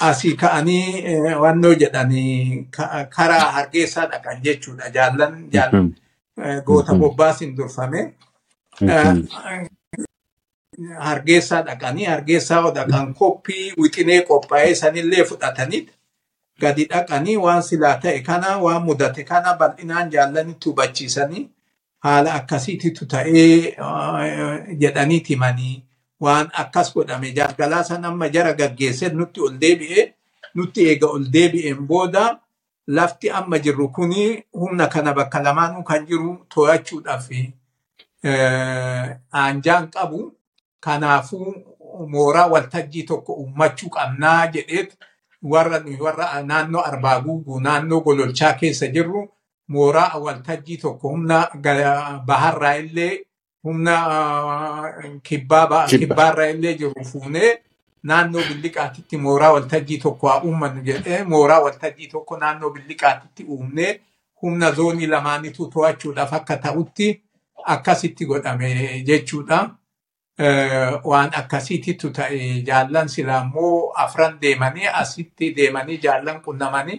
asii 0.00 0.36
ka'anii 0.36 1.04
wannoo 1.42 1.74
jedhanii 1.74 2.68
karaa 3.16 3.50
hargeessaa 3.56 4.06
dhaqan 4.12 4.42
jechuudha. 4.42 4.90
Jaallan 4.96 5.48
jaallan 5.52 5.94
goota 6.66 6.94
bobbaasin 6.94 7.56
durfame. 7.56 8.12
Hargeessaa 11.00 11.62
dhaqanii 11.66 12.04
hargeessaa 12.04 12.70
dhaqan 12.78 13.14
koppii 13.14 13.72
wixinee 13.80 14.20
qophaa'ee 14.28 14.74
sanillee 14.74 15.24
fudhatanii 15.30 15.88
gadi 16.60 16.84
dhaqanii 16.90 17.36
waan 17.44 17.62
silaa 17.68 17.94
ta'e 18.02 18.20
kana 18.26 18.58
waan 18.64 18.82
mudate 18.88 19.24
kana 19.30 19.54
bal'inaan 19.60 20.10
jaallanitti 20.14 20.68
hubachiisanii 20.68 21.44
haala 22.04 22.34
akkasiititu 22.40 23.06
ta'ee 23.06 23.76
jedhanii 24.82 25.22
himanii 25.28 25.76
waan 26.20 26.48
akkas 26.62 26.88
godhame 26.94 27.32
jaalgalaa 27.36 27.84
san 27.84 28.04
amma 28.04 28.28
jara 28.34 28.52
gaggeesse 28.60 29.08
nutti 29.18 29.40
ol 29.46 29.54
deebi'ee 29.62 30.04
nutti 30.54 30.80
eega 30.90 31.06
ol 31.16 31.24
deebi'een 31.34 31.80
booda 31.90 32.24
lafti 32.96 33.30
amma 33.38 33.58
jirru 33.64 33.88
kuni 33.96 34.22
humna 34.60 34.86
kana 34.92 35.12
bakka 35.18 35.42
lamaanuu 35.46 35.82
kan 35.90 36.06
jiru 36.08 36.30
to'achuudhaaf 36.54 37.28
aanjaan 39.40 39.90
qabu 39.94 40.20
kanaafuu 40.80 41.54
mooraa 42.12 42.46
waltajjii 42.54 43.02
tokko 43.10 43.32
uummachuu 43.42 43.90
qabnaa 43.96 44.46
jedheet 44.54 44.90
warra 45.52 45.78
warra 46.04 46.42
naannoo 46.50 46.82
arbaa 46.90 47.20
guuguu 47.20 47.60
naannoo 47.66 48.00
gololchaa 48.06 48.52
keessa 48.60 48.86
jirru 48.94 49.22
mooraa 49.68 50.18
waltajjii 50.24 50.76
tokko 50.84 51.08
humna 51.08 51.38
baharraa 52.26 52.74
illee 52.82 53.14
humna 53.66 53.94
kibbaarraa 55.28 56.46
illee 56.54 56.74
jiru 56.80 57.04
fuunee 57.12 57.52
naannoo 58.10 58.42
billiqaatitti 58.48 59.16
mooraa 59.26 59.52
waltajjii 59.52 59.98
tokko 60.04 60.28
haa 60.28 60.40
uummannu 60.50 60.82
jedhee 60.88 61.22
mooraa 61.32 61.60
waltajjii 61.66 62.06
tokko 62.12 62.36
naannoo 62.42 62.70
billiqaatitti 62.76 63.44
uumnee 63.56 63.90
humna 64.42 64.70
zoonii 64.78 65.06
lamaanitu 65.14 65.70
to'achuudhaaf 65.74 66.32
akka 66.38 66.56
ta'utti 66.68 67.08
akkasitti 67.74 68.24
godhame 68.26 69.02
jechuudha. 69.06 69.58
Waan 71.10 71.30
akkasiititu 71.40 72.10
ta'e 72.16 72.38
jaallan 72.66 73.08
silaa 73.08 73.40
immoo 73.44 73.92
afran 74.04 74.34
deemanii 74.42 74.86
asitti 75.02 75.54
deemanii 75.56 75.98
jaallan 76.02 76.40
qunnamanii 76.44 76.98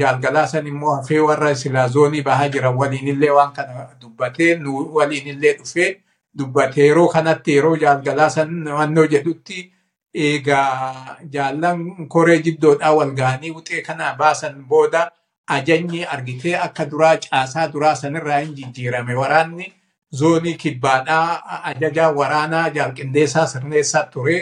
jaalgalaa 0.00 0.46
san 0.46 0.66
immoo 0.66 0.94
hafee 0.96 1.18
warra 1.28 1.54
silaa 1.54 1.88
zoonii 1.88 2.22
bahaa 2.22 2.48
jiran 2.48 2.76
waliinillee 2.76 3.30
waan 3.30 3.52
kana 3.52 3.88
dubbatee 4.00 4.54
nu 4.56 4.94
waliinillee 4.94 5.52
dhufee 5.58 5.90
dubbatee 6.38 6.86
yeroo 6.86 7.08
kanatti 7.08 7.54
yeroo 7.56 7.76
jaalgalaa 7.76 8.28
san 8.36 8.68
wannoo 8.78 9.06
jedhutti 9.14 9.72
eegaa 10.14 11.16
jaallan 11.36 12.06
koree 12.08 12.38
jiddoodhaa 12.46 12.92
wal 12.98 13.10
ga'anii 13.20 13.50
wuxee 13.56 13.82
kana 13.82 14.14
baasan 14.14 14.64
booda 14.68 15.10
ajajni 15.56 16.04
argitee 16.04 16.56
akka 16.66 16.84
duraa 16.90 17.16
caasaa 17.16 17.68
duraa 17.72 17.94
sanirraa 17.94 18.38
hin 18.40 18.54
jijjiirame 18.58 19.14
waraanni 19.14 19.72
zoonii 20.20 20.54
kibbaadhaa 20.54 21.60
ajajaa 21.70 22.10
waraanaa 22.20 22.68
jaalqindeessaa 22.76 23.46
sirneessaa 23.54 24.02
ture 24.16 24.38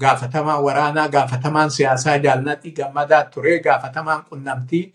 gaafatamaa 0.00 0.60
waraanaa 0.66 1.08
gaafatamaan 1.08 1.70
siyaasaa 1.70 2.18
jaalnadhii 2.18 2.72
gammadaa 2.72 3.24
ture 3.24 3.58
gaafatamaan 3.60 4.22
qunnamtii 4.28 4.92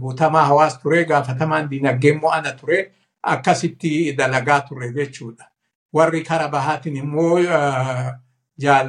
guutamaa 0.00 0.44
hawaas 0.44 0.78
ture 0.82 1.04
gaafatamaan 1.04 1.68
dinagdee 1.70 2.12
mo'ana 2.12 2.52
ture 2.52 2.92
akkasitti 3.22 4.12
dalagaa 4.16 4.60
ture 4.60 4.92
jechuudha. 4.92 5.44
Warri 5.92 6.22
kara 6.24 6.48
bahaatiin 6.48 6.96
immoo 6.96 7.38
jaal 8.58 8.88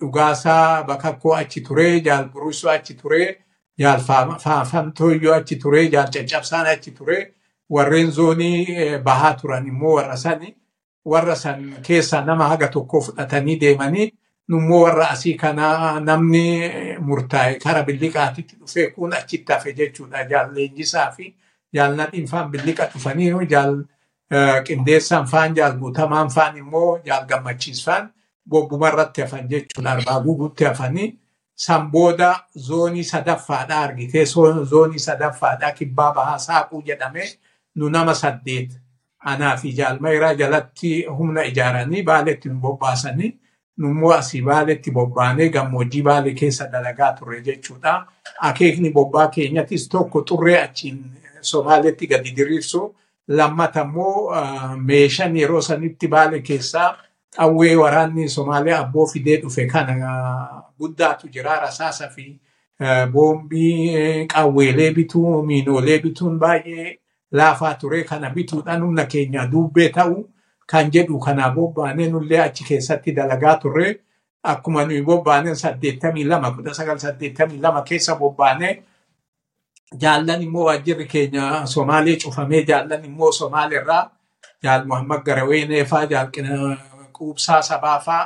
dhugaasaa 0.00 0.82
bakakkoo 0.84 1.34
achi 1.34 1.60
ture 1.60 2.00
jaal 2.00 2.28
burusoo 2.28 2.70
achi 2.70 2.94
ture 2.94 3.38
jaal 3.78 4.00
faafamtooyyoo 4.44 5.34
achi 5.34 5.56
ture 5.56 5.88
jaal 5.88 6.08
caccabsaan 6.14 6.66
achi 6.66 6.90
ture 6.90 7.34
warreen 7.70 8.10
zoonii 8.10 8.98
bahaa 8.98 9.34
turan 9.34 9.66
immoo 9.66 9.94
warra 9.94 10.16
sani 10.16 10.56
warra 11.04 11.36
san 11.36 11.64
keessaa 11.86 12.24
nama 12.24 12.48
haga 12.48 12.68
tokko 12.68 13.00
fudhatanii 13.06 13.56
deemanii 13.60 14.12
nummoo 14.48 14.82
warra 14.84 15.08
asii 15.10 15.34
kana 15.42 16.00
namni 16.00 16.44
murtaa'e 17.08 17.54
kara 17.64 17.82
billiqaatitti 17.88 18.56
dhufe 18.60 18.86
kun 18.94 19.12
achitti 19.18 19.52
hafe 19.52 19.72
jechuudha 19.80 20.24
jaal 20.30 20.52
leenjisaa 20.54 21.10
fi 21.16 21.34
jaal 21.74 21.94
nadhiin 21.96 22.26
faan 22.32 22.50
billiqa 22.50 22.86
dhufanii 22.94 23.30
qindeessaan 24.66 25.26
faan 25.26 25.54
jaal 25.56 25.72
guutamaan 25.78 26.28
faan 26.30 26.56
immoo 26.58 26.98
jaal 27.06 27.24
gammachiis 27.26 27.84
faan 27.84 28.10
bobbumarratti 28.50 29.20
hafan 29.22 29.48
jechuudha 29.50 29.90
arbaa 29.90 30.20
guutuutti 30.20 30.64
hafanii 30.64 31.18
san 31.54 31.90
booda 31.90 32.30
zoonii 32.68 33.04
sadaffaadhaa 33.04 33.82
argitee 33.84 34.24
zoonii 34.70 34.98
sadaffaadhaa 34.98 35.72
kibbaa 35.72 36.12
bahaa 36.14 36.38
saaquu 36.38 36.82
jedhame 36.86 37.24
nu 37.74 37.88
nama 37.88 38.14
saddeet 38.14 38.70
anaa 39.32 39.56
fi 39.56 39.72
jaalmayiraa 39.76 40.34
jalatti 40.34 40.90
humna 41.18 41.42
ijaaranii 41.50 42.02
baaletti 42.02 42.48
nu 42.48 42.54
bobbaasanii 42.60 43.30
nummoo 43.78 44.12
asii 44.12 44.42
baaletti 44.42 44.90
bobbaanee 44.90 45.48
gammoojjii 45.48 46.02
baale 46.02 46.32
keessa 46.34 46.66
dalagaa 46.72 47.12
turre 47.12 47.40
jechuudha. 47.40 48.06
Akeekni 48.40 48.90
bobbaa 48.90 49.28
keenyattis 49.28 49.88
tokko 49.88 50.22
xurree 50.28 50.60
achiin 50.62 51.00
Somaaleetti 51.40 52.06
gadi 52.06 52.30
diriirsu 52.36 52.94
lammata 53.28 53.82
immoo 53.82 54.32
meeshaan 54.84 55.36
yeroo 55.36 55.60
sanitti 55.60 56.08
baale 56.08 56.40
keessaa 56.40 56.96
qawwee 57.36 57.76
waraanni 57.76 58.28
Somaalee 58.28 58.74
abboo 58.74 59.06
fidee 59.06 59.36
dhufe 59.42 59.66
kana 59.66 60.14
guddaatu 60.78 61.28
jira 61.28 61.60
rasaasa 61.60 62.08
fi. 62.08 62.40
Boombii 63.12 64.26
qawweelee 64.32 64.90
bituu 64.94 65.42
miinoolee 65.42 65.98
bituun 65.98 66.38
baay'ee 66.38 66.98
laafaa 67.38 67.74
ture 67.80 68.00
kana 68.10 68.30
bituudhaan 68.30 68.82
humna 68.84 69.04
keenya 69.12 69.46
duubbee 69.52 69.88
ta'u 69.96 70.16
kan 70.70 70.90
jedhu 70.94 71.18
kana 71.26 71.50
bobbaanee 71.56 72.08
nullee 72.10 72.40
achi 72.46 72.64
keessatti 72.68 73.12
dalagaa 73.16 73.56
turre 73.62 73.88
akkuma 74.52 74.84
nuyi 74.84 75.02
bobbaaneen 75.08 75.56
saddeettamii 75.62 76.24
lama 76.30 76.50
kudha 76.56 76.74
sagal 76.78 76.98
saddeettamii 77.04 77.58
lama 77.64 77.82
keessa 77.88 78.14
bobbaanee 78.20 78.74
jaallan 80.02 80.42
immoo 80.42 80.64
waajjirri 80.68 81.06
keenya 81.06 81.66
Somaalee 81.74 82.16
cufamee 82.22 82.62
jaallan 82.70 83.04
immoo 83.04 83.32
Somaaleerraa 83.32 84.04
jaal 84.62 84.84
Muhammad 84.86 85.22
Garaweenee 85.26 85.84
faa 85.84 86.06
jaal 86.06 86.28
Quubsaa 87.18 87.62
Sabaafaa 87.62 88.22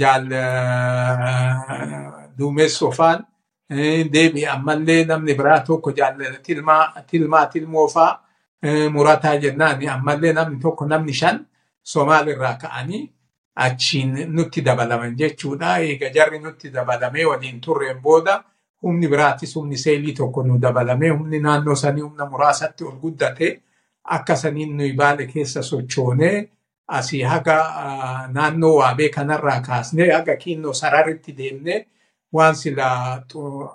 jaal 0.00 0.26
Duumessoo 2.38 2.90
faan 2.92 3.24
deebi 4.12 4.46
ammallee 4.46 5.04
namni 5.04 5.34
biraa 5.34 5.60
tokko 5.60 5.90
jaal 5.92 6.14
Tilmaa 6.42 6.92
Tilmaa 7.10 7.46
Tilmoo 7.46 7.88
faa 7.88 8.10
murataa 8.92 9.36
jennaan 9.36 9.88
ammallee 9.88 10.32
namni 10.32 10.58
tokko 10.60 10.86
namni 10.86 11.12
shan 11.12 11.46
Somaaliirraa 11.82 12.54
ka'anii 12.60 13.10
achiin 13.56 14.26
nutti 14.34 14.60
dabalaman 14.64 15.16
jechuudha. 15.16 15.78
Eega 15.78 16.10
jarri 16.14 16.38
nutti 16.38 16.70
dabalamee 16.72 17.24
waliin 17.24 17.60
turreen 17.60 18.00
booda 18.02 18.42
humni 18.82 19.08
biraattis 19.08 19.54
humni 19.56 19.76
seelii 19.76 20.12
tokko 20.14 20.42
nu 20.42 20.58
dabalamee 20.60 21.08
humni 21.10 21.38
naannoo 21.40 21.74
sanii 21.74 22.02
humna 22.02 22.26
muraasatti 22.26 22.84
ol 22.84 22.98
guddate 23.00 23.60
akka 24.04 24.36
saniin 24.36 24.76
nuyi 24.76 24.92
baale 24.92 25.26
keessa 25.26 25.62
sochoonee 25.62 26.48
asii 26.88 27.22
haga 27.22 27.56
naannoo 28.32 28.74
waabee 28.78 29.08
kanarraa 29.08 29.60
kaasnee 29.60 30.10
haga 30.12 30.36
kiinnoo 30.36 30.72
sararitti 30.72 31.32
deemnee 31.36 31.86
waan 32.32 32.54
sila 32.56 33.22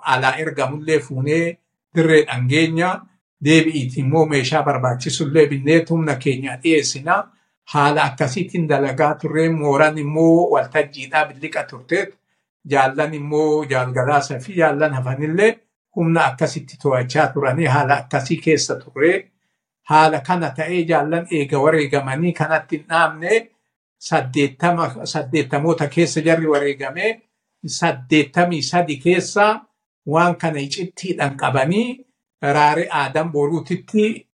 alaa 0.02 0.36
ergamullee 0.36 0.98
fuunee 0.98 1.58
dirree 1.94 2.22
dhangeenya 2.26 3.00
deebi'iiti 3.44 4.00
immoo 4.00 4.26
meeshaa 4.26 4.62
barbaachisullee 4.62 5.46
binnee 5.46 5.84
humna 5.90 6.14
keenya 6.16 6.56
dhiyeessinaa. 6.62 7.22
haala 7.72 8.02
akkasiitiin 8.04 8.66
dalagaa 8.68 9.14
turre 9.20 9.48
mooraan 9.50 9.98
immoo 9.98 10.50
waltajjiidhaa 10.52 11.24
billiqa 11.28 11.62
turteet 11.70 12.10
jaallan 12.72 13.14
immoo 13.18 13.64
jaalgalaasa 13.70 14.38
fi 14.46 14.52
jaallan 14.58 14.94
hafanillee 14.94 15.48
humna 15.96 16.24
akkasitti 16.30 16.76
to'achaa 16.82 17.26
turanii 17.32 17.66
haala 17.74 17.94
akkasii 18.02 18.36
keessa 18.44 18.76
turre. 18.82 19.12
Haala 19.90 20.20
kana 20.26 20.50
ta'ee 20.58 20.82
jaallan 20.90 21.26
eega 21.38 21.58
wareegamanii 21.64 22.32
kanatti 22.32 22.76
hin 22.76 22.86
dhaabne 22.88 23.32
saddeettamoota 25.04 25.88
keessa 25.88 26.20
jarri 26.20 26.46
wareegamee 26.46 27.20
saddeettamii 27.66 28.62
sadi 28.62 28.96
keessa 28.96 29.60
waan 30.06 30.36
kana 30.36 30.58
icittiidhaan 30.60 31.36
qabanii 31.36 32.04
raaree 32.52 32.88
aadan 32.90 33.30
boruutitti 33.32 34.26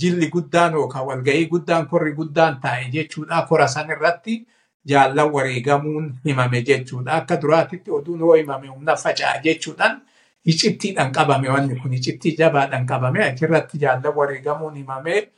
jilli 0.00 0.28
guddaan 0.30 0.72
yookaan 0.72 1.06
walgahii 1.06 1.46
guddaan 1.46 1.86
korri 1.86 2.12
guddaan 2.14 2.60
taa'e 2.60 2.88
jechuudha. 2.92 3.42
Kora 3.48 3.66
san 3.68 3.90
irratti 3.90 4.46
jaallan 4.88 5.30
wareegamuun 5.32 6.14
himame 6.24 6.62
jechuudha. 6.62 7.12
Akka 7.12 7.36
duraatitti 7.42 7.90
oduun 7.90 8.20
hoo 8.20 8.34
himame 8.34 8.68
humna 8.68 8.96
faca'a 8.96 9.40
jechuudhaan 9.44 10.00
icittiidhaan 10.46 11.12
qabame 11.12 11.48
wanni 11.48 11.80
kun 11.80 11.92
icittii 11.92 12.36
jabaadhaan 12.38 12.86
qabame 12.86 13.24
achirratti 13.24 13.78
jaallan 13.78 14.14
wareegamuun 14.16 14.74
himame 14.76 15.28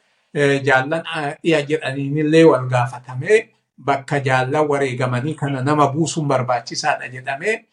jaallan 0.64 1.02
dhiya 1.42 1.62
jedhaniinillee 1.68 2.44
wal 2.44 2.66
gaafatame 2.68 3.48
bakka 3.84 4.18
jaallan 4.20 4.68
wareegamanii 4.68 5.34
kana 5.34 5.62
nama 5.62 5.88
buusuun 5.92 6.28
barbaachisaadha 6.28 7.08
jedhamee 7.08 7.64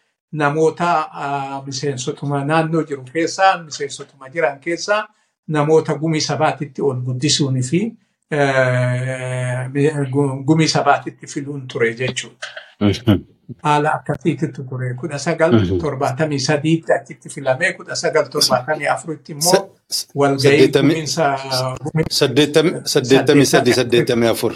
namoota 0.41 0.89
miseensotuma 1.65 2.43
naannoo 2.45 2.83
jiru 2.89 3.03
keessaa 3.13 3.51
miseensotuma 3.63 4.29
jiran 4.33 4.59
keessaa 4.59 5.01
namoota 5.47 5.93
gumii 6.01 6.21
sabaatitti 6.29 6.81
ol 6.81 6.99
guddisuunii 7.07 7.63
fi 7.69 7.81
gumii 10.45 10.67
sabaatitti 10.67 11.27
filuun 11.27 11.67
ture 11.67 11.93
jechuudha. 11.93 12.47
Haala 13.63 13.91
akkasiitti 13.93 14.47
ture. 14.47 14.93
Kudha 14.99 15.17
sagal 15.19 15.51
torbaatamii 15.81 16.39
sadiitti 16.39 16.93
achitti 16.93 17.29
filamee 17.29 17.73
kudha 17.73 17.95
sagal 17.95 18.25
torbaatamii 18.29 18.87
afuritti 18.87 19.31
immoo 19.31 19.75
walgahii 20.15 20.67
gumiinsa. 20.67 21.37
Saddeettamii 22.09 23.45
sadi 23.45 23.73
saddeettamii 23.73 24.27
afur. 24.27 24.53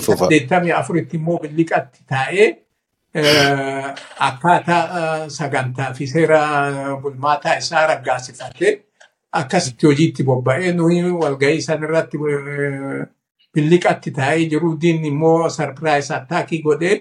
Saddeettamii 0.00 0.72
afuritti 0.72 1.16
immoo 1.16 1.38
billiqatti 1.42 2.04
taa'ee 2.08 2.48
akkaataa 4.28 5.28
sagantaa 5.28 5.92
fi 5.94 6.06
seera 6.06 6.40
bulmaataa 7.02 7.56
isaa 7.62 7.86
raggaasifatee 7.86 8.72
akkasitti 9.40 9.86
hojiitti 9.86 10.24
bobba'ee 10.24 10.72
nuyi 10.72 11.02
walgahii 11.22 11.60
san 11.62 11.82
irratti 11.88 12.18
billiqatti 13.54 14.10
taa'ee 14.18 14.48
jiru 14.52 14.76
diinni 14.82 15.08
immoo 15.08 15.48
sarpiraayis 15.56 16.10
attaakii 16.18 16.62
godhee 16.62 16.96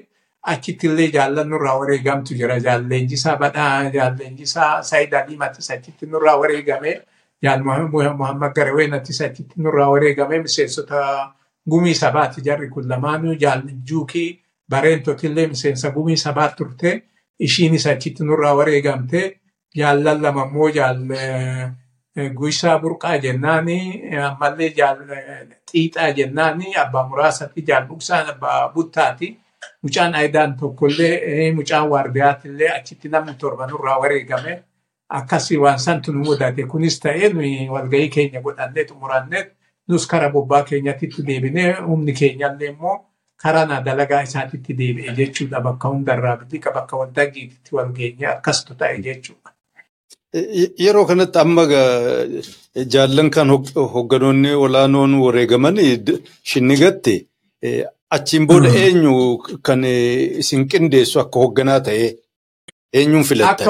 achitti 0.53 0.88
illee 0.88 1.10
jaallan 1.18 1.49
nurraa 1.49 1.78
wareegamtu 1.80 2.34
jira 2.41 2.60
jaalleenjisaa 2.68 3.38
badhaa 3.38 3.89
jaalleenjisaa 3.95 4.72
saayid 4.89 5.14
alii 5.14 5.38
matis 5.38 5.72
achitti 5.72 6.05
nurraa 6.16 6.38
wareegame 6.43 6.93
jaal 7.43 7.64
muhammad 7.64 8.53
garaweenattis 8.55 9.22
achitti 9.22 9.62
nurraa 9.62 9.89
wareegame 9.89 10.39
miseensota 10.45 11.32
gumii 11.70 11.93
sabaati 12.03 12.41
jarri 12.41 12.70
kun 12.70 12.88
lamaanuu 12.89 13.36
jaaljuukii 13.45 14.30
bareentotillee 14.70 15.47
miseensa 15.47 15.91
gumii 15.91 16.18
sabaa 16.18 16.49
turte 16.57 17.03
ishiinis 17.39 17.88
achitti 17.88 18.24
nurraa 18.24 18.53
wareegamte 18.59 19.22
jaallan 19.78 20.22
lama 20.22 20.45
immoo 20.47 20.70
jaal 20.78 20.99
Guysaa 22.38 22.80
burqaa 22.82 23.18
jennaani 23.24 23.76
ammallee 24.28 24.70
jaal 24.78 25.01
xiixaa 25.72 26.11
jennaani 26.20 26.72
abbaa 26.84 27.03
muraasatti 27.09 27.61
jaal 27.68 27.86
buqsaan 27.89 28.30
abbaa 28.32 28.70
buttaati. 28.74 29.28
Mucaan 29.84 30.15
aayidaan 30.15 30.55
tokkollee 30.59 31.51
mucaan 31.57 31.89
waardiyaatillee 31.89 32.70
achitti 32.78 33.09
namni 33.09 33.34
torba 33.38 33.68
nurraa 33.68 33.99
wareegame. 33.99 34.63
Akkasii 35.09 35.57
waan 35.57 35.80
santu 35.80 36.11
nu 36.13 36.24
mudate 36.26 36.63
kunis 36.72 36.99
ta'ee 36.99 37.30
nuyi 37.34 37.70
walgahii 37.70 38.09
keenya 38.09 38.41
godhannee 38.41 38.86
xumurannee 38.89 39.43
nus 39.88 40.07
kara 40.07 40.30
bobbaa 40.30 40.63
keenyatti 40.63 41.09
deebinee 41.28 41.72
humni 41.88 42.13
keenyallee 42.13 42.70
immoo 42.74 42.97
karaa 43.44 43.82
dalagaa 43.86 44.22
isaatitti 44.28 44.74
deebi'e 44.80 45.14
jechuudha 45.20 45.60
bakka 45.68 45.90
hundarraa 45.94 46.38
biliqa 46.42 46.72
bakka 46.78 46.98
waldagiitti 47.02 47.76
walgeenye 47.78 48.28
akkasitu 48.36 48.76
ta'e 48.80 48.98
jechuudha. 49.08 49.50
Yeroo 50.86 51.06
kanatti 51.10 51.40
amma 51.40 51.64
jaallan 52.94 53.30
kan 53.36 53.50
hogganoonni 53.94 54.52
olaanoon 54.66 55.14
wareegaman 55.26 55.78
shinnigatte 56.52 57.14
achiin 58.18 58.48
booda 58.48 58.70
eenyu 58.84 59.14
kan 59.70 59.84
isin 60.44 60.68
qindeessu 60.72 61.20
akka 61.24 61.40
hogganaa 61.46 61.80
ta'e 61.90 62.08
eenyuun 62.94 63.24
filattan? 63.24 63.68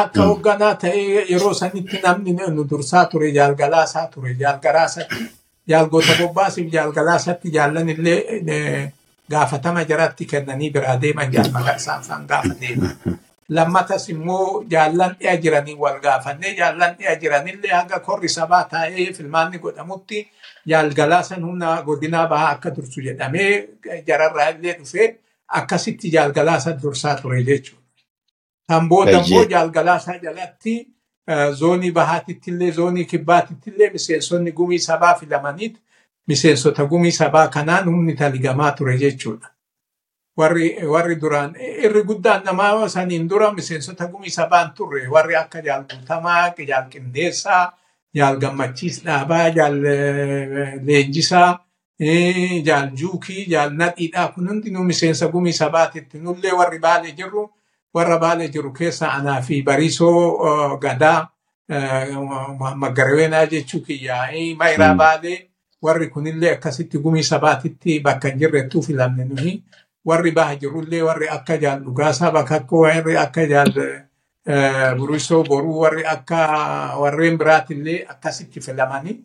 Akka 0.00 0.22
hogganaa 0.30 0.74
ta'e 0.82 1.00
yeroo 1.30 1.54
sanitti 1.54 2.00
namni 2.02 2.32
nu 2.56 2.64
dursaa 2.70 3.04
ture 3.14 3.30
jaalgalaasaa 3.38 4.06
ture 4.14 4.34
jaalgalaasatti 4.42 5.24
jaalgoota 5.68 6.14
bobbaasiif 6.20 6.72
jaalgalaasatti 6.72 7.50
jaallan 7.56 7.88
illee 7.88 8.92
gaafatama 9.30 9.82
jaratti 9.90 10.24
kennanii 10.26 10.70
biraa 10.70 11.00
deeman 11.02 11.32
jaalmagarsaan 11.32 12.02
faan 12.02 12.26
gaafa 12.26 12.54
deeman. 12.60 12.96
lammatas 13.48 14.08
immoo 14.08 14.64
jaallan 14.70 15.16
dhiya 15.20 15.36
jiranii 15.42 15.74
wal 15.82 15.98
gaafanne 16.00 16.54
jaallan 16.58 16.94
dhiya 16.98 17.14
jiranillee 17.20 17.72
hanga 17.72 17.98
korri 18.00 18.28
sabaa 18.28 18.64
taa'ee 18.64 19.12
filmaanni 19.16 19.58
godhamutti 19.58 20.20
jaalgalaasan 20.68 21.42
humna 21.46 21.82
godinaa 21.86 22.26
bahaa 22.32 22.50
akka 22.56 22.70
dursu 22.76 23.00
jedhamee 23.06 23.68
jararraa 24.06 24.48
illee 24.54 24.74
dhufee 24.78 25.08
akkasitti 25.58 26.10
jaalgalaasan 26.14 26.82
dursaa 26.82 27.14
ture 27.20 27.42
jechuudha. 27.48 27.82
Kan 28.68 28.88
booda 28.88 29.10
immoo 29.20 29.44
jaalgalaasaa 29.54 30.16
jalatti 30.22 30.74
zoonii 31.58 31.90
bahaatittillee 31.92 32.70
zoonii 32.72 33.04
kibbaatittillee 33.04 33.90
miseensonni 33.92 34.52
gumii 34.52 34.78
sabaa 34.78 35.14
filamaniit 35.14 35.76
miseensota 36.26 36.84
gumii 36.84 37.12
sabaa 37.12 37.48
kanaan 37.48 37.84
humni 37.84 38.14
taligamaa 38.14 38.72
ture 38.72 38.98
jechuudha. 38.98 39.48
warri 40.36 40.66
warri 40.88 41.16
duraan 41.20 41.54
irri 41.60 42.02
guddaan 42.08 42.44
namaa 42.44 42.88
saniin 42.88 43.28
dura 43.30 43.52
miseensota 43.52 44.06
gumii 44.12 44.30
sabaan 44.30 44.70
turre 44.76 45.08
warri 45.08 45.36
akka 45.36 45.60
jaal 45.66 45.82
guutamaa 45.90 46.52
jaal 46.68 46.86
qindeessaa 46.92 47.72
jaal 48.14 48.36
gammachiis 48.44 49.02
dhaabaa 49.04 49.50
jaal 49.56 49.76
leenjisaa 50.86 51.58
jaal 52.68 52.88
juukii 53.00 53.44
jaal 53.50 53.70
nadhiidhaa 53.82 54.28
kun 54.28 54.48
hundinuu 54.48 54.84
miseensa 54.84 55.28
gumii 55.28 55.52
sabaatitti 55.52 56.18
nullee 56.18 56.52
warri 56.52 56.78
baalee 56.78 57.12
jirru 57.12 57.44
warra 57.94 58.18
baalee 58.18 58.48
jiru 58.48 58.72
keessa 58.72 59.12
anaa 59.12 59.40
fi 59.42 59.62
bariisoo 59.62 60.76
gadaa 60.84 61.28
muhammad 62.58 62.94
garaweenaa 62.94 63.46
jechuu 63.46 63.80
kiyyaa 63.80 64.26
mayiraa 64.58 64.94
baalee 64.94 65.38
warri 65.82 66.08
kunillee 66.14 66.52
akkasitti 66.56 66.98
gumii 66.98 67.22
sabaatitti 67.22 68.00
bakka 68.00 68.28
hin 68.28 68.38
jirrettuu 68.38 68.82
filamne 68.82 69.24
nuyi 69.24 69.52
warri 70.06 70.30
baha 70.32 70.56
jirullee 70.56 71.02
warri 71.02 71.28
akka 71.28 71.56
jaal 71.64 71.80
dhugaasaa 71.84 72.30
bakka 72.30 72.54
akka 72.60 72.76
warri 72.76 73.16
akka 73.24 73.46
jaal 73.52 73.72
burisoo 74.98 75.42
boruu 75.44 75.80
warri 75.80 76.06
akka 76.06 76.38
warreen 77.02 77.38
biraatillee 77.38 77.98
akkasitti 78.14 78.60
filamanii 78.60 79.16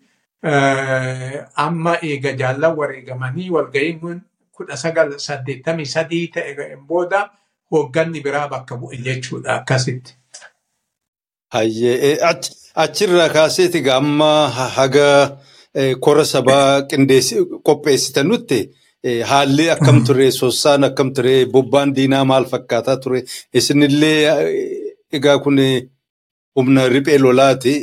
amma 1.65 1.97
eega 2.01 2.31
jaallan 2.41 2.75
wareegamanii 2.77 3.49
walga'iin 3.55 4.21
kudha 4.57 4.75
sagal 4.77 5.17
saddeettamii 5.19 5.85
sadii 5.85 6.27
ta'e 6.27 6.75
booda 6.87 7.29
hoogganni 7.71 8.19
biraa 8.25 8.47
bakka 8.53 8.75
bu'e 8.81 8.97
jechuudha 9.05 9.55
akkasitti. 9.59 10.11
Hayyee 11.53 12.17
achirraa 12.83 13.29
kaaseeti 13.35 13.79
amma 13.99 14.31
haga 14.77 15.07
kora 16.05 16.25
sabaa 16.33 16.81
qopheessitan 17.67 18.27
nutti. 18.31 18.59
Haalli 19.29 19.65
akkam 19.75 19.97
ture 20.05 20.31
sossaan 20.31 20.83
akkam 20.83 21.09
ture 21.15 21.35
bobbaan 21.53 21.93
diinaa 21.95 22.25
maal 22.31 22.45
fakkaataa 22.51 22.97
ture 23.03 23.19
isinillee 23.53 24.19
egaa 25.17 25.37
kun 25.43 25.57
humna 26.57 26.87
riphee 26.93 27.17
lolaati 27.23 27.73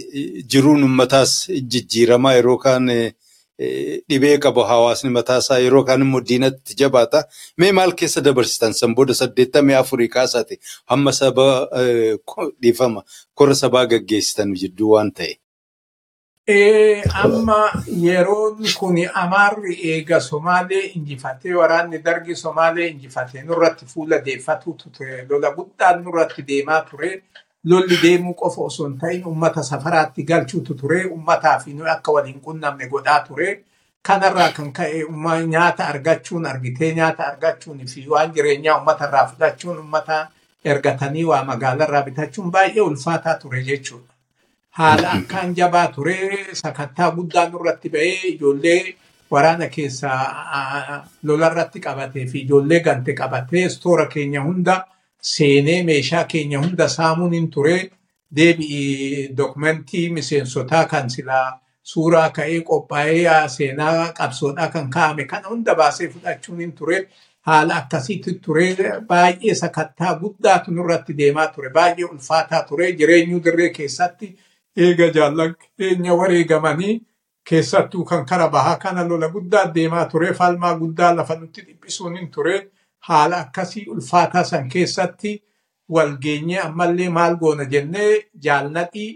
jiruun 0.50 0.82
uummataas 0.86 1.32
jijjiiramaa 1.72 2.34
yeroo 2.36 2.58
kaan 2.64 2.86
dhibee 3.58 4.38
qabu 4.38 4.60
hawaasni 4.70 5.10
mataasaa 5.10 5.58
yeroo 5.64 5.84
kaan 5.84 6.00
immoo 6.06 6.20
diinatti 6.28 6.74
jabaata. 6.80 7.24
Mee 7.58 7.72
maal 7.72 7.92
keessa 8.00 8.20
dabarsitan? 8.24 8.72
San 8.74 8.94
booda 8.94 9.14
saddeettamii 9.14 9.74
afurii 9.78 10.08
kaasaati 10.08 10.58
hamma 10.90 11.12
saba 11.12 11.46
dhiifama. 12.62 13.02
Kora 13.34 13.54
sabaa 13.54 13.86
gaggeessitan 13.86 14.54
jidduu 14.54 14.90
waan 14.96 15.12
ta'e. 15.12 15.34
amma 17.24 17.58
yeroon 18.06 18.58
kun 18.78 18.96
amaarri 19.22 19.74
eega 19.92 20.18
somaalee 20.20 20.82
injifatee 20.96 21.54
waraanni 21.60 21.98
dargi 22.04 22.36
somaalee 22.36 22.88
injifatee 22.90 23.42
nurratti 23.42 23.86
fuula 23.92 24.18
deeffatuutu 24.26 24.90
ture. 24.90 25.24
Lola 25.30 25.50
guddaan 25.56 26.02
nurratti 26.04 26.42
deemaa 26.50 26.80
ture 26.90 27.22
lolli 27.64 27.98
deemuu 28.02 28.34
qofa 28.34 28.62
osoo 28.62 28.86
hin 28.86 28.98
ta'in 28.98 29.26
ummata 29.32 29.62
safaraatti 29.62 30.22
galchuutu 30.30 30.74
ture 30.74 31.04
ummataa 31.16 31.58
fi 31.58 31.76
akka 31.96 32.12
waliin 32.12 32.40
qunnamne 32.40 32.88
godhaa 32.88 33.20
ture 33.28 33.48
kanarraa 34.02 34.52
kan 34.52 34.72
ka'e 34.72 35.04
nyaata 35.52 35.86
argachuun 35.92 36.46
argitee 36.46 36.94
nyaata 36.94 37.26
argachuun 37.26 37.86
fi 37.86 38.08
waan 38.08 38.34
jireenyaa 38.34 38.78
ummatarraa 38.80 39.26
fudhachuun 39.26 39.78
ummata 39.78 40.26
ergatanii 40.64 41.24
waa 41.24 41.44
magaalarraa 41.44 42.02
bitachuun 42.02 42.50
baay'ee 42.50 42.80
ulfaataa 42.80 43.34
ture 43.34 43.62
jechuudha. 43.62 44.12
haala 44.70 45.10
akkaan 45.16 45.54
jabaa 45.56 45.86
ture 45.94 46.18
sakattaa 46.60 47.10
guddaan 47.16 47.50
nurratti 47.52 47.88
ba'ee 47.88 48.20
ijoollee 48.34 48.94
waraana 49.30 49.68
keessaa 49.74 51.04
lolarratti 51.22 51.80
qabatee 51.80 52.26
fi 52.26 52.40
ijoollee 52.40 52.80
gante 52.80 53.12
qabatee 53.20 53.68
stoora 53.68 54.06
keenya 54.06 54.42
hunda 54.42 54.74
seenee 55.32 55.82
meeshaa 55.90 56.24
keenya 56.32 56.58
hunda 56.64 56.88
saamuun 56.96 57.32
hin 57.38 57.50
ture 57.56 57.76
deebi'i 58.36 59.28
dokumentii 59.36 60.08
miseensotaa 60.16 60.84
kan 60.92 61.10
silaa 61.10 61.60
suuraa 61.92 62.30
ka'ee 62.38 62.60
qophaa'ee 62.70 63.48
seenaa 63.56 64.12
qabsoodhaa 64.18 64.68
kan 64.74 64.90
kaa'ame 64.96 65.24
kana 65.32 65.48
hunda 65.48 65.74
baasee 65.80 66.08
fudhachuun 66.08 66.60
hin 66.64 66.72
ture 66.80 66.98
haala 67.48 67.74
akkasiitti 67.80 68.34
ture 68.44 68.66
baay'ee 69.08 69.54
sakattaa 69.62 70.14
guddaatu 70.20 70.70
nurratti 70.76 71.16
deemaa 71.22 71.46
ture 71.56 71.70
baay'ee 71.78 72.04
ulfaataa 72.10 72.62
ture 72.68 72.92
jireenyu 73.00 73.40
dirree 73.44 73.70
keessatti 73.78 74.30
eega 74.76 75.08
jaallan 75.16 75.54
keenya 75.78 76.14
wareegamanii 76.20 76.94
keessattuu 77.50 78.04
kan 78.04 78.24
kara 78.30 78.48
bahaa 78.48 78.76
kana 78.86 79.04
lola 79.08 79.28
guddaa 79.34 79.64
deemaa 79.74 80.04
ture 80.14 80.32
falmaa 80.40 80.74
guddaa 80.78 81.12
lafa 81.16 81.34
nutti 81.40 81.60
dhiphisuun 81.66 82.16
hin 82.18 82.30
ture 82.36 82.56
haala 83.08 83.36
akkasii 83.44 83.86
ulfaataa 83.94 84.44
san 84.44 84.68
keessatti 84.68 85.32
wal 85.88 86.16
geenyee 86.24 86.60
ammallee 86.66 87.08
maal 87.18 87.36
goona 87.36 87.64
jennee 87.64 88.24
jaalladhii 88.46 89.12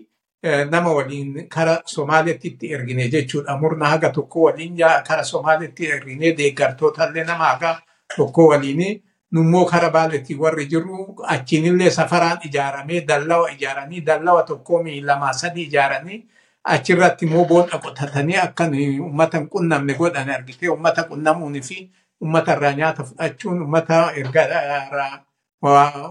nama 0.71 0.93
waliin 0.93 1.49
kara 1.49 1.81
Somaaliyaatti 1.85 2.49
itti 2.49 2.73
ergine 2.75 3.09
jechuudha. 3.09 3.57
Murna 3.59 3.87
haga 3.89 4.11
tokko 4.11 4.41
waliin 4.43 4.77
kara 5.09 5.25
Somaaliyaatti 5.25 5.87
ergine 5.87 6.33
deeggartoota 6.37 7.11
nama 7.27 7.45
haga 7.45 7.81
tokko 8.17 8.47
waliin 8.49 9.03
nummoo 9.33 9.65
kara 9.65 9.91
baaletti 9.91 10.35
warri 10.35 10.67
jiru 10.67 11.17
achiinillee 11.27 11.91
safaraan 11.91 12.39
ijaaramee 12.45 13.01
dallawa 13.09 13.51
ijaaranii 13.51 14.01
dallawa 14.01 14.43
tokko 14.43 14.83
lamaa 15.05 15.33
sadii 15.33 15.63
ijaaranii 15.65 16.27
achirratti 16.65 17.25
immoo 17.27 17.45
boolla 17.45 17.79
qotatanii 17.79 18.37
akka 18.37 18.65
uummata 19.01 19.39
hin 19.39 19.49
qunnamne 19.49 19.95
godhan 19.95 20.31
argitee 20.31 20.69
uummata 20.69 21.03
qunnamuunii 21.11 21.61
fi 21.63 21.91
uummata 22.23 22.53
irraa 22.57 22.73
nyaata 22.73 23.05
fudhachuun 23.05 23.63
uummata 23.63 24.13
erga 24.21 24.43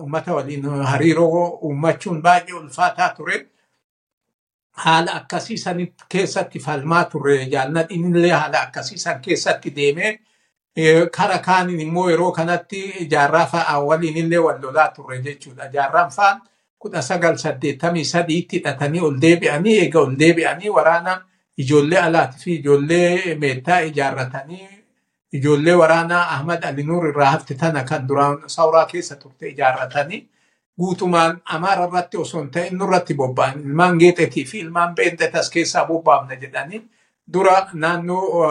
uummata 0.01 0.33
waliin 0.33 0.65
hariiroo 0.91 1.59
uummachuun 1.61 2.21
baay'ee 2.21 2.53
ulfaataa 2.59 3.09
ture. 3.17 3.45
Haala 4.71 5.13
akkasii 5.19 5.57
san 5.57 5.77
keessatti 6.09 6.59
falmaa 6.59 7.03
turre 7.05 7.45
jaalladhiin 7.45 8.15
illee 8.15 8.31
haala 8.31 8.61
akkasii 8.61 8.97
san 8.97 9.21
keessatti 9.21 9.71
deemee 9.75 10.19
kara 11.15 11.39
kaaniin 11.39 11.79
immoo 11.81 12.09
yeroo 12.09 12.31
kanatti 12.31 13.07
jaarraa 13.11 13.45
fa'aa 13.45 13.79
waliin 13.85 14.17
illee 14.17 14.37
wal 14.39 14.61
lolaa 14.61 14.87
turre 14.95 15.17
jechuudha. 15.21 15.67
Jaarraan 15.73 16.11
fa'aan 16.11 16.41
kudha 16.79 17.01
sagal 17.01 17.37
saddeettamii 17.37 18.05
sadiitti 18.05 18.57
hidhatanii 18.59 18.99
ol 19.01 19.17
deebi'anii 19.21 19.77
eega 19.79 19.99
ol 19.99 20.13
deebi'anii 20.19 20.69
waraana 20.69 21.21
ijoollee 21.57 21.99
alaatii 21.99 22.39
fi 22.43 22.55
ijoollee 22.55 23.35
meettaa 23.35 23.79
ijaarratanii 23.89 24.67
ijoollee 25.33 25.75
waraanaa 25.81 26.23
Ahmad 26.35 26.63
Alinuur 26.63 27.07
irraa 27.09 27.31
hafte 27.31 27.53
tana 27.55 27.83
kan 27.83 28.07
duraan 28.07 28.37
sauraa 28.47 28.85
keessa 28.85 29.15
turte 29.15 29.47
ijaarratanii 29.49 30.27
guutumaan 30.79 31.41
amaara 31.45 31.87
irratti 31.87 32.17
osoo 32.17 32.41
hin 32.41 32.49
ta'in 32.51 32.77
nurratti 32.77 33.13
bobba'an 33.13 33.59
ilmaan 33.59 33.97
geexeetii 34.03 34.45
fi 34.45 34.59
ilmaan 34.59 34.95
beenxetas 34.95 35.49
keessaa 35.49 35.85
bobbaafna 35.85 36.35
jedhanii 36.43 36.81
dura 37.33 37.55
naannoo 37.73 38.47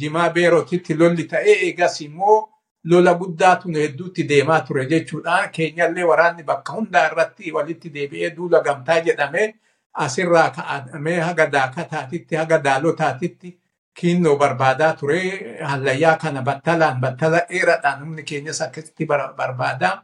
jimaa 0.00 0.30
beerotitti 0.30 0.98
lolli 0.98 1.24
ta'ee 1.24 1.56
eegas 1.66 2.00
immoo 2.00 2.38
lola 2.84 3.14
guddaatu 3.14 3.68
hedduutti 3.74 4.28
deemaa 4.28 4.60
ture 4.60 4.84
jechuudha. 4.86 5.48
Keenyallee 5.48 6.04
waraanni 6.04 6.42
bakka 6.42 6.72
hundaa 6.72 7.06
irratti 7.06 7.52
walitti 7.52 7.90
deebi'ee 7.94 8.30
duula 8.36 8.60
gamtaa 8.60 9.00
jedhamee 9.00 9.54
asirraa 9.94 10.50
ka'amee 10.50 11.20
haga 11.20 11.46
daakataatitti 11.52 12.36
haga 12.36 12.58
daalotaatitti 12.64 13.58
kiinnoo 14.00 14.36
barbaadaa 14.36 14.92
ture. 15.00 15.20
Hallayyaa 15.70 16.16
kana 16.16 16.42
battalaan 16.42 17.00
battala 17.00 17.40
dheeraadhaan 17.50 18.00
humni 18.04 18.22
keenyas 18.22 18.60
akkasitti 18.62 19.06
barbaadaa. 19.06 20.02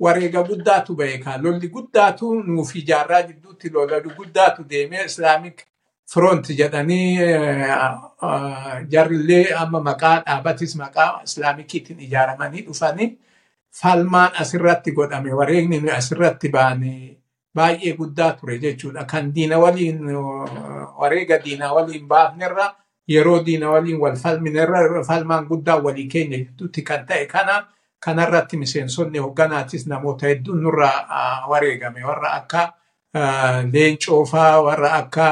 Wareega 0.00 0.42
guddaatu 0.48 0.94
beekaa. 0.96 1.38
Lolli 1.42 1.68
guddaatu 1.68 2.34
nuufi 2.42 2.82
jaarraa 2.88 3.22
jidduutti 3.22 3.70
lola 3.72 4.00
guddaatu 4.00 4.64
deemee 4.70 5.04
islaamik 5.04 5.66
front 6.12 6.48
jedhanii 6.58 7.18
jarrillee 8.92 9.54
amma 9.62 9.80
maqaa 9.80 10.22
dhaabatis 10.26 10.74
maqaa 10.76 11.20
islaamikiitiin 11.24 12.00
ijaaramanii 12.06 12.62
dhufanii 12.66 13.08
falmaan 13.82 14.32
asirratti 14.42 14.92
godhame 14.92 15.32
wareegni 15.40 15.90
asirratti 15.98 16.48
baane 16.48 17.16
baay'ee 17.54 17.92
guddaa 17.96 18.32
ture 18.32 18.58
jechuudha. 18.58 19.04
Kan 19.04 19.34
diina 19.34 19.58
waliin 19.58 20.00
wareega 21.00 21.38
diina 21.44 21.72
waliin 21.74 22.06
baafnerra 22.08 22.74
yeroo 23.14 23.40
diina 23.46 23.70
waliin 23.74 23.98
wal 24.00 24.16
falminerra 24.22 25.04
falmaan 25.08 25.46
guddaa 25.50 25.76
walii 25.86 26.08
keenya 26.12 26.38
gidduutti 26.38 26.82
kan 26.82 27.06
ta'e 27.06 27.26
kana 27.26 27.54
kanarratti 28.04 28.56
miseensonni 28.56 29.18
hogganaatis 29.18 29.86
namoota 29.86 30.26
hedduun 30.26 30.62
nurraa 30.62 31.46
wareegame. 31.50 32.04
Warra 32.04 32.30
akka 32.40 32.62
leencoo 33.72 34.24
faa 34.32 34.62
warra 34.66 34.90
akka 35.00 35.26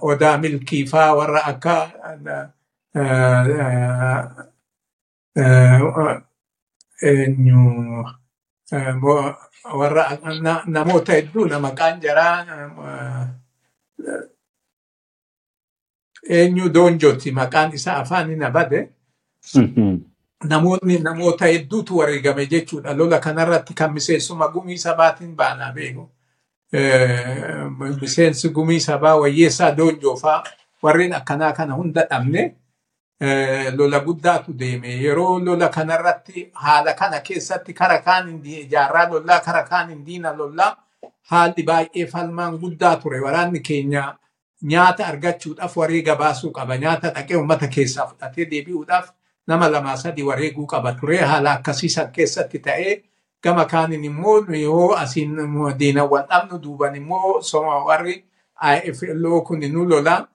odaa 0.00 0.36
milkii 0.38 0.84
faa 0.86 1.10
warra 1.18 1.40
akka 1.52 1.76
warra 9.78 10.04
namoota 10.66 11.12
hedduu 11.12 11.48
maqaan 11.60 12.00
jaraa 12.00 12.36
eenyu 16.38 16.68
doonjooti 16.74 17.32
maqaan 17.40 17.74
isaa 17.78 17.96
afaan 18.02 18.30
hin 18.30 18.42
abade 18.48 18.80
namoonni 20.52 20.98
namoota 21.08 21.46
hedduutu 21.52 21.96
wareegame 21.98 22.46
jechuudha 22.52 22.94
lola 22.94 23.18
kanarratti 23.26 23.74
kan 23.74 23.92
miseensuma 23.92 24.48
gumii 24.54 24.78
sabaatiin 24.86 25.34
baanaa 25.36 25.72
beeku. 25.72 26.08
miseensi 28.00 28.48
gumii 28.48 28.80
sabaa 28.80 29.16
wayyeessaa 29.16 29.76
doonjoofaa 29.76 30.44
warreen 30.82 31.14
akkanaa 31.14 31.52
kana 31.52 31.74
hunda 31.74 32.02
dhabne 32.10 32.54
lola 33.76 34.00
guddaatu 34.00 34.52
deeme 34.58 34.88
yeroo 35.02 35.38
lola 35.46 35.68
kanarratti 35.68 36.48
haala 36.52 36.92
kana 37.00 37.20
keessatti 37.20 37.72
kara 37.74 37.98
kaan 38.06 38.40
jaarraa 38.70 39.08
lollaa 39.12 39.40
kara 39.40 39.62
kaan 39.62 40.04
diina 40.06 40.32
lollaa 40.36 40.76
haalli 41.30 41.62
baay'ee 41.62 42.06
falmaan 42.06 42.58
guddaa 42.62 42.96
ture 42.96 43.20
waraanni 43.20 43.60
keenya 43.60 44.04
nyaata 44.62 45.06
argachuudhaaf 45.06 45.76
wareega 45.76 46.16
baasuu 46.16 46.50
qaba. 46.50 46.76
Nyaata 46.78 47.10
dhaqee 47.14 47.36
uummata 47.36 47.66
keessaa 47.68 48.06
fudhatee 48.06 48.44
deebi'uudhaaf 48.50 49.08
nama 49.46 49.68
lamaa 49.70 49.96
sadii 49.96 50.22
wareeguu 50.22 50.66
qaba. 50.66 50.92
Ture 51.00 51.16
haala 51.18 51.52
akkasiisan 51.52 52.12
keessatti 52.12 52.58
ta'ee 52.58 53.02
gama 53.42 53.64
kaaniin 53.64 54.04
immoo 54.04 54.38
yoo 54.62 54.94
asiin 54.96 55.36
diinawwan 55.78 56.26
dhabnu 56.30 56.58
duuban 56.62 56.96
immoo 56.96 57.40
warri 57.86 58.24
IFLO 58.86 59.40
kun 59.42 59.60
nu 59.72 59.84
lola 59.88 60.26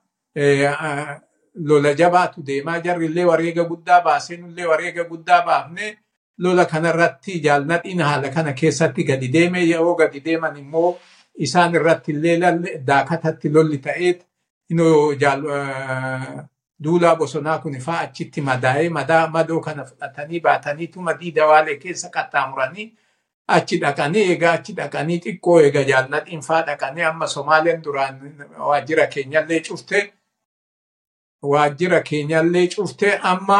lola 1.54 1.94
jabaatu 1.94 2.42
deemaa 2.46 2.80
jarri 2.80 3.06
illee 3.06 3.24
wareega 3.24 3.64
guddaa 3.64 4.00
baasee 4.00 4.36
nullee 4.36 4.66
wareega 4.66 5.04
guddaa 5.04 5.42
baafne 5.46 5.98
lola 6.38 6.64
kanarratti 6.64 7.40
jaalladhiin 7.40 8.00
haala 8.02 8.28
kana 8.28 8.52
keessatti 8.52 9.04
gadi 9.04 9.28
deeme 9.32 9.62
yoo 9.68 9.94
gadi 9.94 10.20
deeman 10.24 10.56
immoo 10.56 10.98
isaan 11.36 11.74
irratti 11.74 12.12
illee 12.12 12.36
daakatatti 12.86 13.48
lolli 13.54 13.78
ta'eet 13.78 14.20
duulaa 16.84 17.16
bosonaa 17.16 17.58
kun 17.58 17.78
faa 17.80 17.98
achitti 18.06 18.40
madaa'ee 18.40 18.88
madaa 18.88 19.26
madoo 19.28 19.60
kana 19.60 19.84
fudhatanii 19.84 20.40
baataniitu 20.40 21.00
madii 21.00 21.30
dawaalee 21.34 21.76
keessa 21.84 22.08
qaxxaamuranii 22.16 22.86
achi 23.56 23.78
dhaqanii 23.84 24.24
egaa 24.34 24.52
achi 24.58 24.72
dhaqanii 24.80 25.18
xiqqoo 25.24 25.58
egaa 25.68 25.82
jaalladhiin 25.90 26.42
faa 26.48 26.62
dhaqanii 26.66 27.02
amma 27.10 27.26
Somaaleen 27.26 27.82
duraan 27.84 28.20
waajjira 28.68 29.06
keenyallee 29.14 29.60
cufte 29.68 30.02
waajjira 31.42 32.00
keenyallee 32.10 32.66
cufte 32.76 33.18
amma 33.32 33.58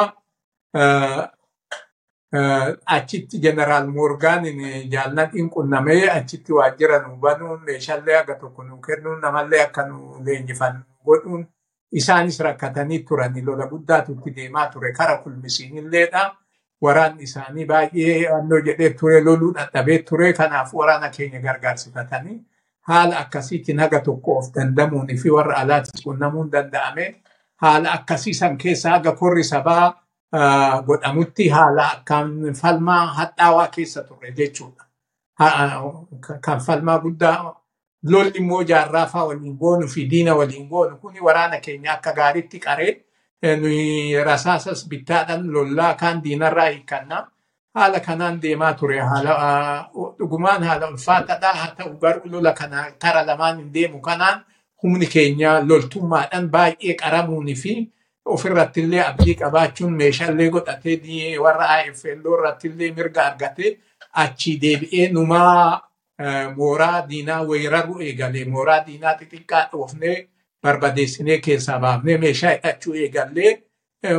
achitti 2.87 3.39
jeneraal 3.43 3.87
Moorgaanin 3.87 4.91
jaalladhiin 4.93 5.51
qunnamee 5.51 6.11
achitti 6.11 6.53
waajjira 6.53 6.99
nu 7.03 7.17
banuun 7.17 7.61
meeshaallee 7.65 8.17
aga 8.19 8.35
tokko 8.35 8.63
nu 8.65 8.77
kennuun 8.87 9.21
namallee 9.21 9.63
akka 9.63 9.87
nu 9.89 10.17
leenjifannu 10.25 10.81
godhuun 11.07 11.47
isaanis 11.93 12.41
rakkatanii 12.41 12.99
turanii 13.09 13.43
lola 13.45 13.67
guddaatu 13.67 14.13
itti 14.13 14.31
deemaa 14.37 14.67
ture 14.71 14.93
kara 14.93 15.19
kulmisiinilleedha. 15.19 16.37
Waraanni 16.83 17.23
isaanii 17.23 17.65
baay'ee 17.67 18.29
halluu 18.33 18.59
jedhee 18.65 18.91
ture 19.01 19.21
loluu 19.25 19.53
dadhabee 19.55 19.99
ture 20.09 20.33
kanaaf 20.33 20.75
waraana 20.75 21.09
keenya 21.09 21.41
gargaarsifatanii 21.41 22.41
haala 22.89 23.19
akkasiitiin 23.19 23.79
haga 23.81 24.01
tokko 24.01 24.39
of 24.39 24.51
dandamuunii 24.55 25.17
fi 25.23 25.31
warra 25.31 25.57
alaatis 25.57 26.03
qunnamuun 26.05 26.51
danda'ame 26.53 27.07
haala 27.63 27.93
akkasiisan 27.93 28.59
keessa 28.59 28.91
haga 28.91 29.13
korri 29.13 29.45
sabaa 29.45 29.95
godhamutti 30.87 31.49
haala 31.49 31.85
akkaan 31.93 32.55
falmaa 32.55 33.07
hadhaawaa 33.19 33.69
keessa 33.69 34.03
ture 34.03 34.33
jechuudha. 34.33 34.85
Kan 36.41 36.61
falmaa 36.61 36.99
guddaa 36.99 37.55
lolli 38.11 38.39
immoo 38.39 38.63
jaarraa 38.65 39.07
fa'aa 39.07 39.27
waliin 39.29 39.57
goonu 39.59 39.87
fi 39.89 40.07
diina 40.11 40.35
waliin 40.35 40.69
goonu 40.69 40.97
kuni 40.97 41.21
waraana 41.21 41.61
keenya 41.61 41.93
akka 41.93 42.13
gaariitti 42.13 42.59
qaree 42.61 42.93
nuyi 43.61 44.25
rasaasas 44.25 44.89
bittaadhaan 44.89 45.53
lollaa 45.53 45.95
kaan 45.95 46.23
diinarraa 46.25 46.69
hiikkannaa. 46.69 47.27
Haala 47.75 48.01
kanaan 48.01 48.41
deemaa 48.43 48.73
ture. 48.75 49.01
Haala 49.01 49.89
dhugumaan 50.19 50.63
haala 50.65 50.89
ulfaataadha. 50.89 51.53
Haa 51.53 51.75
ta'u 51.77 51.99
garuu 51.99 52.31
lola 52.33 52.53
kana 52.53 52.91
kara 53.03 53.27
lamaan 53.27 53.59
hin 53.59 53.73
deemu 53.75 54.01
kanaan 54.01 54.45
humni 54.83 55.07
keenya 55.07 55.61
loltummaadhaan 55.69 56.49
baay'ee 56.51 56.95
qaramuunii 57.03 57.55
fi 57.55 57.75
ofirratti 58.35 58.81
illee 58.85 59.03
abdii 59.09 59.35
qabaachuun 59.41 59.93
meeshaalee 60.03 60.49
godhatee 60.55 61.39
warra 61.45 61.67
IFL 61.83 62.25
irratti 62.37 62.69
illee 62.69 62.91
mirga 62.97 63.27
argatee 63.31 63.77
achii 64.23 64.57
deebi'ee 64.63 65.09
numaa 65.13 65.81
mooraa 66.57 67.03
diinaa 67.11 67.43
weeraruu 67.51 68.01
eegalee 68.09 68.45
mooraa 68.55 68.81
diinaa 68.87 69.15
xixiqqaa 69.21 69.65
dhoofnee 69.73 70.17
barbadeessinee 70.63 71.39
keessaa 71.47 71.79
baafnee 71.85 72.19
meeshaa 72.25 72.51
hidhachuu 72.57 72.95
eegallee 73.05 73.53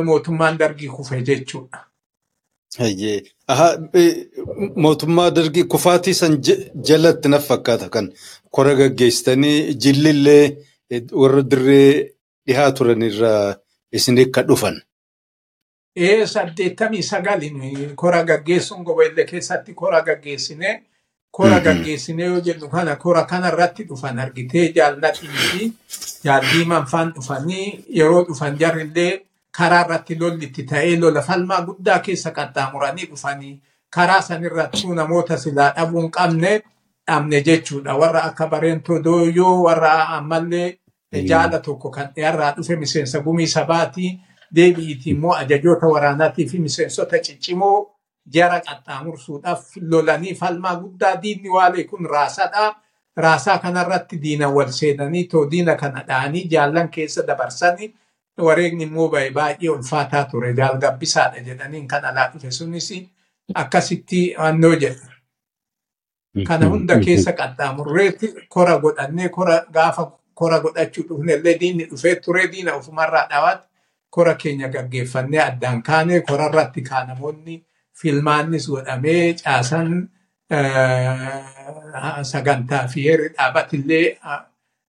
mootummaan 0.04 0.58
dargii 0.58 0.88
kufe 0.96 1.20
jechuudha. 1.28 1.78
Mootummaa 4.76 5.30
dargii 5.36 5.64
kufaatii 5.64 6.14
san 6.14 6.38
jalatti 6.88 7.28
na 7.28 7.38
fakkaata 7.38 7.88
kan 7.94 8.12
kora 8.50 8.74
gaggeessitanii 8.80 9.74
jillillee 9.82 10.44
warra 11.20 11.42
dirree 11.50 12.12
dhihaa 12.46 12.72
turan 12.72 13.02
irraa 13.10 13.54
isin 13.92 14.18
akka 14.18 14.42
dhufan. 14.48 14.76
Ee 15.96 16.26
saddeettamii 16.26 17.02
sagalin 17.02 17.94
kora 17.96 18.22
gaggeessuun 18.24 18.84
gobeellee 18.84 19.24
keessatti 19.26 19.74
kora 19.74 20.00
gaggeessinee 20.02 20.82
kora 21.30 21.60
gaggeessinee 21.60 22.26
yoo 22.26 22.40
jennu 22.40 22.68
kana 22.68 22.96
kora 22.96 23.24
kanarratti 23.24 23.84
dhufan 23.88 24.18
argitee 24.18 24.72
jaalladhii 24.76 25.28
fi 25.50 25.72
jaaldiiman 26.24 26.86
faan 26.86 27.12
dhufanii 27.14 27.84
yeroo 27.98 28.24
dhufan 28.28 28.58
jarrillee 28.60 29.12
karaa 29.58 29.84
irratti 29.84 30.14
lolli 30.20 30.44
itti 30.46 30.62
ta'ee 30.70 30.96
lola 31.00 31.22
falmaa 31.22 31.62
guddaa 31.66 31.98
keessa 31.98 32.30
qaxxaamuranii 32.36 33.06
dhufanii 33.10 33.60
karaa 33.90 34.22
sanirrattuu 34.22 34.94
namoota 34.94 35.36
silaa 35.36 35.72
dhabuu 35.76 36.08
qabne 36.10 36.52
dhabne 37.08 37.40
jechuudha. 37.46 37.94
Warra 38.00 38.22
akka 38.28 38.46
bareentoo 38.46 38.98
dooyyoo 39.04 39.62
warra 39.64 39.92
ammallee 40.16 40.78
jaala 41.12 41.58
tokko 41.58 41.90
kan 41.90 42.08
dhiyarraa 42.16 42.52
dhufe 42.56 42.76
miseensa 42.76 43.20
gumii 43.20 43.46
sabaatii 43.46 44.10
deebi'iiti 44.54 45.10
immoo 45.10 45.32
ajajoota 45.34 45.86
waraanaatii 45.86 46.46
fi 46.48 46.58
miseensota 46.58 47.18
ciccimoo 47.18 47.90
jara 48.34 48.60
qaxxaamursuudhaaf 48.60 49.64
lolanii 49.80 50.34
falmaa 50.34 50.76
guddaa 50.76 51.16
diinni 51.22 51.48
waalee 51.48 51.84
kun 51.84 52.06
raasaadha. 52.10 52.74
Raasaa 53.16 53.58
kanarratti 53.58 54.16
diina 54.22 54.48
wal 54.48 54.68
seenanii 54.70 55.24
too 55.24 55.46
diina 55.50 55.74
kana 55.76 56.02
dha'anii 56.08 56.48
jaallan 56.50 56.88
keessa 56.88 57.22
dabarsanii 57.26 57.94
wareegni 58.38 58.84
immoo 58.84 59.08
baay'ee 59.10 59.68
ulfaataa 59.70 60.24
ture 60.24 60.52
jaalgabbisaadha 60.54 61.40
jedhaniin 61.46 61.88
kan 61.88 62.04
alaa 62.04 62.28
dhufe 62.34 62.50
sunis 62.50 62.92
akkasitti 63.54 64.34
hannoo 64.38 64.74
jedha. 64.76 65.06
Kana 66.46 66.68
hunda 66.68 66.98
keessa 67.00 67.32
qaxxaamurreetti 67.32 68.34
kora 68.48 68.78
godhannee 68.78 69.28
kora 69.28 69.64
gaafa 69.72 70.12
kora 70.38 70.58
godhachuu 70.64 71.04
dhufnellee 71.08 71.54
diinni 71.60 71.84
dhufee 71.90 72.14
ture 72.24 72.46
diina 72.52 72.74
ofumarraa 72.80 73.26
dhawaatti 73.30 73.66
kora 74.10 74.34
keenya 74.34 74.68
gaggeeffannee 74.74 75.40
addaan 75.48 75.82
kaane 75.88 76.20
korarratti 76.28 76.82
kaanamoonni 76.90 77.56
filmaannis 78.00 78.68
godhamee 78.70 79.34
caasan 79.42 79.90
sagantaa 82.32 82.86
fi 82.88 83.02
heerri 83.08 83.28
dhaabatillee 83.34 84.18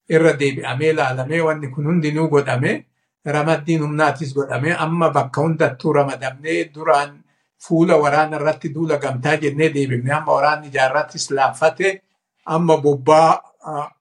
irra 0.10 0.34
deebi'amee 0.39 0.89
ilaalamee 0.93 1.41
wanni 1.47 1.68
kun 1.74 1.86
hundinuu 1.89 2.28
godhame 2.30 2.86
ramaddiin 3.26 3.82
humnaatis 3.86 4.34
godhame 4.34 4.74
amma 4.86 5.10
bakka 5.10 5.41
hundattuu 5.41 5.93
ramadamnee 5.93 6.60
duraan 6.76 7.12
fuula 7.68 7.97
waraana 8.04 8.38
irratti 8.39 8.70
duula 8.76 8.97
gamtaa 8.97 9.36
jennee 9.38 9.70
deebifne 9.74 10.14
amma 10.14 10.34
waraanni 10.38 10.70
jaarrattis 10.78 11.32
laaffate 11.32 12.02
amma 12.45 12.78
bobbaa 12.78 13.41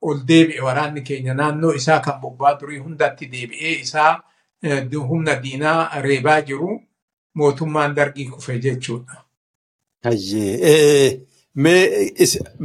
ol 0.09 0.19
deebi'e 0.29 0.61
waraanni 0.69 1.03
keenya 1.09 1.35
naannoo 1.35 1.73
isaa 1.81 2.01
kan 2.01 2.21
bobbaa 2.23 2.55
durii 2.61 2.79
hundatti 2.87 3.27
deebi'ee 3.33 3.75
isaa 3.85 4.13
humna 5.09 5.35
diinaa 5.43 6.01
reebaa 6.03 6.41
jiru 6.43 6.71
mootummaan 7.35 7.95
dargii 7.95 8.25
kufe 8.31 8.59
jechuudha. 8.65 9.25
Hayyee 10.05 11.21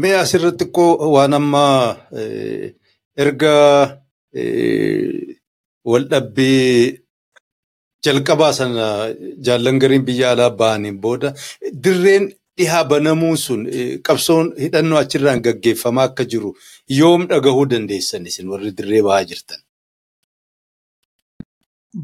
mee 0.02 0.16
asirratti 0.24 0.66
koo 0.66 1.12
waan 1.14 1.34
amma 1.34 1.64
erga 3.18 3.56
wal 5.86 6.06
dhabbii 6.12 7.00
jalqabaa 8.06 8.54
sana 8.54 8.86
jaallan 9.46 9.80
gariin 9.82 10.06
biyya 10.08 10.32
alaa 10.32 10.50
ba'aniin 10.62 10.98
booda 11.04 11.34
dirreen 11.84 12.26
dhihaa 12.58 12.84
banamuun 12.91 13.38
sun 13.46 13.62
qabsoon 14.08 14.48
hidhannoo 14.64 14.98
achirraan 15.04 15.41
gaggeeffamaa 15.46 16.04
akka 16.10 16.24
jiru 16.32 16.52
yoom 16.90 17.28
dhagahuu 17.28 17.66
dandeessan 17.72 18.26
isin 18.26 18.48
warri 18.52 18.72
dirree 18.78 19.02
bahaa 19.08 19.24
jirtan. 19.30 19.60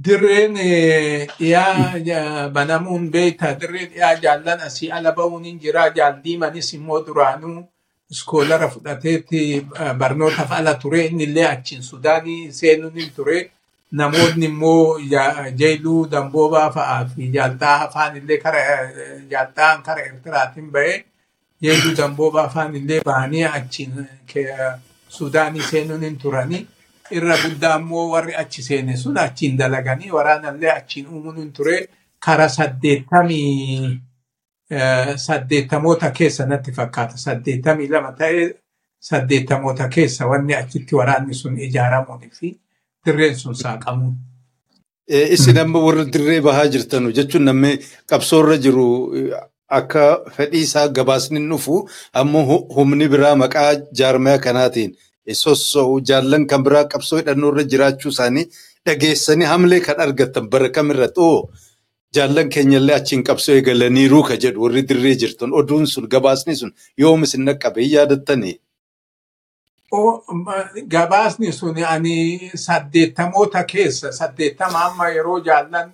Dirreen 0.06 0.56
dhiyaa 1.40 2.50
banamuun 2.56 3.10
beektaa 3.12 3.54
dirree 3.62 3.86
dhiyaa 3.92 4.16
jaallan 4.24 4.60
asii 4.68 4.92
ala 4.92 5.12
ba'uun 5.18 5.44
hin 5.50 5.60
jira 5.64 5.90
jaaldiimanis 5.98 6.74
immoo 6.78 7.00
duraanuu 7.08 7.64
iskoolara 8.12 8.68
fudhateetti 8.74 9.42
barnootaaf 10.00 10.52
ala 10.60 10.74
ture 10.84 11.06
inni 11.06 11.24
illee 11.30 11.48
achiin 11.54 11.84
sudaanii 11.84 12.52
seenuun 12.52 12.94
hin 13.00 13.10
ture. 13.16 13.40
namoonni 14.00 14.46
immoo 14.46 15.00
jeeluu 15.60 16.02
damboobaa 16.12 16.68
fa'aa 16.74 17.06
fi 17.14 17.28
jaaltaa 17.36 17.76
afaan 17.86 18.18
illee 18.20 18.38
kara 18.44 18.60
jaaltaan 19.32 19.80
kara 19.88 20.02
Eertiraatiin 20.10 20.68
ba'ee 20.76 20.98
jeeluu 21.62 21.96
damboobaa 21.98 22.44
afaan 22.50 22.76
illee 22.76 23.02
bahanii 23.06 23.44
achiin 23.44 24.08
Sudaanii 25.10 25.62
seenuun 25.72 26.02
hin 26.06 26.18
turanii 26.18 26.66
irra 27.12 27.38
guddaa 27.44 27.76
immoo 27.80 28.10
warri 28.12 28.36
achi 28.36 28.64
seene 28.64 28.98
sun 28.98 29.18
achiin 29.18 29.58
dalaganii 29.58 30.12
waraanallee 30.12 30.72
achiin 30.72 31.08
uumuun 31.08 31.38
hin 31.38 31.52
ture. 31.54 31.88
Kara 32.26 32.50
saddeettamii 32.50 34.00
saddeettamoota 35.16 36.12
keessa 36.12 36.46
natti 36.46 36.72
fakkaata. 36.72 37.18
Saddeettamii 37.18 37.88
lama 37.90 38.12
ta'ee 38.12 38.50
saddeettamoota 39.00 39.88
keessa 39.90 40.28
wanni 40.28 40.56
achitti 40.56 40.96
waraanni 40.96 41.34
sun 41.34 41.58
ijaaramuunii 41.60 42.30
fi 42.40 42.60
dirreen 43.06 43.36
sun 43.36 43.56
saaqamuun. 43.56 44.16
Isin 45.08 45.58
amma 45.58 45.80
warra 45.80 46.06
dirree 46.14 46.42
bahaa 46.42 46.68
jirtan 46.68 47.10
jechuun 47.14 47.46
namni 47.46 47.80
qabsoorra 48.10 48.58
jiru 48.58 48.86
akka 49.78 50.04
fedhii 50.36 50.62
isaa 50.68 50.88
gabaasni 50.98 51.40
dhufu 51.50 51.76
ammoo 52.22 52.58
humni 52.76 53.08
biraa 53.14 53.36
maqaa 53.44 53.72
jaarmaya 54.00 54.40
kanaatiin 54.46 54.92
sossoo'u 55.44 55.98
jaallan 56.10 56.46
kan 56.52 56.64
biraa 56.68 56.86
qabsoo 56.94 57.18
hidhannoorra 57.20 57.64
jiraachuu 57.72 58.12
isaanii 58.16 58.46
dhageessanii 58.86 59.48
hamlee 59.54 59.80
kan 59.88 60.00
argatan 60.06 60.50
bara 60.54 60.70
kamirratti 60.78 61.22
oo 61.32 61.42
jaallan 62.18 62.50
keenyallee 62.56 62.96
achiin 63.02 63.24
qabsoo 63.28 63.56
eegalaniiruu 63.58 64.24
ka 64.30 64.36
jedhu 64.46 64.64
warri 64.64 64.82
dirree 64.90 65.16
jirtan 65.24 65.54
oduun 65.62 65.86
sun 65.94 66.08
gabaasni 66.16 66.56
sun 66.62 66.72
yoom 67.04 67.24
isin 67.28 67.46
naqqabe 67.50 67.82
yaadattanii. 67.96 68.56
gabaasni 70.96 71.52
sun 71.60 71.78
ani 71.94 72.52
saddeettamoota 72.56 73.64
keessa 73.72 74.12
saddeettama 74.12 74.80
amma 74.88 75.08
yeroo 75.16 75.40
jaallan 75.48 75.92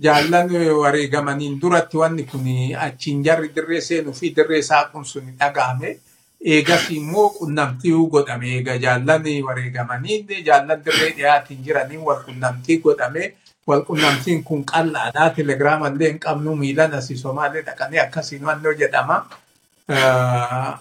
jaallan 0.00 0.48
wareegamaniin 0.82 1.60
duratti 1.60 1.96
wanni 1.96 2.24
kun 2.24 2.44
achiin 2.78 3.22
jarri 3.24 3.48
dirree 3.54 3.80
seenuu 3.80 4.12
fi 4.12 4.30
dirree 4.36 4.62
saaquun 4.62 5.04
sun 5.04 5.26
dhagahame. 5.38 5.98
Eegas 6.44 6.90
immoo 6.90 7.28
qunnamtii 7.38 7.92
godhame 8.10 8.46
eega 8.56 8.76
jaallan 8.78 9.22
wareegamanii 9.46 10.42
jaallan 10.46 10.82
dirree 10.84 11.10
dhiyaatiin 11.16 11.62
jiraniin 11.64 12.00
wal 12.00 12.22
qunnamtii 12.26 12.78
godhame. 12.80 13.32
Wal 13.68 13.82
qunnamtiin 13.84 14.42
kun 14.44 14.64
qal'aadha. 14.64 15.30
Telegiraama 15.36 15.88
illee 15.88 16.08
hin 16.10 16.18
qabnu 16.18 16.56
miilan 16.56 16.92
asii 16.94 17.16
Somaalee 17.16 17.62
dhaqanii 17.62 17.98
akkasiin 18.06 18.42
wannoo 18.46 18.72
jedhama. 18.72 19.24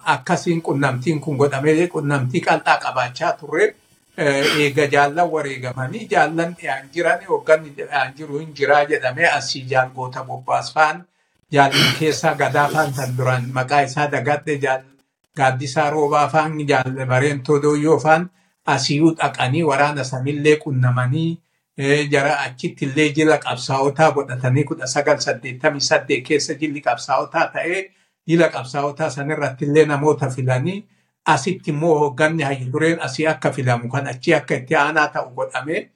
akkasiin 0.05 0.61
qunnamtiin 0.61 1.19
kun 1.21 1.37
godhamee 1.37 1.87
qunnamtii 1.87 2.41
qal'aa 2.41 2.77
qabaachaa 2.83 3.31
turre 3.39 3.75
eega 4.21 4.85
jaallan 4.93 5.29
wareegamanii 5.33 6.07
jaallan 6.11 6.55
dhiyaan 6.59 6.89
jiran 6.93 7.23
hogganni 7.29 7.69
dhiyaan 7.77 8.13
jiru 8.17 8.39
hin 8.39 8.53
jiraa 8.59 8.83
jedhamee 8.91 9.29
asii 9.37 9.63
jaalgoota 9.73 10.23
bobbaas 10.23 10.73
faan 10.73 11.03
jaallan 11.51 11.93
keessaa 11.99 12.33
gadaa 12.41 12.67
faan 12.73 12.93
kan 12.97 13.15
duraan 13.17 13.47
maqaa 13.59 13.81
isaa 13.89 14.07
dagadhe 14.11 14.57
gaaddisaa 15.37 15.89
roobaa 15.89 16.27
faan 16.27 16.59
jaalle 16.73 17.05
bareentoo 17.05 17.61
dooyyoo 17.63 17.99
faan 17.99 18.29
asiyuu 18.75 19.15
dhaqanii 19.21 19.63
waraana 19.71 20.03
sanillee 20.03 20.55
qunnamanii 20.63 21.39
jara 22.11 22.33
achitti 22.45 22.85
illee 22.85 23.09
jila 23.17 23.37
qabsaa'otaa 23.45 24.11
godhatanii 24.15 24.63
kudha 24.71 24.87
sagal 24.87 25.17
saddeettamii 25.25 25.81
saddeet 25.89 26.25
keessa 26.27 26.53
jilli 26.61 26.81
qabsaa'otaa 26.87 27.45
ta'ee 27.53 27.81
jila 28.27 28.49
qabsaa'otaa 28.55 29.09
sanirratti 29.09 29.65
illee 29.65 29.85
namoota 29.85 30.29
filanii 30.35 30.83
asitti 31.25 31.71
immoo 31.71 31.97
hoogganni 31.99 32.43
hayyu 32.43 32.71
dureen 32.73 32.99
asii 33.01 33.27
akka 33.27 33.51
filamu 33.51 33.89
kan 33.89 34.07
achi 34.07 34.33
akka 34.35 34.55
itti 34.55 34.75
aanaa 34.75 35.07
ta'u 35.07 35.29
godhamee 35.35 35.89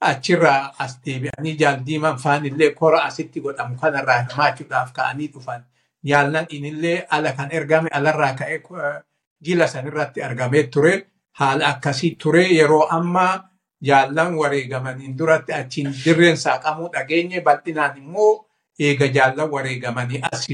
achirraa 0.00 0.74
as 0.78 0.98
deebi'anii 1.04 1.56
jaaldiiman 1.58 2.16
faan 2.18 2.46
illee 2.46 2.70
kora 2.74 3.02
asitti 3.04 3.40
godhamu 3.40 3.76
kanarraa 3.80 4.18
hirmaachuudhaaf 4.22 4.92
ka'anii 4.92 5.28
dhufan. 5.34 5.62
Jaalnan 6.04 6.46
inillee 6.48 7.06
ala 7.10 7.32
kan 7.32 7.50
ergame 7.52 7.88
alarraa 7.92 8.34
ka'ee 8.34 8.60
jila 9.42 9.66
sanirratti 9.66 10.22
argamee 10.22 10.62
ture. 10.66 11.06
Haala 11.32 11.66
akkasii 11.68 12.14
ture 12.16 12.42
yeroo 12.54 12.86
ammaa 12.90 13.48
jaallan 13.82 14.34
wareegamaniin 14.34 15.16
duratti 15.18 15.52
achiin 15.52 15.94
dirreen 16.04 16.36
saaqamuu 16.36 16.88
dhageenye 16.92 17.40
bal'inaan 17.40 17.96
immoo 17.98 18.44
eega 18.78 19.06
jaallan 19.08 19.50
wareegamanii 19.50 20.20
as 20.32 20.46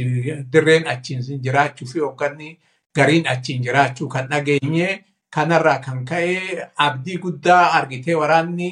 dirreen 0.53 0.87
achiin 0.89 1.43
jiraachuu 1.43 1.89
fi 1.89 1.99
hoogganni 1.99 2.59
gariin 2.99 3.27
achiin 3.35 3.63
jiraachuu 3.67 4.09
kan 4.15 4.29
dhageenye 4.31 4.89
kanarraa 5.37 5.79
kan 5.85 6.05
ka'e 6.11 6.67
abdii 6.87 7.19
guddaa 7.25 7.63
argitee 7.79 8.15
waraanni 8.23 8.69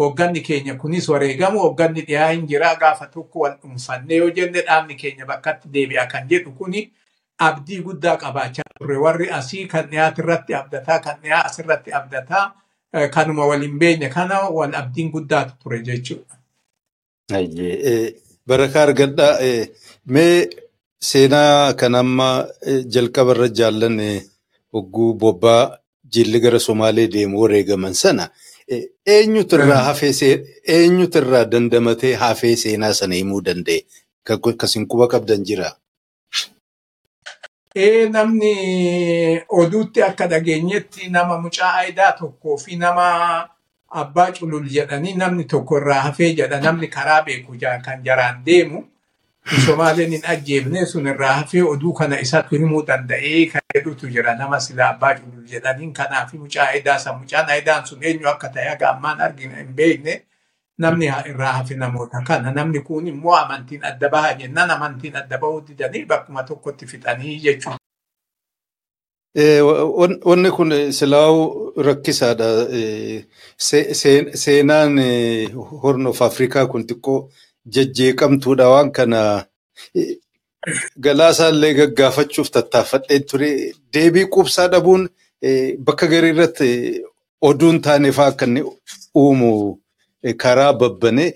hoogganni 0.00 0.40
keenya 0.48 0.74
kunis 0.82 1.08
wareegamu 1.12 1.58
hoogganni 1.64 2.00
dhiyaa 2.08 2.28
hin 2.32 2.46
jira 2.52 2.74
gaafa 2.82 3.06
tokko 3.14 3.38
wal 3.44 3.56
dhuunfannee 3.62 4.16
yoo 4.22 4.30
jenne 4.38 4.62
dhaabni 4.68 4.94
keenya 5.02 5.26
bakkatti 5.30 5.68
deebi'a 5.74 6.06
kan 6.12 6.28
jedhu 6.30 6.52
kuni 6.60 6.82
abdii 7.48 7.80
guddaa 7.88 8.16
qabaachaa 8.22 8.68
turre 8.78 8.96
warri 9.04 9.30
asii 9.38 9.66
kan 9.74 9.90
dhiyaatirratti 9.90 10.54
abdataa 10.60 10.98
kan 11.06 11.20
dhiyaa 11.22 11.44
asirratti 11.50 11.92
abdataa 12.00 12.44
kanuma 13.16 13.46
waliin 13.50 13.78
beekne 13.82 14.08
kana 14.14 14.40
wal 14.58 14.74
abdiin 14.80 15.10
guddaatu 15.12 15.54
ture 15.62 15.78
jechuudha. 15.82 16.36
Barakaa 18.46 18.82
argadhaa 18.82 19.38
mee 20.06 20.48
seenaa 21.10 21.74
kan 21.80 21.94
amma 22.02 22.28
jalqabarra 22.94 23.48
jaallan 23.58 23.98
hogguu 24.72 25.14
bobbaa 25.22 25.62
jilli 26.14 26.40
gara 26.44 26.58
Somaalee 26.68 27.08
deemu 27.14 27.40
wareegaman 27.42 27.94
sana 28.02 28.28
eenyutu 29.14 29.56
irraa 29.58 29.82
hafee 29.88 30.32
eenyutu 30.76 31.18
irraa 31.22 31.44
dandamatee 31.54 32.14
hafee 32.24 32.56
seenaa 32.64 32.92
sana 33.00 33.14
himuu 33.14 33.40
danda'e 33.48 33.80
kasin 34.60 34.86
quba 34.86 35.08
qabdan 35.12 35.42
jira. 35.48 35.72
Namni 38.10 38.52
oduutti 39.48 40.02
akka 40.02 40.26
dhageenyetti 40.30 41.08
nama 41.10 41.40
mucaa 41.40 41.72
aayidaa 41.78 42.12
tokkoo 42.12 42.56
fi 42.64 42.76
nama 42.76 43.48
abbaa 43.90 44.30
culul 44.38 44.68
jedhanii 44.76 45.14
namni 45.14 45.44
tokko 45.44 45.78
irraa 45.80 46.00
hafee 46.06 46.34
jedha. 46.34 46.60
Namni 46.60 46.88
karaa 46.88 47.22
beeku 47.22 47.56
kan 47.84 48.04
jaraan 48.04 48.44
deemu 48.46 48.84
Somaaleen 49.66 50.10
hin 50.12 50.22
ajjeefne 50.32 50.86
sun 50.86 51.06
irraa 51.12 51.32
hafee 51.34 51.62
oduu 51.62 51.92
kana 51.92 52.20
isatu 52.20 52.54
himuu 52.58 52.82
danda'ee 52.86 53.46
kan 53.52 53.62
jedhutu 53.74 54.08
jira 54.16 54.34
nama 54.38 54.60
sila 54.60 54.88
abbaa 54.88 55.14
culul 55.18 55.46
jedhaniin 55.54 55.92
kanaaf 55.92 56.32
mucaa 56.34 56.66
aayidaa 56.66 56.98
san 57.04 57.18
mucaan 57.18 57.50
aayidaan 57.50 57.86
sun 57.86 58.02
eenyu 58.10 58.28
akka 58.28 58.48
ta'e 58.54 58.68
haga 58.68 58.90
ammaan 58.92 59.20
argina 59.26 59.56
hin 59.56 59.74
beekne 59.80 60.16
namni 60.78 61.10
irraa 61.34 61.52
hafe 61.58 61.74
namoota 61.82 62.22
kana 62.30 62.52
namni 62.60 62.80
kun 62.88 63.06
immoo 63.14 63.34
amantiin 63.42 63.84
adda 63.92 64.08
baha 64.16 64.32
jennaan 64.44 64.70
amantiin 64.78 65.16
adda 65.24 65.38
bahuu 65.44 65.60
didanii 65.68 66.04
bakkuma 66.14 66.42
tokkotti 66.42 66.86
fixanii 66.86 67.38
jechuudha. 67.40 67.78
Wanni 70.24 70.50
kun 70.50 70.70
silaa'uu 70.92 71.72
rakkisaadha. 71.82 72.48
Seenaan 74.34 74.98
Horn 75.82 76.06
of 76.06 76.22
Afrikaa 76.22 76.66
kun 76.66 76.84
xiqqoo 76.86 77.30
jajjeeqamtuudha 77.74 78.68
waan 78.74 78.90
kana 78.92 79.20
galaasaallee 81.04 81.74
gaggaafachuuf 81.74 82.50
tattaaffadhee 82.50 83.20
ture. 83.30 83.50
Deebii 83.94 84.26
quubsaa 84.34 84.68
dhabuun 84.68 85.08
bakka 85.84 86.06
garii 86.06 86.30
irratti 86.34 86.68
oduun 87.48 87.80
taane 87.82 88.12
fa'aa 88.18 88.28
akka 88.34 88.46
inni 88.46 88.62
uumu 89.22 89.78
karaa 90.44 90.72
babbane 90.72 91.32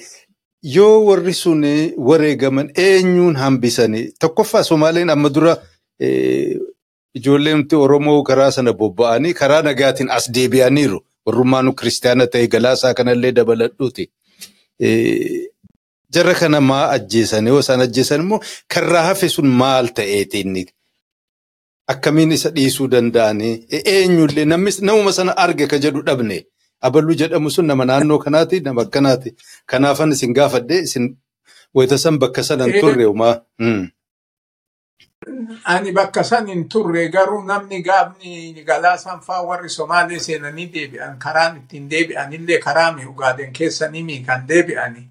yoo 0.74 1.04
warri 1.06 1.34
sun 1.34 1.62
wareegaman 2.10 2.70
eenyuun 2.84 3.36
hambisanii 3.36 4.12
tokkoffaa 4.20 4.62
Somaaleen 4.64 5.10
amma 5.10 5.28
dura 5.28 5.56
ijoolleen 7.14 7.66
Oromoo 7.72 8.22
karaa 8.22 8.50
sana 8.50 8.72
bobba'anii 8.72 9.34
karaa 9.34 9.62
nagaatiin 9.62 10.10
as 10.10 10.30
deebi'aniiru. 10.34 11.00
Warrummaanu 11.26 11.72
kiristaana 11.74 12.26
ta'e 12.26 12.46
galaasaa 12.48 12.94
kanallee 12.94 13.32
dabaladhuuti. 13.32 14.04
Jarra 16.14 16.34
kana 16.34 16.60
maa 16.60 16.88
ajjeesan 16.96 17.46
yoo 17.46 17.58
isaan 17.60 17.80
ajjeesan 17.86 18.20
immoo 18.24 18.40
karraa 18.74 19.02
hafe 19.08 19.28
sun 19.28 19.46
maal 19.62 19.88
ta'eeti 19.96 20.40
inni? 20.46 20.66
Akkamiin 21.92 22.32
isa 22.32 22.50
dhiisuu 22.50 22.88
danda'anii? 22.90 23.54
Eenyullee? 23.94 24.44
Namuma 24.44 25.12
sana 25.12 25.32
arge 25.36 25.66
ka 25.66 25.78
jedhu 25.78 26.02
dhabne. 26.06 26.44
abaluu 26.86 27.14
jedhamu 27.20 27.50
sun 27.50 27.66
nama 27.66 27.84
naannoo 27.88 28.18
kanaati 28.22 28.58
nama 28.64 28.82
akkanaati 28.82 29.30
kanaafan 29.72 30.12
isin 30.14 30.34
gaafadhe 30.36 30.76
isin 30.86 31.06
wayita 31.74 31.96
san 32.02 32.18
bakka 32.24 32.42
sana 32.48 32.64
hin 32.68 32.80
turre 32.82 33.04
homaa. 33.08 33.34
Ani 35.72 35.92
bakka 35.96 36.24
san 36.24 36.46
hin 36.52 36.68
turre 36.74 37.08
garuu 37.14 37.40
namni 37.48 37.82
gaafni 37.82 38.62
galaasan 38.68 39.20
faa 39.26 39.40
warri 39.48 39.68
Somaalee 39.78 40.18
seenanii 40.26 40.66
deebi'an. 40.74 41.18
Karaan 41.24 41.56
ittiin 41.62 41.88
deebi'anillee 41.90 42.58
karaa 42.68 42.92
mi 42.92 43.04
ugaaden 43.12 43.52
keessanii 43.52 44.20
kan 44.26 44.46
deebi'ani 44.48 45.02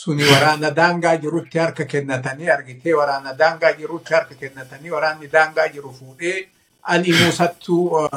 suni 0.00 0.22
waraana 0.32 0.70
daangaa 0.80 1.16
jirutti 1.22 1.58
harka 1.58 1.84
kennatanii 1.84 2.48
argitee 2.56 2.94
waraana 3.00 3.32
daangaa 3.38 3.72
jirutti 3.80 4.14
harka 4.14 4.34
kennatanii 4.34 4.90
waraanni 4.96 5.26
daangaa 5.32 5.68
jiru 5.74 5.92
fuudhee 5.98 6.38
Ali 6.82 7.12
Muusattuu 7.12 8.08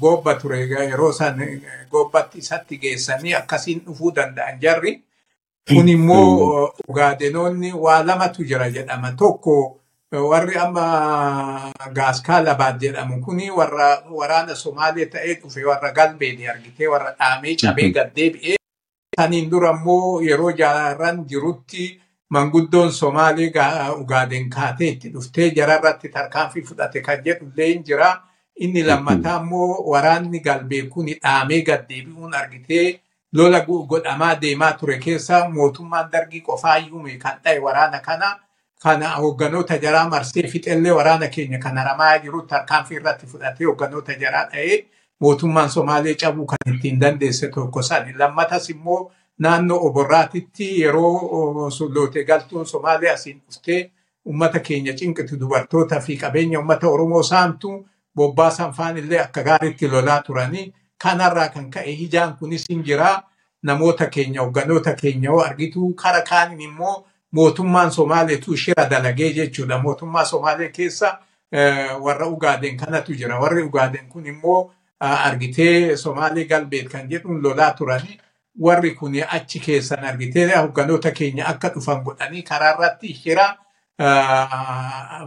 gobba 0.00 0.34
ture 0.40 0.58
yeroo 0.68 1.12
san 1.12 1.40
gobbatti 1.90 2.38
isatti 2.38 2.78
geessanii 2.78 3.34
akkasiin 3.34 3.80
dhufuu 3.86 4.12
danda'an 4.16 4.60
jarri. 4.62 4.92
Kun 5.68 5.88
immoo 5.88 6.70
ugaadenoonni 6.88 7.72
waa 7.72 8.02
lamatu 8.06 8.44
jira 8.44 8.70
jedhama. 8.70 9.12
Tokko 9.18 9.80
warri 10.30 10.56
amma 10.56 11.72
Gaaskaalabaad 11.92 12.80
jedhamu 12.80 13.20
kuni 13.24 13.50
warra 13.50 14.02
waraana 14.10 14.54
Somaalee 14.54 15.06
ta'ee 15.06 15.34
dhufe 15.42 15.64
warra 15.64 15.92
galbeeni 15.92 16.48
argitee 16.48 16.86
warra 16.88 17.12
dhaamee 17.18 17.56
cabee 17.56 17.90
gad 17.90 18.14
Saniin 19.16 19.50
dura 19.50 19.70
immoo 19.72 20.20
yeroo 20.22 20.50
jaarran 20.58 21.24
jirutti 21.28 21.84
manguddoon 22.30 22.92
Somaalee 22.92 23.50
ugaaden 24.00 24.50
kaatee 24.50 24.88
itti 24.88 25.08
dhuftee 25.14 25.50
jararratti 25.56 26.08
tarkaanfii 26.08 26.62
fudhate 26.62 27.00
kan 27.00 27.22
jedhullee 27.24 27.68
hin 27.72 27.84
jira. 27.84 28.10
Inni 28.60 28.82
lammataa 28.82 29.40
immoo 29.42 29.84
waraanni 29.92 30.40
galbee 30.40 30.82
kun 30.82 31.06
dhaamee 31.06 31.62
gad 31.62 31.86
deebi'uun 31.88 32.34
argitee 32.34 33.00
lola 33.32 33.60
godhamaa 33.68 34.34
deemaa 34.40 34.72
ture 34.72 34.98
keessa 34.98 35.48
mootummaan 35.48 36.10
dargii 36.12 36.40
qofaa 36.40 36.76
yuume 36.78 37.16
kan 37.18 37.40
ta'e 37.42 37.58
waraana 37.58 38.00
kana. 38.00 38.36
Kana 38.82 39.08
hoogganoota 39.16 39.76
jaraa 39.78 40.08
marsee 40.08 40.48
fixellee 40.48 40.92
waraana 40.92 41.28
keenya 41.28 41.58
kan 41.58 41.76
haramaa 41.78 42.18
jiru 42.18 42.42
tarkaanfii 42.42 42.96
irratti 42.96 43.26
fudhatee 43.26 43.66
hoogganoota 43.66 44.12
jaraa 44.20 44.44
dha'ee 44.52 44.84
mootummaan 45.20 45.70
Somaalee 45.70 46.14
cabuu 46.14 46.46
kan 46.46 46.74
ittiin 46.74 47.00
dandeesse 47.00 47.48
tokko 47.48 47.82
sani. 47.82 48.14
Lammatas 48.18 48.70
immoo 48.70 49.10
naannoo 49.38 49.86
oborraatitti 49.86 50.80
yeroo 50.82 51.70
loote 51.94 52.24
galtuun 52.24 52.66
Somaalee 52.66 53.10
asiin 53.10 53.40
dhuftee 53.46 53.90
uummata 54.24 54.60
keenya 54.60 54.92
cinqitu 54.92 55.36
dubartootaa 55.40 56.00
fi 56.00 56.16
qabeenya 56.16 56.58
uummata 56.58 56.88
Oromoo 56.88 57.22
saamtu 57.22 57.86
bobbaasan 58.16 58.72
faan 58.72 58.96
illee 58.98 59.20
akka 59.20 59.42
gaariitti 59.42 59.88
lolaa 59.88 60.22
turanii 60.22 60.72
kanarraa 61.02 61.48
kan 61.48 61.70
ka'e 61.70 61.92
hijaan 61.96 62.36
kunis 62.38 62.64
hin 62.68 62.82
jiraa 62.84 63.22
namoota 63.62 64.06
keenya 64.06 64.40
hoogganoota 64.42 64.94
keenya 64.94 65.30
yoo 65.30 65.40
argitu 65.42 65.92
kara 65.94 66.22
kaaniin 66.22 66.60
immoo 66.60 67.06
mootummaan 67.32 67.90
Somaaleetu 67.92 68.56
shira 68.56 68.90
dalagee 68.90 69.32
jechuudha. 69.32 69.78
Mootummaa 69.78 70.24
Somaalee 70.24 70.68
keessa 70.68 71.18
warra 72.00 72.26
Ugaaden 72.26 72.76
kanatu 72.76 73.12
jira. 73.14 73.38
Warri 73.40 73.62
Ugaaden 73.62 74.08
kun 74.08 74.26
immoo 74.26 74.70
argitee 75.00 75.96
Somaalee 75.96 76.44
galbeet 76.44 76.88
kan 76.88 77.08
jedhuun 77.10 77.42
lolaa 77.42 77.70
turanii 77.72 78.18
warri 78.60 78.94
kun 78.94 79.14
achi 79.28 79.60
keessan 79.60 80.04
argitee 80.04 80.48
hoogganoota 80.56 81.10
keenya 81.10 81.46
akka 81.46 81.68
dhufan 81.74 82.02
godhanii 82.04 82.42
karaa 82.42 82.74
irratti 82.74 83.14
shira 83.14 83.56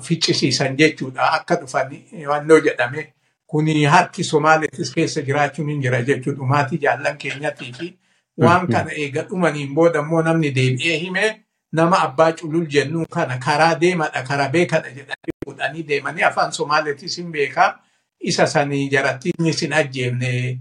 ficcisiisan 0.02 0.78
jechuudha. 0.78 1.32
Akka 1.34 1.56
dhufan 1.56 1.92
wannoo 2.28 2.60
jedhame 2.60 3.14
kuni 3.48 3.84
harki 3.86 4.24
Somaaleetis 4.24 4.94
keessa 4.94 5.22
jiraachuun 5.22 5.70
hin 5.70 5.82
jira 5.82 6.02
jechuudha. 6.02 6.44
Maatii 6.46 6.78
jaallan 6.82 7.18
keenyatii 7.18 7.74
fi 7.74 7.98
waan 8.38 8.68
kana 8.68 8.92
eega 8.92 9.22
dhumaniin 9.30 9.74
booda 9.76 10.00
immoo 10.00 10.22
namni 10.22 10.52
deebi'ee 10.56 10.98
hime 10.98 11.42
nama 11.72 12.00
abbaa 12.02 12.32
culul 12.32 12.66
jennuun 12.68 13.06
kana 13.06 13.38
karaa 13.38 13.76
deemadha 13.82 14.24
karaa 14.24 14.50
beekadha 14.50 14.90
jedhanii 14.90 15.84
deemanii 15.88 16.24
afaan 16.24 16.52
Somaaleetis 16.52 17.18
hin 17.18 17.32
beekaa. 17.32 17.80
Isa 18.20 18.48
sanii 18.48 18.90
jaratti 18.92 19.32
inni 19.38 19.54
sin 19.54 19.74
ajjeefne 19.74 20.60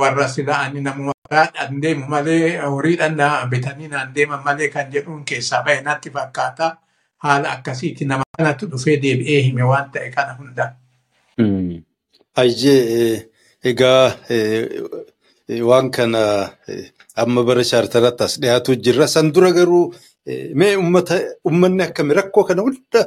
warra 0.00 0.28
sila'anii 0.28 0.80
namuma 0.82 1.12
karaadhaan 1.30 1.80
deemu 1.82 2.06
malee 2.08 2.58
horiidhaan 2.58 3.50
bitanii 3.50 3.88
naan 3.88 4.12
deeman 4.14 4.42
malee 4.44 4.68
kan 4.68 4.90
jedhuun 4.92 5.24
keessaa 5.24 5.62
bahe 5.64 5.80
natti 5.82 6.10
fakkaata. 6.10 6.76
Haala 7.18 7.50
akkasiitti 7.52 8.04
nama 8.04 8.24
kanatti 8.36 8.66
dhufee 8.70 8.96
deebi'ee 9.02 9.42
hime 9.42 9.62
waan 9.62 9.90
ta'e 9.92 10.10
kana 10.10 10.34
hunda. 10.38 10.72
Hayyee 12.36 13.28
egaa 13.64 14.12
waan 15.70 15.90
kana 15.90 16.50
amma 17.16 17.42
bara 17.44 17.64
chaartaratti 17.70 18.22
as 18.24 18.34
dhiyaatu 18.40 18.74
jirra. 18.84 19.06
San 19.08 19.32
dura 19.32 19.50
garuu 19.52 19.94
mee 20.54 20.74
uummanni 20.76 21.82
akkami 21.82 22.14
rakkoo 22.14 22.44
kana 22.44 22.62
hunda 22.62 23.06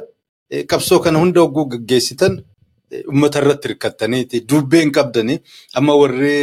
qabsoo 0.70 0.98
kana 1.04 1.18
hunda 1.18 1.40
hogguu 1.40 1.64
gaggeessitan 1.72 2.42
uummata 3.08 3.38
irratti 3.42 3.68
hirkattaniiti 3.68 4.40
dubbeen 4.50 4.90
qabdanii 4.98 5.38
amma 5.80 5.94
warri 6.02 6.34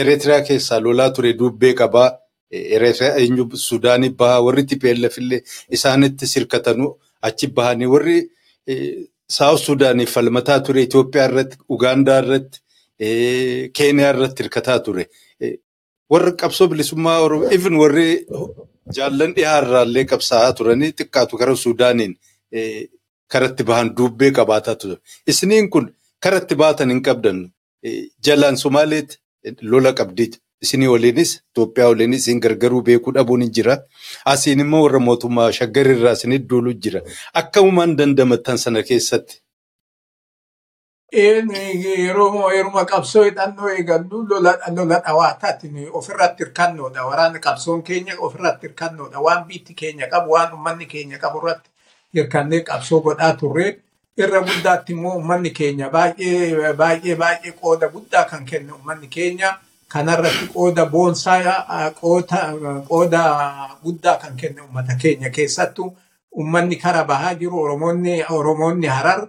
Eritiriyaa 0.00 0.42
keessaa 0.48 0.80
lolaa 0.84 1.10
ture 1.16 1.32
dubbee 1.38 1.74
qabaa. 1.80 2.10
Eritiriyaa 2.52 3.56
Sudaanii 3.68 4.10
bahaa 4.20 4.42
warri 4.46 4.62
TPLF 4.70 5.18
illee 5.18 5.40
isaanitti 5.76 6.26
hirkatanu 6.34 6.86
achi 7.28 7.46
bahanii 7.56 7.86
warri 7.94 8.16
Saawus 9.36 9.64
Sudaanii 9.66 10.06
falmataa 10.14 10.60
ture 10.60 10.82
Itoophiyaa 10.86 11.28
irratti 11.30 11.56
Ugaandaa 11.68 12.18
irratti 12.24 12.58
Keeniyaa 13.76 14.10
irratti 14.14 14.42
hirkataa 14.42 14.78
ture. 14.86 15.04
Warri 16.12 16.32
qabsoo 16.40 16.68
bilisummaa 16.72 17.18
Oromoo 17.26 17.80
warri 17.84 18.08
jaallan 18.96 19.32
dhiyaa 19.36 19.58
irraallee 19.62 20.04
qabsaa'aa 20.12 20.52
turanii 20.58 20.92
xiqqaatu 20.98 21.34
gara 21.40 21.56
Sudaaniin 21.66 22.14
karatti 23.32 23.64
bahan 23.64 23.90
dubbee 23.96 24.30
qabaataa 24.38 24.74
ture. 24.84 24.96
Isiniin 25.26 25.70
kun 25.70 25.90
karatti 26.22 26.54
baatan 26.62 26.90
hin 26.94 27.02
qabdan 27.02 27.38
jalaan 28.26 28.56
Somaaleetti 28.56 29.18
lola 29.62 29.92
qabdiiti. 30.00 30.38
Isinii 30.62 30.88
waliinis 30.88 31.30
Itoophiyaa 31.50 31.88
waliinis 31.90 32.20
isin 32.22 32.40
gargaruu 32.40 32.82
beekuu 32.88 33.12
dhabuun 33.14 33.42
jira. 33.54 33.76
Asiin 34.32 34.60
immoo 34.64 34.82
warra 34.84 34.98
mootummaa 35.06 35.52
shaggarirraa 35.52 36.12
isin 36.18 36.36
duuluu 36.50 36.74
jira. 36.84 37.00
Akkamumaan 37.40 37.96
dandamattan 37.98 38.58
sana 38.58 38.82
keessatti. 38.82 39.40
Yeroo 41.12 42.50
yeruma 42.54 42.84
qabsoo 42.84 43.24
hidhannoo 43.24 43.68
eegallu 43.68 44.22
lola 44.28 44.52
dhawaataatti 45.06 45.88
ofirratti 45.92 46.44
hirkannoodha. 46.44 47.04
Waraanni 47.08 47.40
qabsoon 47.40 47.82
keenya 47.82 48.14
ofirratti 48.18 48.66
hirkannoodha. 48.66 49.20
Waan 49.20 49.44
biitti 49.48 49.74
keenya 49.74 50.06
qabu, 50.08 50.30
waan 50.32 50.52
uummanni 50.54 50.86
keenya 50.86 51.18
qabu 51.18 51.38
irratti 51.42 51.70
hirkannee 52.14 52.60
qabsoo 52.68 53.00
godhaa 53.00 53.32
turre. 53.40 53.66
Irra 54.18 54.40
guddaatti 54.48 54.92
immoo 54.92 55.14
uummanni 55.16 55.50
keenya 55.50 55.88
baay'ee 55.90 56.72
baay'ee 56.80 57.14
baay'ee 57.22 57.52
qooda 57.60 57.88
guddaa 57.94 58.24
kan 58.30 58.44
kennu 58.44 58.74
uummanni 58.74 59.08
keenya. 59.08 59.50
kanarratti 59.92 60.46
qooda 60.54 60.84
boonsaa 60.92 61.90
qooda 62.88 63.22
guddaa 63.84 64.16
kan 64.22 64.36
kenne 64.40 64.60
uummata 64.62 64.94
keenya 65.02 65.30
keessattuu 65.30 65.88
uummanni 66.36 66.76
kara 66.76 67.04
bahaa 67.04 67.34
jiru 67.40 67.58
oromoonni 68.28 68.86
harar 68.86 69.20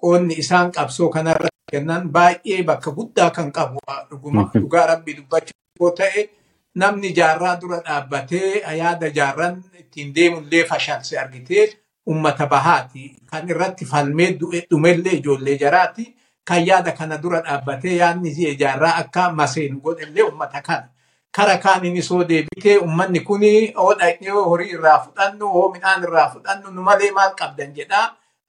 qoonni 0.00 0.34
isaan 0.42 0.72
qabsoo 0.72 1.08
kanarratti 1.14 1.70
kennan 1.72 2.10
baay'ee 2.12 2.62
bakka 2.68 2.90
guddaa 2.98 3.30
kan 3.30 3.52
qabu 3.52 3.78
dhugaa 4.54 4.86
rabbii 4.92 5.16
dubbachuu 5.16 5.90
ta'e 5.98 6.28
namni 6.74 7.12
jaarraa 7.18 7.56
dura 7.60 7.78
dhaabbatee 7.86 8.62
yaada 8.80 9.08
jaarran 9.18 9.54
ittiin 9.80 10.14
deemullee 10.14 10.64
fashalse 10.70 11.18
argitee 11.22 11.66
uummata 12.10 12.46
bahaati 12.46 13.04
kan 13.30 13.48
irratti 13.48 13.84
falmee 13.84 14.30
dhumellee 14.70 15.12
ijoollee 15.20 15.58
jaraati. 15.58 16.14
kan 16.48 16.66
yaada 16.66 16.92
kana 16.98 17.16
dura 17.22 17.40
dhaabbatee 17.46 17.96
yaadni 17.96 18.54
jaarraa 18.60 18.94
akka 19.00 19.30
maseenu 19.32 19.80
godhellee 19.80 20.22
uummata 20.28 20.60
kana. 20.62 20.88
Kara 21.36 21.56
kaaniin 21.64 21.96
isoo 21.96 22.24
deebitee 22.28 22.76
uummanni 22.78 23.20
kun 23.20 23.40
oo 23.76 24.44
horii 24.50 24.70
irraa 24.76 24.98
fudhannu 25.04 25.46
oo 25.58 25.68
midhaan 25.72 26.02
irraa 26.02 26.28
fudhannu 26.32 26.70
nu 26.70 26.82
malee 26.88 27.10
maal 27.18 27.34
qabdan 27.40 27.74
jedhaa 27.76 28.06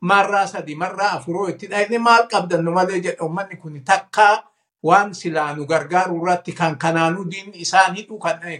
marraa 0.09 0.47
sadi 0.47 0.75
marraa 0.75 1.11
afuroo 1.17 1.47
itti 1.49 1.67
dhaqne 1.71 1.97
maal 2.07 2.23
qabdan 2.31 2.63
nu 2.65 2.71
malee 2.77 2.99
jedha 3.05 3.23
uummanni 3.25 3.55
kun 3.61 3.75
takkaa 3.89 4.35
waan 4.83 5.13
silaa 5.19 5.53
nu 5.55 5.65
gargaaru 5.71 6.17
irratti 6.21 6.51
kan 6.59 6.77
kanaanuu 6.83 7.25
diinni 7.31 7.61
isaan 7.65 7.95
hidhu 7.95 8.17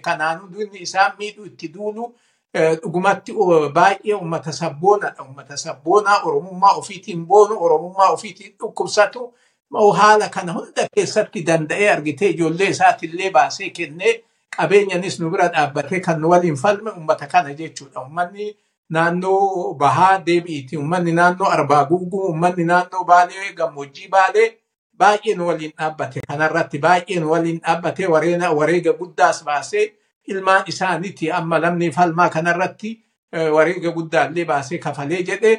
kanaanuu 0.08 0.50
diinni 0.54 0.80
isaan 0.88 1.12
miidhu 1.20 1.46
itti 1.46 1.68
duulu 1.74 2.14
dhugumatti 2.56 3.34
baay'ee 3.74 4.14
uummata 4.16 4.52
sabboonaadha. 4.52 5.24
Uummata 5.24 5.58
sabboonaa 5.58 6.22
Oromummaa 6.24 6.74
ofiitiin 6.74 7.26
boonu, 7.28 7.58
Oromummaa 7.64 8.10
ofiitiin 8.12 8.56
dhukkubsatu 8.60 9.34
haala 9.98 10.30
kana 10.30 10.54
hunda 10.54 10.88
keessatti 10.96 11.44
danda'ee 11.48 11.90
argitee 11.92 12.30
ijoollee 12.30 12.68
isaatiillee 12.70 13.32
baasee 13.32 13.70
kennee 13.70 14.24
qabeenyanis 14.58 15.20
nu 15.20 15.30
bira 15.32 15.48
dhaabbatee 15.48 16.00
kan 16.00 16.20
nu 16.22 16.30
waliin 16.30 16.56
falme 16.56 16.92
uummata 16.92 17.28
kana 17.28 17.54
jechuudha. 17.54 18.02
Uummanni 18.02 18.58
naannoo 18.90 19.74
bahaa 19.74 20.20
deebi'iiti. 20.26 20.78
Uummanni 20.78 21.12
naannoo 21.12 21.48
arbaa 21.50 21.86
guguu, 21.86 22.26
uummanni 22.28 22.64
naannoo 22.64 23.04
baalee 23.06 23.54
gammoojjii 23.56 24.08
baalee 24.10 24.58
baay'ee 24.98 25.36
nu 25.36 25.48
waliin 25.48 25.72
dhaabbate. 25.78 26.20
Kanarratti 26.28 26.78
baay'ee 26.80 27.20
nu 27.20 27.32
waliin 27.32 27.60
dhaabbatee 27.62 28.08
wareega 28.08 28.94
guddaas 28.94 29.44
baasee 29.44 29.94
ilmaan 30.34 30.64
isaaniiti 30.74 31.32
amma 31.40 31.60
lamni 31.66 31.92
falmaa 31.92 32.30
kanarratti 32.30 32.92
wareega 33.56 33.92
guddaallee 33.98 34.46
baasee 34.46 34.78
kafalee 34.88 35.22
jedhe 35.30 35.54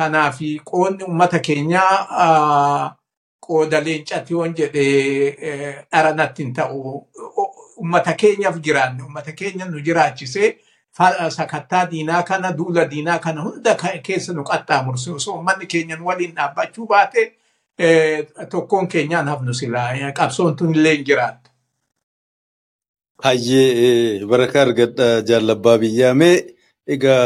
kanaaf 0.00 0.38
qoonni 0.70 1.04
uummata 1.08 1.38
keenyaa 1.48 2.94
qooda 3.46 3.80
leencati 3.84 4.32
yoon 4.34 4.54
jedhe 4.58 4.86
dharanatti 5.92 6.42
hin 6.44 6.54
ta'u. 6.54 7.08
Uummata 7.78 8.12
keenyaaf 8.22 8.56
jiraanne 8.66 9.02
uummata 9.02 9.32
keenya 9.32 9.64
nu 9.66 9.80
jiraachisee 9.88 10.48
sakattaa 11.36 11.84
diinaa 11.90 12.22
kana 12.22 12.52
duula 12.58 12.84
diinaa 12.90 13.18
kana 13.18 13.42
hunda 13.42 13.74
keessa 14.06 14.32
nu 14.32 14.42
qaxxaamurse 14.44 15.10
osoo 15.18 15.34
uummanni 15.34 15.66
keenya 15.66 15.96
nu 15.96 16.06
waliin 16.06 16.34
dhaabbachuu 16.38 16.86
baate 16.86 17.22
tokkoon 18.50 18.88
keenyaan 18.88 19.28
hafnu 19.28 19.54
silaa 19.54 20.12
qabsoon 20.18 20.56
tun 20.56 20.74
illee 20.74 20.94
hin 20.96 21.04
jiraattu. 21.10 21.47
Hayyee 23.24 24.24
barakaa 24.30 24.62
argadha 24.66 25.06
jaalabbaa 25.28 25.78
biyyaa 25.82 26.14
mee 26.14 26.36
egaa 26.94 27.24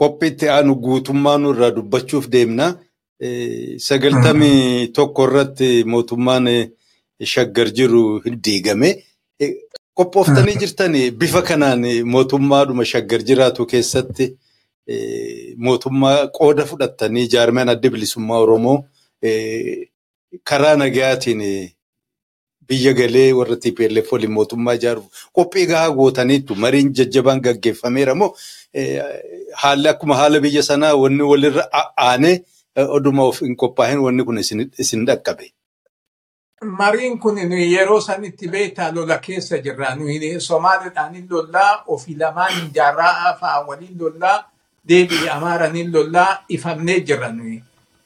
qophiitti 0.00 0.48
aanu 0.54 0.74
guutummaa 0.84 1.38
nurraa 1.38 1.70
dubbachuuf 1.76 2.26
deemna. 2.32 2.66
Sagaltamii 3.88 4.88
tokko 4.96 5.24
irratti 5.28 5.68
mootummaan 5.84 6.46
shaggar 7.32 7.68
jiru 7.78 8.02
hin 8.24 8.40
diigame. 8.44 8.90
Qophooftanii 9.98 10.56
jirtanii 10.62 11.10
bifa 11.20 11.42
kanaan 11.42 11.82
mootummaadhuma 12.14 12.84
shaggar 12.92 13.20
jiraatu 13.30 13.66
keessatti 13.72 14.26
mootummaa 15.66 16.26
qooda 16.38 16.64
fudhattanii 16.70 17.26
jaarmeen 17.34 17.68
adda 17.74 17.90
bilisummaa 17.90 18.38
Oromoo 18.44 18.78
karaa 20.48 20.76
nagayaatiin 20.76 21.42
biyya 22.68 22.92
galee 22.92 23.32
warra 23.32 23.56
TPLF 23.56 24.12
waliin 24.12 24.32
mootummaa 24.38 24.74
ijaaruuf 24.78 25.06
qophii 25.36 25.66
gahaa 25.66 25.90
gootaniitu 25.98 26.54
mariin 26.64 26.92
jajjabaan 27.00 27.40
gaggeeffameera 27.46 28.14
moo 28.14 28.30
haalli 29.62 29.88
akkuma 29.88 30.16
haala 30.16 30.40
biyya 30.40 30.62
sanaa 30.62 30.94
wanni 31.02 31.22
walirra 31.22 31.64
aanee 32.08 32.34
oduma 32.96 33.22
of 33.30 33.40
hin 33.40 33.56
qophaa'in 33.62 33.98
wanni 34.08 34.24
kun 34.24 34.38
isin 34.38 35.06
dhaqqabe. 35.06 35.46
Mariin 36.80 37.18
kun 37.18 37.38
yeroo 37.38 38.00
sanitti 38.00 38.48
beektaa 38.48 38.90
lola 38.94 39.18
keessa 39.18 39.58
jirra. 39.64 39.96
Somaaliidhaan 40.38 41.26
lollaa 41.30 41.84
ofii 41.86 42.16
lamaan 42.20 42.70
jaarraa 42.74 43.34
fa'aa 43.40 43.64
waliin 43.66 43.98
lollaa 44.00 44.38
deebii 44.88 45.28
amaaraniin 45.36 45.92
lollaa 45.92 46.44
ifamnee 46.48 47.00
jirra. 47.00 47.32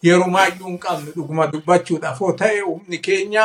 Yerumaayyuu 0.03 0.67
hin 0.69 0.79
qabnu 0.79 1.13
dhuguma 1.17 1.47
dubbachuudhaaf 1.53 2.21
yoo 2.21 2.33
ta'e 2.33 2.61
humni 2.61 2.99
keenya 2.99 3.45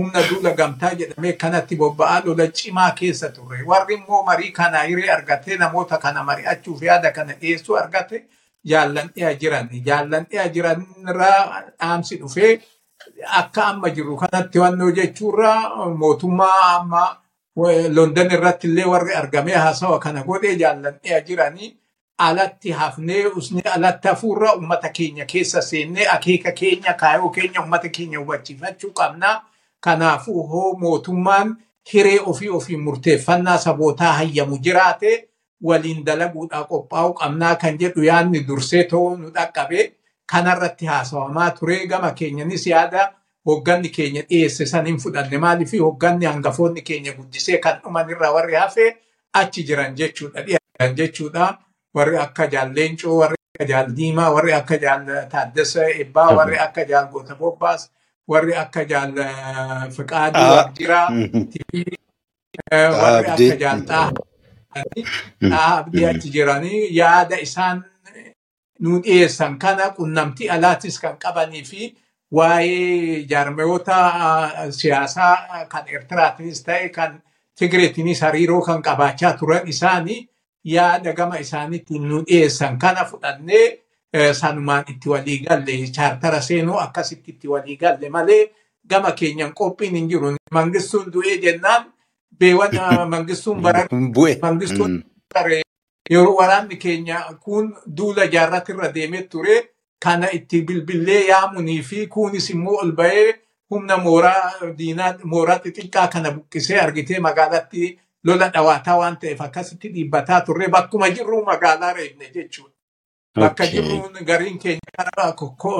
humna 0.00 0.22
duula 0.30 0.50
gamtaa 0.60 0.90
jedhamee 1.00 1.32
kanatti 1.44 1.76
bobba'aa 1.76 2.20
lola 2.24 2.46
cimaa 2.58 2.90
keessa 3.00 3.28
turre. 3.36 3.62
Warri 3.70 3.94
immoo 3.94 4.22
marii 4.24 4.50
kana 4.58 4.82
hiree 4.88 5.10
argatee 5.16 5.56
namoota 5.62 5.98
kana 5.98 6.22
mari'achuuf 6.24 6.82
yaada 6.82 7.10
kana 7.12 7.32
dhiyeessuu 7.40 7.76
argate 7.84 8.24
jaallan 8.64 9.08
dhiyaa 9.14 9.34
jiran. 9.40 9.68
Jaallan 9.86 10.26
dhiyaa 10.30 10.48
jiranirraa 10.48 11.62
dhaamsi 11.80 12.16
dhufee 12.20 12.60
akka 13.40 13.64
amma 13.66 13.90
jiru 13.90 14.16
kanatti 14.22 14.58
hubannoo 14.58 14.90
jechuurraa 15.00 15.86
mootummaa 16.04 16.62
amma 16.78 17.02
London 17.96 18.30
irratti 18.36 18.66
illee 18.68 18.84
warri 18.94 19.14
argamee 19.14 19.54
haasawa 19.64 19.98
kana 20.00 20.22
godhee 20.24 20.54
jaallan 20.62 20.94
dhiyaa 21.02 21.20
jiranii 21.28 21.76
alatti 22.26 22.70
hafnee 22.80 23.24
usni 23.40 23.60
alatti 23.74 24.08
hafuurra 24.08 24.54
uummata 24.54 24.88
keenya 24.98 25.24
keessa 25.32 25.62
seennee 25.62 26.06
akeeka 26.16 26.52
keenya 26.52 26.92
kaayoo 27.02 27.30
keenya 27.30 27.60
uummata 27.62 27.88
keenya 27.88 28.18
hubachiifachuu 28.18 28.90
qabnaa. 29.00 29.36
Kanaafuu 29.80 30.42
hoo 30.48 30.72
mootummaan 30.78 31.56
hiree 31.92 32.18
ofii 32.32 32.48
ofii 32.48 32.76
murteeffannaa 32.76 33.58
sabootaa 33.58 34.12
hayyamu 34.12 34.58
jiraate 34.58 35.28
waliin 35.64 36.04
dalaguudhaa 36.06 36.64
qophaa'uu 36.64 37.14
qabnaa 37.20 37.54
kan 37.56 37.78
jedhu 37.78 38.02
yaadni 38.02 38.44
dursee 38.48 38.84
ta'uu 38.84 39.16
nu 39.16 39.30
dhaqqabe. 39.34 39.92
Kanarratti 40.32 40.86
haasawamaa 40.86 41.50
ture 41.50 41.86
gama 41.86 42.10
keenyanis 42.12 42.66
yaada 42.66 43.12
hogganni 43.46 43.88
keenya 43.88 44.22
dhiyeesse 44.28 44.66
san 44.66 44.86
hin 44.86 44.98
fudhanne 45.04 45.38
maaliif 45.38 45.72
hogganni 45.80 46.26
hangafoonni 46.26 46.82
keenya 46.82 47.12
guddisee 47.12 47.58
kan 47.58 47.80
dhumanirra 47.82 48.30
warri 48.32 48.54
hafe 48.54 48.96
achi 49.32 49.64
jiran 49.64 49.94
jechuudha. 49.96 50.42
Dhiyaatan 50.46 50.96
jechuudha. 50.96 51.58
Warri 51.94 52.18
akka 52.18 52.46
jaalleencoo 52.46 53.16
warri 53.18 53.36
akka 53.54 53.64
jaal 53.68 53.88
Diimaa, 53.96 54.30
warri 54.34 54.52
akka 54.52 54.76
jaal 54.78 55.00
Taaddasa 55.30 55.88
Ebbaa, 56.04 56.34
warri 56.36 56.58
akka 56.58 56.84
jaal 56.84 57.08
Goota 57.12 57.34
Bobbaas, 57.34 57.90
warri 58.30 58.54
akka 58.62 58.82
Ah, 60.34 60.64
Abdiraa, 60.66 61.06
warri 63.00 63.28
akka 63.30 63.56
jaal 63.62 63.80
Xaa 63.90 64.10
Xaa 65.50 65.78
Abdii 65.78 66.04
achi 66.10 66.28
jiranii 66.34 66.82
yaada 66.98 67.36
isaan 67.46 67.84
nu 68.80 69.00
dhiyeessan 69.04 69.58
kana 69.58 69.90
qunnamtii 69.96 70.48
alaatis 70.56 70.98
kan 71.02 71.16
qabanii 71.22 71.64
fi 71.70 71.82
waa'ee 72.36 73.24
jaarmiyoota 73.30 73.96
ah, 74.26 74.70
siyaasaa 74.78 75.66
kan 75.72 75.84
Eertiraatiinis 75.92 76.62
ta'e 76.64 76.88
kan 76.88 77.22
Tigreetiinis 77.58 78.20
hariiroo 78.24 78.62
kan 78.62 78.82
qabaachaa 78.82 79.32
turan 79.38 79.68
isaanii 79.68 80.28
yaada 80.64 81.12
gama 81.12 81.36
isaaniitiin 81.44 82.08
nu 82.08 82.22
dhiyeessan 82.26 82.78
kana 82.78 83.04
fudhannee 83.04 83.66
sanumaan 84.34 84.84
itti 84.88 85.08
walii 85.08 85.38
galle 85.46 85.86
chaartara 85.96 86.40
seenuu 86.40 86.78
akkasitti 86.78 87.30
itti 87.30 87.48
walii 87.48 87.76
galle 87.76 88.08
malee 88.10 88.50
gama 88.90 89.12
keenyan 89.12 89.52
qophiin 89.54 89.94
hin 89.94 90.08
jiru. 90.10 90.34
Mangistuun 90.52 91.12
du'ee 91.12 91.38
jennaan 91.42 91.84
beewan 92.38 92.70
mangistuun 93.14 93.60
bara 93.62 93.86
Bu'e. 94.14 94.38
mangistuun 94.42 94.90
Mm. 94.90 95.02
bare 95.34 95.62
yeroo 96.10 96.34
waraanni 96.36 96.76
keenya 96.76 97.20
kun 97.44 97.76
duula 97.96 98.26
jaarratirra 98.26 98.88
deemee 98.94 99.22
ture 99.22 99.56
kana 100.04 100.26
itti 100.32 100.62
bilbillee 100.62 101.26
yaamunii 101.28 101.82
fi 101.82 102.06
kunis 102.06 102.50
immoo 102.50 102.78
ol 102.82 102.92
bahee 102.92 103.34
humna 103.70 103.96
mooraa 103.96 104.72
diinaa 104.78 105.14
mooraa 105.24 105.58
xixiqqaa 105.64 106.08
kana 106.08 106.30
buqqisee 106.30 106.80
argitee 106.80 107.18
magaalatti 107.20 107.98
lola 108.24 108.48
dhawaataa 108.54 108.98
waan 108.98 109.16
ta'eef 109.20 109.40
akkasitti 109.40 109.88
dhiibbataa 109.94 110.40
turre 110.40 110.68
bakkuma 110.68 111.08
jirru 111.10 111.44
magaalaa 111.44 111.92
reebne 111.92 112.30
jechuudha. 112.34 112.74
Bakka 113.36 113.62
Okay. 113.64 113.72
jirruun 113.72 114.24
gariin 114.26 114.58
keenya 114.58 114.90
karaa 114.96 115.34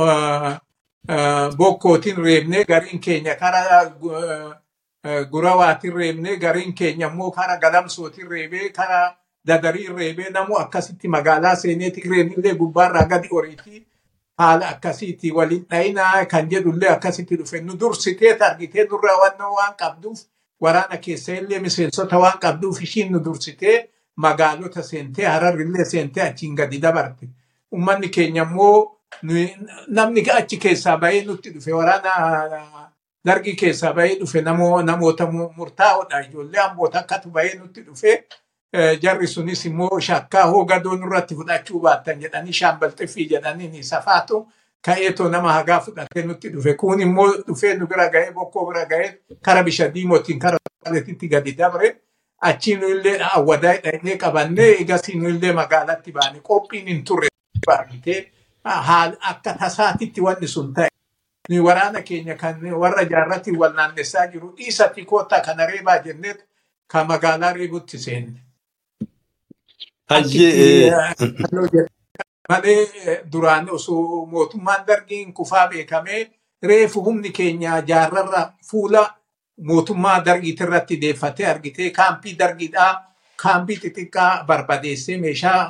ah, 0.06 0.60
ah, 1.08 1.50
bokkootiin 1.58 2.16
reebne 2.16 2.64
gariin 2.64 3.00
keenya 3.00 3.34
karaa 3.34 3.90
ah, 5.04 5.22
gurawaatiin 5.30 5.94
reebne 5.94 6.36
gariin 6.38 6.72
keenya 6.74 7.08
immoo 7.10 7.30
karaa 7.30 7.56
galamsootiin 7.58 8.28
reebee 8.30 8.68
karaa 8.70 9.16
dadariin 9.46 9.96
reebee 9.96 10.30
namu 10.30 10.58
akkasitti 10.58 11.08
magaalaa 11.08 11.56
seenee 11.56 11.90
tigreen 11.90 12.32
illee 12.36 12.54
gubbaarraa 12.54 13.04
gadi 13.08 13.28
oriitii 13.32 13.86
haala 14.38 14.68
akkasiitti 14.68 15.32
waliin 15.32 15.66
dhayinaa 15.70 16.24
kan 16.26 16.50
jedhullee 16.50 16.90
akkasitti 16.92 17.36
dhufe 17.38 17.60
nu 17.60 17.74
dursitee 17.80 18.36
argitee 18.40 18.84
nurra 18.90 19.16
wannoo 19.22 19.54
waan 19.56 19.74
qabduuf 19.80 20.20
waraana 20.60 20.96
keessa 20.96 21.32
illee 21.34 21.58
miseensota 21.58 22.18
waan 22.18 22.38
qabduuf 22.38 22.82
ishiin 22.82 23.12
nu 23.12 23.24
dursitee 23.24 23.90
magaalota 24.16 24.82
seentee 24.82 25.26
hararrillee 25.26 25.84
seentee 25.84 26.22
achiin 26.28 26.54
gadi 26.54 26.78
dabarte. 26.82 27.26
Uummanni 27.72 28.08
keenya 28.08 28.42
immoo 28.42 28.96
namni 29.88 30.24
achi 30.30 30.56
keessaa 30.56 30.96
bahee 30.96 31.24
nutti 31.24 31.50
dhufe 31.54 31.72
waraana 31.72 32.90
dargii 33.24 33.54
keessaa 33.56 33.92
bahee 33.92 34.14
dhufe 34.20 34.40
namo- 34.42 34.82
namoota 34.82 35.26
mu- 35.26 35.50
murtaa'oodha. 35.56 36.20
Ijoollee 36.28 36.60
amboota 36.62 36.98
akkatu 37.00 37.30
bahee 37.30 37.54
nutti 37.54 37.82
dhufe 37.82 38.24
eh, 38.72 39.00
jarri 39.02 39.26
sunis 39.26 39.64
immoo 39.64 40.00
shakkaa 40.00 40.44
hoo 40.50 40.64
gadoo 40.64 40.96
nurratti 40.96 41.34
fudhachuu 41.34 41.80
baattan 41.80 42.20
jedhanii 42.20 42.52
shaambalxiffii 42.60 43.28
jedhanii 43.32 43.68
ni 43.68 43.82
safaatu 43.84 44.46
ka'eetoo 44.86 45.28
nama 45.28 45.52
hagaa 45.52 45.80
fudhatee 45.80 46.22
nutti 46.22 46.48
dhufe. 46.52 46.74
Kun 46.74 47.00
immoo 47.00 47.32
dhufee 47.48 47.74
nu 47.74 47.86
bira 47.86 48.08
ga'ee 48.08 48.30
bokkoo 48.32 48.66
bira 48.72 48.84
ga'ee 48.86 49.10
kara 49.42 49.62
bisha 49.62 49.88
diimootiin 49.94 50.38
kara 50.38 50.56
Somaaleetitti 50.84 51.28
gadi 51.28 51.52
dabre. 51.52 51.96
Achii 52.40 52.76
nu 52.76 52.88
illee 52.88 53.18
awwadaa 53.34 53.72
hidhannee 53.72 54.16
qabannee 54.16 54.70
egasii 54.80 55.12
illee 55.32 55.52
magaalatti 55.52 56.12
baane 56.12 56.40
qophiin 56.40 56.86
hin 56.88 57.02
turre 57.04 57.28
haal 58.64 59.16
akka 59.20 59.52
tasaatitti 59.60 60.20
wanni 60.20 60.48
sun 60.48 60.74
ta'e. 60.74 60.88
Ni 61.48 61.58
waraana 61.58 62.02
keenya 62.02 62.34
kan 62.36 62.60
warra 62.82 63.04
jaarratti 63.04 63.50
wal 63.56 63.72
naannessaa 63.74 64.26
jiru 64.32 64.54
dhiisatti 64.56 65.04
koottaa 65.04 65.40
kana 65.40 65.66
reebaa 65.66 65.98
jennee 66.04 66.34
kan 66.86 67.06
magaalaa 67.06 67.52
reebutti 67.52 67.98
seenne. 67.98 68.40
Eh, 70.10 70.24
jedhama. 70.30 71.88
malee 72.48 72.82
eh, 73.06 73.20
duraan 73.32 73.70
osoo 73.70 74.26
mootummaan 74.26 74.86
dargiin 74.86 75.32
kufaa 75.32 75.68
beekamee 75.68 76.30
reefu 76.62 77.02
humni 77.04 77.30
keenya 77.30 77.80
jaarrarra 77.90 78.52
fuula 78.70 79.02
mootummaa 79.68 80.24
dargiitirratti 80.24 81.00
deeffatee 81.00 81.46
argitee 81.46 81.90
kaampii 81.90 82.34
dargiidhaa 82.38 82.92
kaampii 83.42 83.76
xixiqqaa 83.82 84.44
barbadeessee 84.48 85.18
meeshaa 85.18 85.60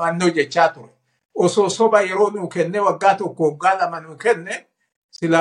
wannoo 0.00 0.28
jechaa 0.28 0.68
ture. 0.68 0.90
Osoo 1.36 1.68
soba 1.70 2.00
yeroo 2.02 2.30
nuu 2.30 2.48
kenne 2.48 2.80
waggaa 2.80 3.14
tokko 3.14 3.44
waggaa 3.50 3.74
lama 3.78 4.00
nuu 4.00 4.16
kenne 4.16 4.66
sila 5.10 5.40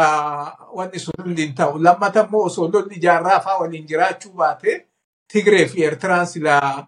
wanni 0.74 1.00
sun 1.00 1.14
hundi 1.24 1.42
hin 1.46 1.56
ta'u. 1.56 1.80
Lammata 1.80 2.24
immoo 2.28 2.44
osoo 2.50 2.68
lolli 2.74 3.00
jaarraa 3.00 3.40
fa'aa 3.40 3.60
waliin 3.62 3.88
jiraachuu 3.88 4.32
baate 4.34 4.86
Tigree 5.34 5.66
fi 5.68 5.84
Eertiraan 5.84 6.28
sila 6.28 6.88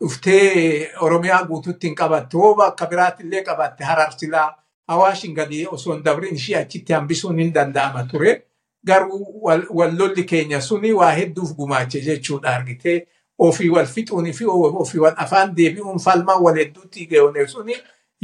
dhuftee 0.00 0.90
Oromiyaa 1.00 1.44
guututti 1.44 1.86
hin 1.86 1.94
qabatte. 1.96 2.36
Hoo 2.36 2.54
bakka 2.54 2.86
biraatti 2.86 3.22
illee 3.26 3.42
qabatte 3.44 3.84
harar 3.84 4.12
sila 4.12 4.44
Awaashin 4.88 5.34
gadi 5.34 5.66
osoo 5.66 5.92
hin 5.94 6.04
dabrin 6.04 6.34
ishee 6.34 6.56
achitti 6.60 6.92
hambisuun 6.92 7.38
hin 7.38 7.52
danda'ama 7.54 8.04
ture. 8.10 8.42
Garuu 8.86 9.42
wal 9.44 9.96
lolli 9.98 10.24
keenya 10.24 10.60
suni 10.60 10.92
waa 10.92 11.10
hedduuf 11.12 11.52
gumaache 11.56 12.00
jechuudha 12.00 12.54
argitee. 12.56 13.06
Ofii 13.38 13.68
wal 13.70 13.86
fixuunii 13.86 14.32
fi 14.32 14.44
ofii 14.46 15.00
wal 15.00 15.14
afaan 15.16 15.54
deebi'uun 15.56 15.98
falmaa 16.00 16.36
wal 16.40 16.56
hedduutti 16.58 17.06
geone 17.06 17.46
suni 17.46 17.74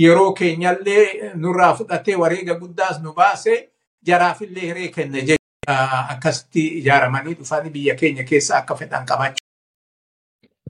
yeroo 0.04 0.32
keenyallee 0.38 1.32
nurraa 1.42 1.72
fudhatee 1.80 2.16
wareega 2.22 2.54
guddaas 2.62 3.00
nu 3.02 3.12
baase 3.18 3.54
jaraafillee 4.06 4.66
hiree 4.70 4.88
kenne 4.96 5.20
jechuudha. 5.20 5.36
Akkasitti 6.14 6.62
ijaaramanii 6.80 7.34
dhufanii 7.38 7.70
biyya 7.76 7.94
keenya 7.94 8.24
keessa 8.30 8.56
akka 8.60 8.74
fedhan 8.76 9.06
qabachuu. 9.10 9.44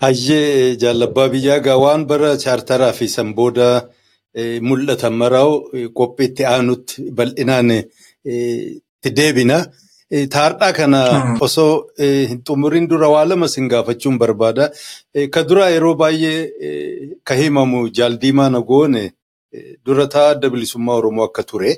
Hayyee 0.02 0.76
jaalabbaa 0.82 1.28
biyyaa 1.34 1.58
gaa 1.66 1.76
waan 1.84 2.06
bara 2.06 2.36
chaartaraa 2.44 2.92
fi 2.92 3.08
san 3.08 3.34
booda 3.34 3.66
eh, 4.34 4.60
mul'atan 4.68 5.14
maraa'u 5.22 5.90
qophiitti 6.00 6.44
aanutti 6.54 7.10
bal'inaan 7.20 7.70
eh, 7.70 7.84
itti 8.24 9.10
deebina. 9.20 9.58
Taardhaa 10.34 10.72
kana 10.72 11.00
Hmm. 11.12 11.36
osoo 11.46 11.72
hin 11.98 12.38
xumuriin 12.46 12.86
dura 12.90 13.08
waa 13.14 13.24
lama 13.28 13.48
sin 13.48 13.68
gaafachuun 13.68 14.18
barbaada. 14.18 14.70
Ka 15.34 15.42
dura 15.48 15.66
yeroo 15.74 15.94
baay'ee 16.02 16.38
ka 17.24 17.34
himamu 17.40 17.88
jaaldiimaa 17.98 18.48
nagoone 18.54 19.02
eh, 19.04 19.12
dura 19.84 20.06
ta'a 20.14 20.30
adda 20.34 20.48
bilisummaa 20.50 20.96
Oromoo 21.00 21.24
akka 21.28 21.42
ture. 21.42 21.72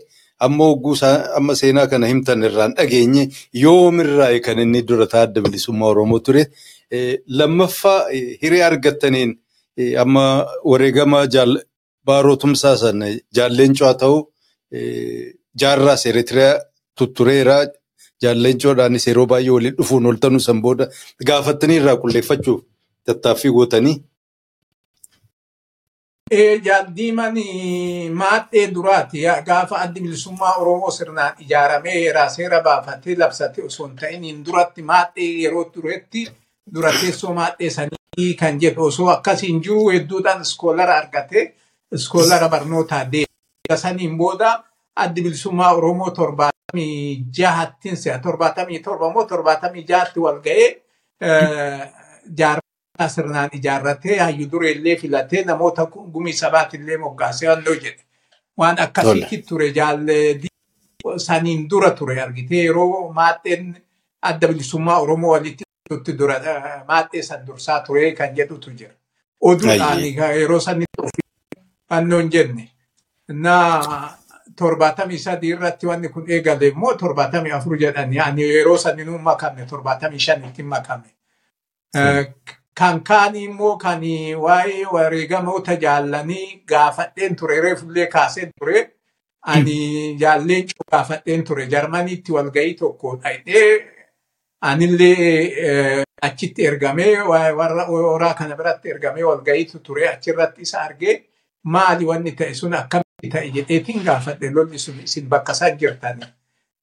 Amma 0.44 0.64
hogguu 0.70 0.94
amma 1.38 1.54
seenaa 1.60 1.86
kana 1.86 2.06
himtan 2.12 2.42
irraan 2.48 2.74
dhageenye 2.78 3.24
yoomirraa 3.64 4.38
kan 4.46 4.58
inni 4.64 4.82
dura 4.88 5.06
ta'a 5.06 5.22
adda 5.28 5.40
bilisummaa 5.46 5.88
Oromoo 5.92 6.18
ture. 6.26 6.42
Eh, 6.90 7.18
lammaffaa 7.38 8.00
eh, 8.16 8.38
hiree 8.42 8.62
argattaniin 8.68 9.30
eh, 9.76 9.92
amma 10.02 10.24
wareegama 10.70 11.20
jaal- 11.34 11.60
baaroo 12.06 12.36
tumsaa 12.42 12.76
sana 12.82 13.06
jaalleencoo 13.36 13.86
haa 13.86 13.94
ta'u 14.02 14.16
jaarraas 15.60 16.02
Eritiriyaa 16.10 16.56
tuttureera 16.98 17.56
jaalleencoodhaanis 18.22 19.06
yeroo 19.10 19.26
baay'ee 19.32 19.52
waliin 19.56 19.76
dhufuun 19.78 20.06
ol 20.10 20.18
tanuu 20.24 20.40
san 20.46 20.58
booda 20.64 20.86
gaafattanii 21.28 21.76
irraa 21.80 21.96
qulleeffachuuf 22.02 22.60
tattaaffii 23.06 23.52
gootanii. 23.56 23.96
Jaaldiiman 26.30 27.34
maadhee 28.14 28.66
duraati 28.74 29.22
gaafa 29.46 29.76
addi 29.82 30.00
bilisummaa 30.00 30.54
Oromoo 30.60 30.90
sirnaan 30.90 31.34
ijaaramee 31.40 31.92
heeraa 31.94 32.28
seera 32.28 32.60
baafatee 32.62 33.16
labsate 33.18 33.62
osoo 33.62 33.86
hin 33.86 33.96
ta'iniin 33.96 34.44
duratti 34.46 34.82
maadhee 34.82 35.30
yeroo 35.42 35.64
turetti 35.64 36.26
dura 36.74 36.92
teessoo 37.00 37.34
maadhee 37.34 37.70
sanii 37.70 38.34
kan 38.38 38.60
jedhu 38.60 38.84
osoo 38.84 39.08
akkasiin 39.16 39.60
jiru 39.62 39.88
hedduudhaan 39.90 40.42
iskoolara 40.42 40.96
argate 40.98 41.54
iskoolara 41.92 42.48
barnootaa 42.48 43.04
deema. 43.12 43.76
Saniin 43.76 44.16
booda 44.18 44.62
addi 44.96 45.22
bilisummaa 45.22 45.74
Oromoo 45.74 46.10
torbaatamii 46.10 47.24
jahattiin 47.38 47.96
se'a 47.96 48.18
torbaatamii 48.18 48.78
torba 48.78 49.10
moo 49.12 49.24
torbaatamii 49.24 49.84
jahatti 49.88 50.20
wal 50.20 50.40
ga'ee 50.40 50.70
jaarraa 52.38 52.59
sirnaan 53.08 53.50
ijaarratee 53.52 54.18
hayyu 54.18 54.50
dureellee 54.52 54.96
filatee 54.96 55.44
namoota 55.44 55.86
gumii 55.86 56.32
sabaatillee 56.32 56.96
moggaasee 56.96 57.48
halluu 57.48 57.74
jedhe. 57.74 58.04
Waan 58.58 58.80
akkasiitti 58.80 59.42
ture 59.48 59.68
jaallee 59.72 60.40
saniin 61.16 61.68
dura 61.70 61.90
ture 61.90 62.20
argitee 62.22 62.64
yeroo 62.64 63.12
maadheen 63.12 63.76
adda 64.22 64.48
bilisummaa 64.48 64.98
Oromoo 65.00 65.30
walitti 65.32 65.64
dhufutti 65.88 66.12
dura 66.18 66.40
maadhee 66.88 67.22
san 67.22 67.46
dursaa 67.46 67.80
ture 67.80 68.12
kan 68.12 68.34
jedhutu 68.36 68.70
jira. 68.70 68.92
Oduudhaan 69.40 70.02
yeroo 70.38 70.60
sanitti 70.60 71.02
ofii 71.02 71.62
fannoon 71.88 72.30
jenne. 72.32 72.68
Na 73.28 73.54
torbaatamii 74.56 75.18
sadii 75.18 75.50
irratti 75.54 75.86
wanni 75.86 76.08
kun 76.08 76.24
eegale 76.30 76.66
immoo 76.68 76.94
torbaatamii 76.94 77.52
afur 77.52 77.76
jedhanii 77.78 78.18
ani 78.18 78.42
yeroo 78.42 78.76
saninuu 78.78 79.18
makame 79.18 79.66
torbaatamii 79.66 80.18
shanitti 80.18 80.62
makame. 80.62 81.14
Eh, 82.80 82.86
kan 82.86 83.00
kaanii 83.04 83.44
immoo 83.44 83.76
kan 83.76 84.00
waa'ee 84.40 84.84
wareegamoota 84.92 85.74
jaallanii 85.76 86.62
gaafadheen 86.66 87.36
ture 87.36 87.60
reefullee 87.60 88.06
kaaseen 88.06 88.52
ture 88.58 88.90
ani 89.42 90.16
jaalleen 90.20 90.66
gaafadheen 90.92 91.44
ture 91.44 91.66
jarmaniitti 91.66 92.32
walgahii 92.32 92.74
tokko 92.74 93.16
dhaqee 93.22 93.84
anillee 94.60 96.04
achitti 96.22 96.66
ergamee 96.66 97.16
warra 97.28 97.84
horaa 97.86 98.34
kana 98.34 98.56
biratti 98.56 98.90
ergamee 98.90 99.24
walgahiitu 99.24 99.78
ture 99.78 100.08
achirratti 100.08 100.62
isa 100.62 100.80
argee 100.80 101.14
maali 101.64 102.04
wanni 102.04 102.32
ta'e 102.32 102.54
sun 102.54 102.74
akkamitti 102.74 103.28
ta'e 103.36 103.50
jedheetiin 103.58 104.04
gaafadhe 104.04 104.50
lolli 104.50 104.78
sun 104.78 105.00
isin 105.04 105.28
bakka 105.28 105.52
isaan 105.52 105.78
jirtani. 105.78 106.24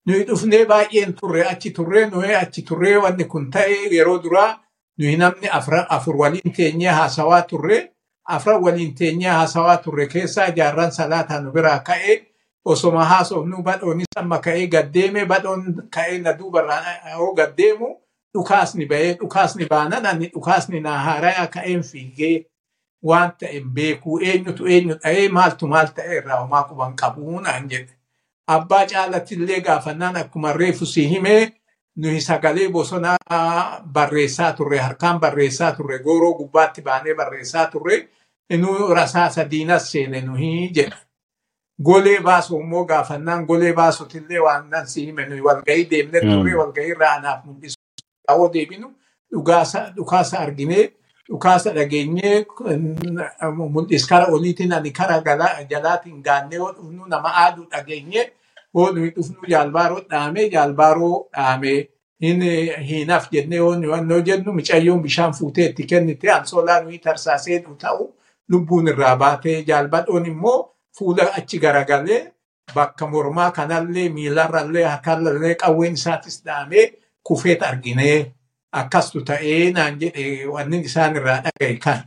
Nuyi 0.06 0.24
dhufnee 0.28 0.65
baay'een 0.65 1.14
turre 1.14 1.44
achi 1.48 1.72
turre 1.72 2.06
nuyi 2.10 2.36
achi 2.36 2.61
turre 2.61 2.98
wanni 2.98 3.24
kun 3.26 3.52
ta'e 3.52 3.90
yeroo 3.91 4.19
duraa 4.24 4.66
nuyi 4.98 5.18
namni 5.18 5.48
afur 5.90 6.15
waliin 6.18 6.53
teenyee 6.53 6.91
haasawaa 6.99 7.41
turre 7.41 7.91
afran 8.26 8.61
waliin 8.64 8.95
teenyee 8.95 9.30
haasawaa 9.32 9.78
turre 9.78 10.07
keessaa 10.07 10.49
jaarran 10.52 10.91
salaataa 10.91 11.40
nu 11.41 11.52
biraa 11.52 11.80
ka'ee 11.80 12.18
osoma 12.65 13.06
haasofnu 13.06 13.61
badhoonis 13.64 14.18
amma 14.22 14.40
ka'ee 14.40 14.68
gaddeeme 14.68 15.26
badhoon 15.26 15.88
ka'ee 15.95 16.18
na 16.19 16.34
duubarraa 16.40 16.82
yoo 17.11 17.34
gaddeemu 17.34 17.90
dhukaasni 18.34 18.86
bahee 18.86 19.14
dhukaasni 19.19 19.65
baanan 19.65 20.06
ani 20.06 20.28
dhukaasni 20.34 20.80
na 20.80 20.98
haaraya 20.99 21.48
ka'een 21.48 21.84
fiigee 21.84 22.45
waan 23.03 23.32
ta'e 23.40 23.60
beekuu 23.76 24.19
eenyutu 24.19 24.68
eenyu 24.68 24.95
dha'ee 25.03 25.30
maaltu 25.30 25.68
maal 25.68 25.88
ta'e 25.99 26.18
irraa 26.18 26.40
homaa 26.41 26.64
quban 26.64 26.95
qabuu 26.95 27.40
naan 27.40 27.69
jedhe. 27.69 27.94
Abbaa 28.48 28.86
caalattillee 28.91 29.61
gaafannaan 29.61 30.15
akkuma 30.18 30.53
reefu 30.53 30.86
si 30.86 31.07
himee 31.10 31.53
nuyi 31.98 32.22
sagalee 32.22 32.69
bosonaa 32.69 33.82
barreessaa 33.94 34.52
turre 34.53 34.78
harkaan 34.80 35.19
barreessaa 35.19 35.72
turre 35.72 35.99
gooroo 35.99 36.34
gubbaatti 36.38 36.82
baanee 36.82 37.14
barreessaa 37.15 37.65
turre 37.72 38.07
inuu 38.49 38.94
rasaasa 38.94 39.45
diinas 39.52 39.91
seene 39.91 40.22
nuyi 40.22 40.69
jedha. 40.76 40.98
Golee 41.84 42.19
baasu 42.22 42.60
immoo 42.60 42.86
gaafannaan 42.86 43.45
golee 43.45 43.74
baasutillee 43.74 44.40
waan 44.40 44.69
nan 44.69 44.88
si 44.88 45.06
hime 45.06 45.26
nuyi 45.26 45.41
walgahii 45.41 45.90
deemnee 45.90 46.22
turre 46.22 46.56
walgahii 46.56 46.90
irraa 46.91 47.14
anaaf 47.15 47.44
mul'isu. 47.45 47.78
Yoo 48.30 48.49
deebinu 48.53 48.94
dhukaasa 49.32 50.40
arginee 50.40 50.86
dhukaasa 51.30 51.74
dhageenyee 51.76 52.45
mul'is 53.74 54.07
kara 54.07 54.26
oliitiin 54.26 54.74
ani 54.74 54.91
kara 54.91 55.22
jalaatiin 55.69 56.22
gaannee 56.24 56.60
nama 57.07 57.30
aaduu 57.44 57.65
dhageenyee 57.72 58.32
nuyi 58.73 59.10
dhufnu 59.15 59.48
jaalbaaroo 59.49 60.02
dhaamee 60.10 60.49
jaalbaaroo 60.49 61.27
dhaamee 61.38 61.80
hin 62.22 62.41
hiinaf 62.89 63.30
jennee 63.31 63.57
yoo 63.57 64.22
jennu 64.26 64.53
micayyoon 64.53 65.02
bishaan 65.02 65.34
fuutee 65.34 65.65
itti 65.69 65.84
kennite 65.91 66.31
ansoolaa 66.31 66.81
nuyi 66.81 66.99
tarsaasee 66.99 67.60
ta'u 67.84 68.14
lubbuun 68.49 68.88
irraa 68.88 69.15
baatee 69.15 69.64
jaalbadhoon 69.68 70.26
immoo 70.26 70.60
fuula 70.98 71.23
achi 71.38 71.60
garagalee 71.60 72.22
bakka 72.76 73.07
mormaa 73.07 73.52
kanallee 73.52 74.10
miilarrallee 74.10 74.84
harkarrallee 74.85 75.56
qawween 75.56 75.94
isaatis 75.94 76.44
dhaamee 76.45 76.85
kufeet 77.23 77.64
arginee 77.64 78.31
akkastu 78.72 79.22
ta'ee 79.22 79.72
naan 79.72 79.99
jedhe 80.02 80.45
wanni 80.53 80.80
isaan 80.89 81.15
irraa 81.15 81.41
dhagaye 81.45 81.77
kan. 81.85 81.99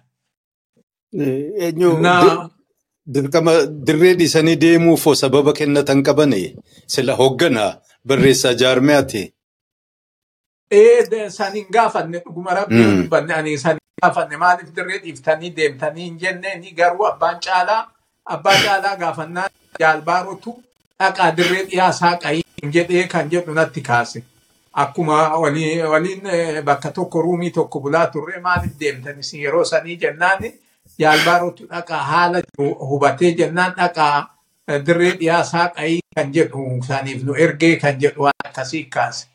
Dirqama 3.08 3.52
dirree 3.86 4.14
dhiisanii 4.18 4.56
deemuuf 4.60 5.04
sababa 5.16 5.52
kennatan 5.52 6.02
qabane 6.02 6.54
sila 6.86 7.14
hoogganaa 7.16 7.80
barreessaa 8.06 8.52
jaarmiyaati. 8.54 9.32
Ee 10.70 11.30
san 11.30 11.52
hin 11.54 11.66
gaafanne 11.72 12.18
dhuguma 12.24 12.54
rabbii 12.54 12.84
dubbanne 13.02 13.34
ani 13.34 13.56
san 13.58 13.72
hin 13.80 14.02
gaafanne 14.02 14.36
maaliif 14.36 14.74
dirree 14.76 14.98
dhiiftanii 15.04 15.50
deemtanii 15.56 16.04
hin 16.04 16.18
jenne 16.20 16.54
ni 16.60 16.70
garuu 16.72 17.06
abbaan 17.06 17.40
caalaa 17.46 17.82
abbaa 18.36 18.54
caalaa 18.64 18.96
gaafannaan 18.96 19.50
jaalbaarotu 19.80 20.54
dhaqaa 21.00 21.30
dirree 21.36 21.64
dhiyaasaa 21.70 22.14
qayii 22.22 22.70
jedhee 22.76 23.06
kan 23.08 23.30
jedhu 23.30 23.54
natti 23.54 23.80
kaase. 23.80 24.22
Akkuma 24.72 25.28
waliin 25.38 26.22
bakka 26.64 26.90
tokko 26.92 27.22
ruumii 27.22 27.50
tokko 27.50 27.80
bulaa 27.80 28.06
turre 28.06 28.40
maaliif 28.40 28.76
deemtanis 28.80 29.34
yeroo 29.34 29.64
sanii 29.64 29.96
jennaan 29.96 30.44
jaalbaarotu 30.98 31.66
dhaqaa 31.72 32.02
haala 32.10 32.42
hubatee 32.90 33.32
jennaan 33.40 33.72
dhaqaa 33.78 34.28
dirree 34.86 35.12
dhiyaasaa 35.20 35.66
qayii 35.76 36.00
kan 36.16 36.32
jedhu 36.36 36.64
saniif 36.88 37.22
nu 37.24 37.34
ergee 37.44 37.76
kan 37.82 38.00
jedhu 38.02 38.22
waan 38.26 38.40
akkasii 38.48 38.84
kaase. 38.94 39.26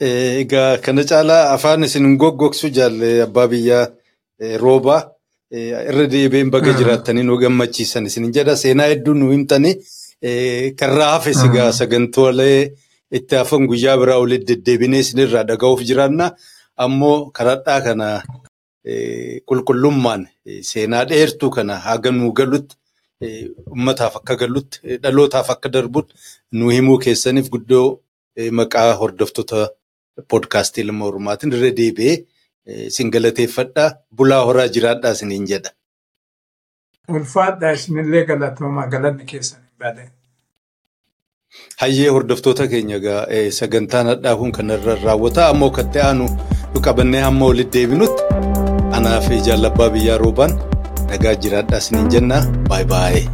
Egaa 0.00 0.78
kana 0.84 1.02
caalaa 1.10 1.52
afaan 1.54 1.84
isin 1.84 2.16
goggogsu 2.22 2.68
jaalle 2.78 3.10
abbaa 3.26 3.46
biyyaa 3.52 3.86
roobaa 4.62 5.02
irra 5.90 6.04
deebiin 6.14 6.50
baga 6.54 6.72
jiraattanii 6.78 7.22
nu 7.28 7.36
gammachiisan 7.42 8.06
isin 8.10 8.32
jedha 8.36 8.56
seenaa 8.62 8.88
hedduu 8.92 9.14
nu 9.14 9.30
himtanii 9.32 9.74
karraa 10.80 11.10
hafe 11.12 11.32
sigaa 11.40 11.70
sagantoolee 11.78 12.58
itti 13.18 13.36
hafan 13.40 13.66
guyyaa 13.70 13.96
biraa 14.02 14.18
walitti 14.22 14.48
deddeebinee 14.56 15.00
isinirraa 15.04 15.44
dhaga'uuf 15.50 15.80
jiraanna 15.90 16.26
ammoo 16.84 17.16
karadhaa 17.36 17.80
kana 17.86 18.08
qulqullummaan 19.48 20.26
seenaa 20.70 21.04
dheertuu 21.10 21.50
kana 21.56 21.76
haga 21.86 22.10
nuu 22.18 22.32
galutti 22.40 22.76
ummataaf 23.76 24.16
akka 24.20 24.34
galutti 24.42 24.98
dhalootaaf 25.02 25.50
akka 25.54 25.68
darbutti 25.76 26.14
nu 26.58 26.68
himuu 26.76 26.98
keessaniif 27.04 27.48
guddoo 27.54 27.86
maqaa 28.60 28.90
hordoftoota 29.02 29.68
poodkaastii 30.30 30.84
ilma 30.84 31.04
oromaatiin 31.10 31.52
irra 31.58 31.70
deebi'ee 31.80 32.16
isin 32.90 33.10
galateeffadhaa 33.14 33.88
bulaa 34.16 34.44
horaa 34.48 34.68
jiraadhaa 34.74 35.12
isiniin 35.16 35.46
jedha. 35.52 35.70
Ulfaadhaa 37.16 37.70
isinillee 37.78 38.24
galatoomaa 38.30 38.86
galanni 38.94 39.24
keessan 39.32 39.60
hin 39.60 39.78
baadeen. 39.84 40.10
Hayyee 41.80 42.08
hordoftoota 42.16 42.66
keenya 42.72 42.98
sagantaan 43.60 44.06
hadhaa 44.12 44.36
kun 44.36 44.52
kanarra 44.58 44.94
raawwata 45.04 45.48
ammoo 45.48 45.70
kan 45.70 45.90
aanu 46.06 46.26
nu 46.74 46.80
qabannee 46.88 47.20
hamma 47.28 47.46
walitti 47.52 47.78
deebinutti 47.78 48.22
anaa 49.06 49.20
fi 49.26 49.36
jaalabbaa 49.48 49.88
biyyaa 49.96 50.18
roobaan 50.22 50.54
nagaa 51.10 51.34
jiraadhaa 51.44 51.78
isiniin 51.84 52.08
jenna 52.14 52.38
baay'ee 52.70 52.88
baay'ee. 52.92 53.24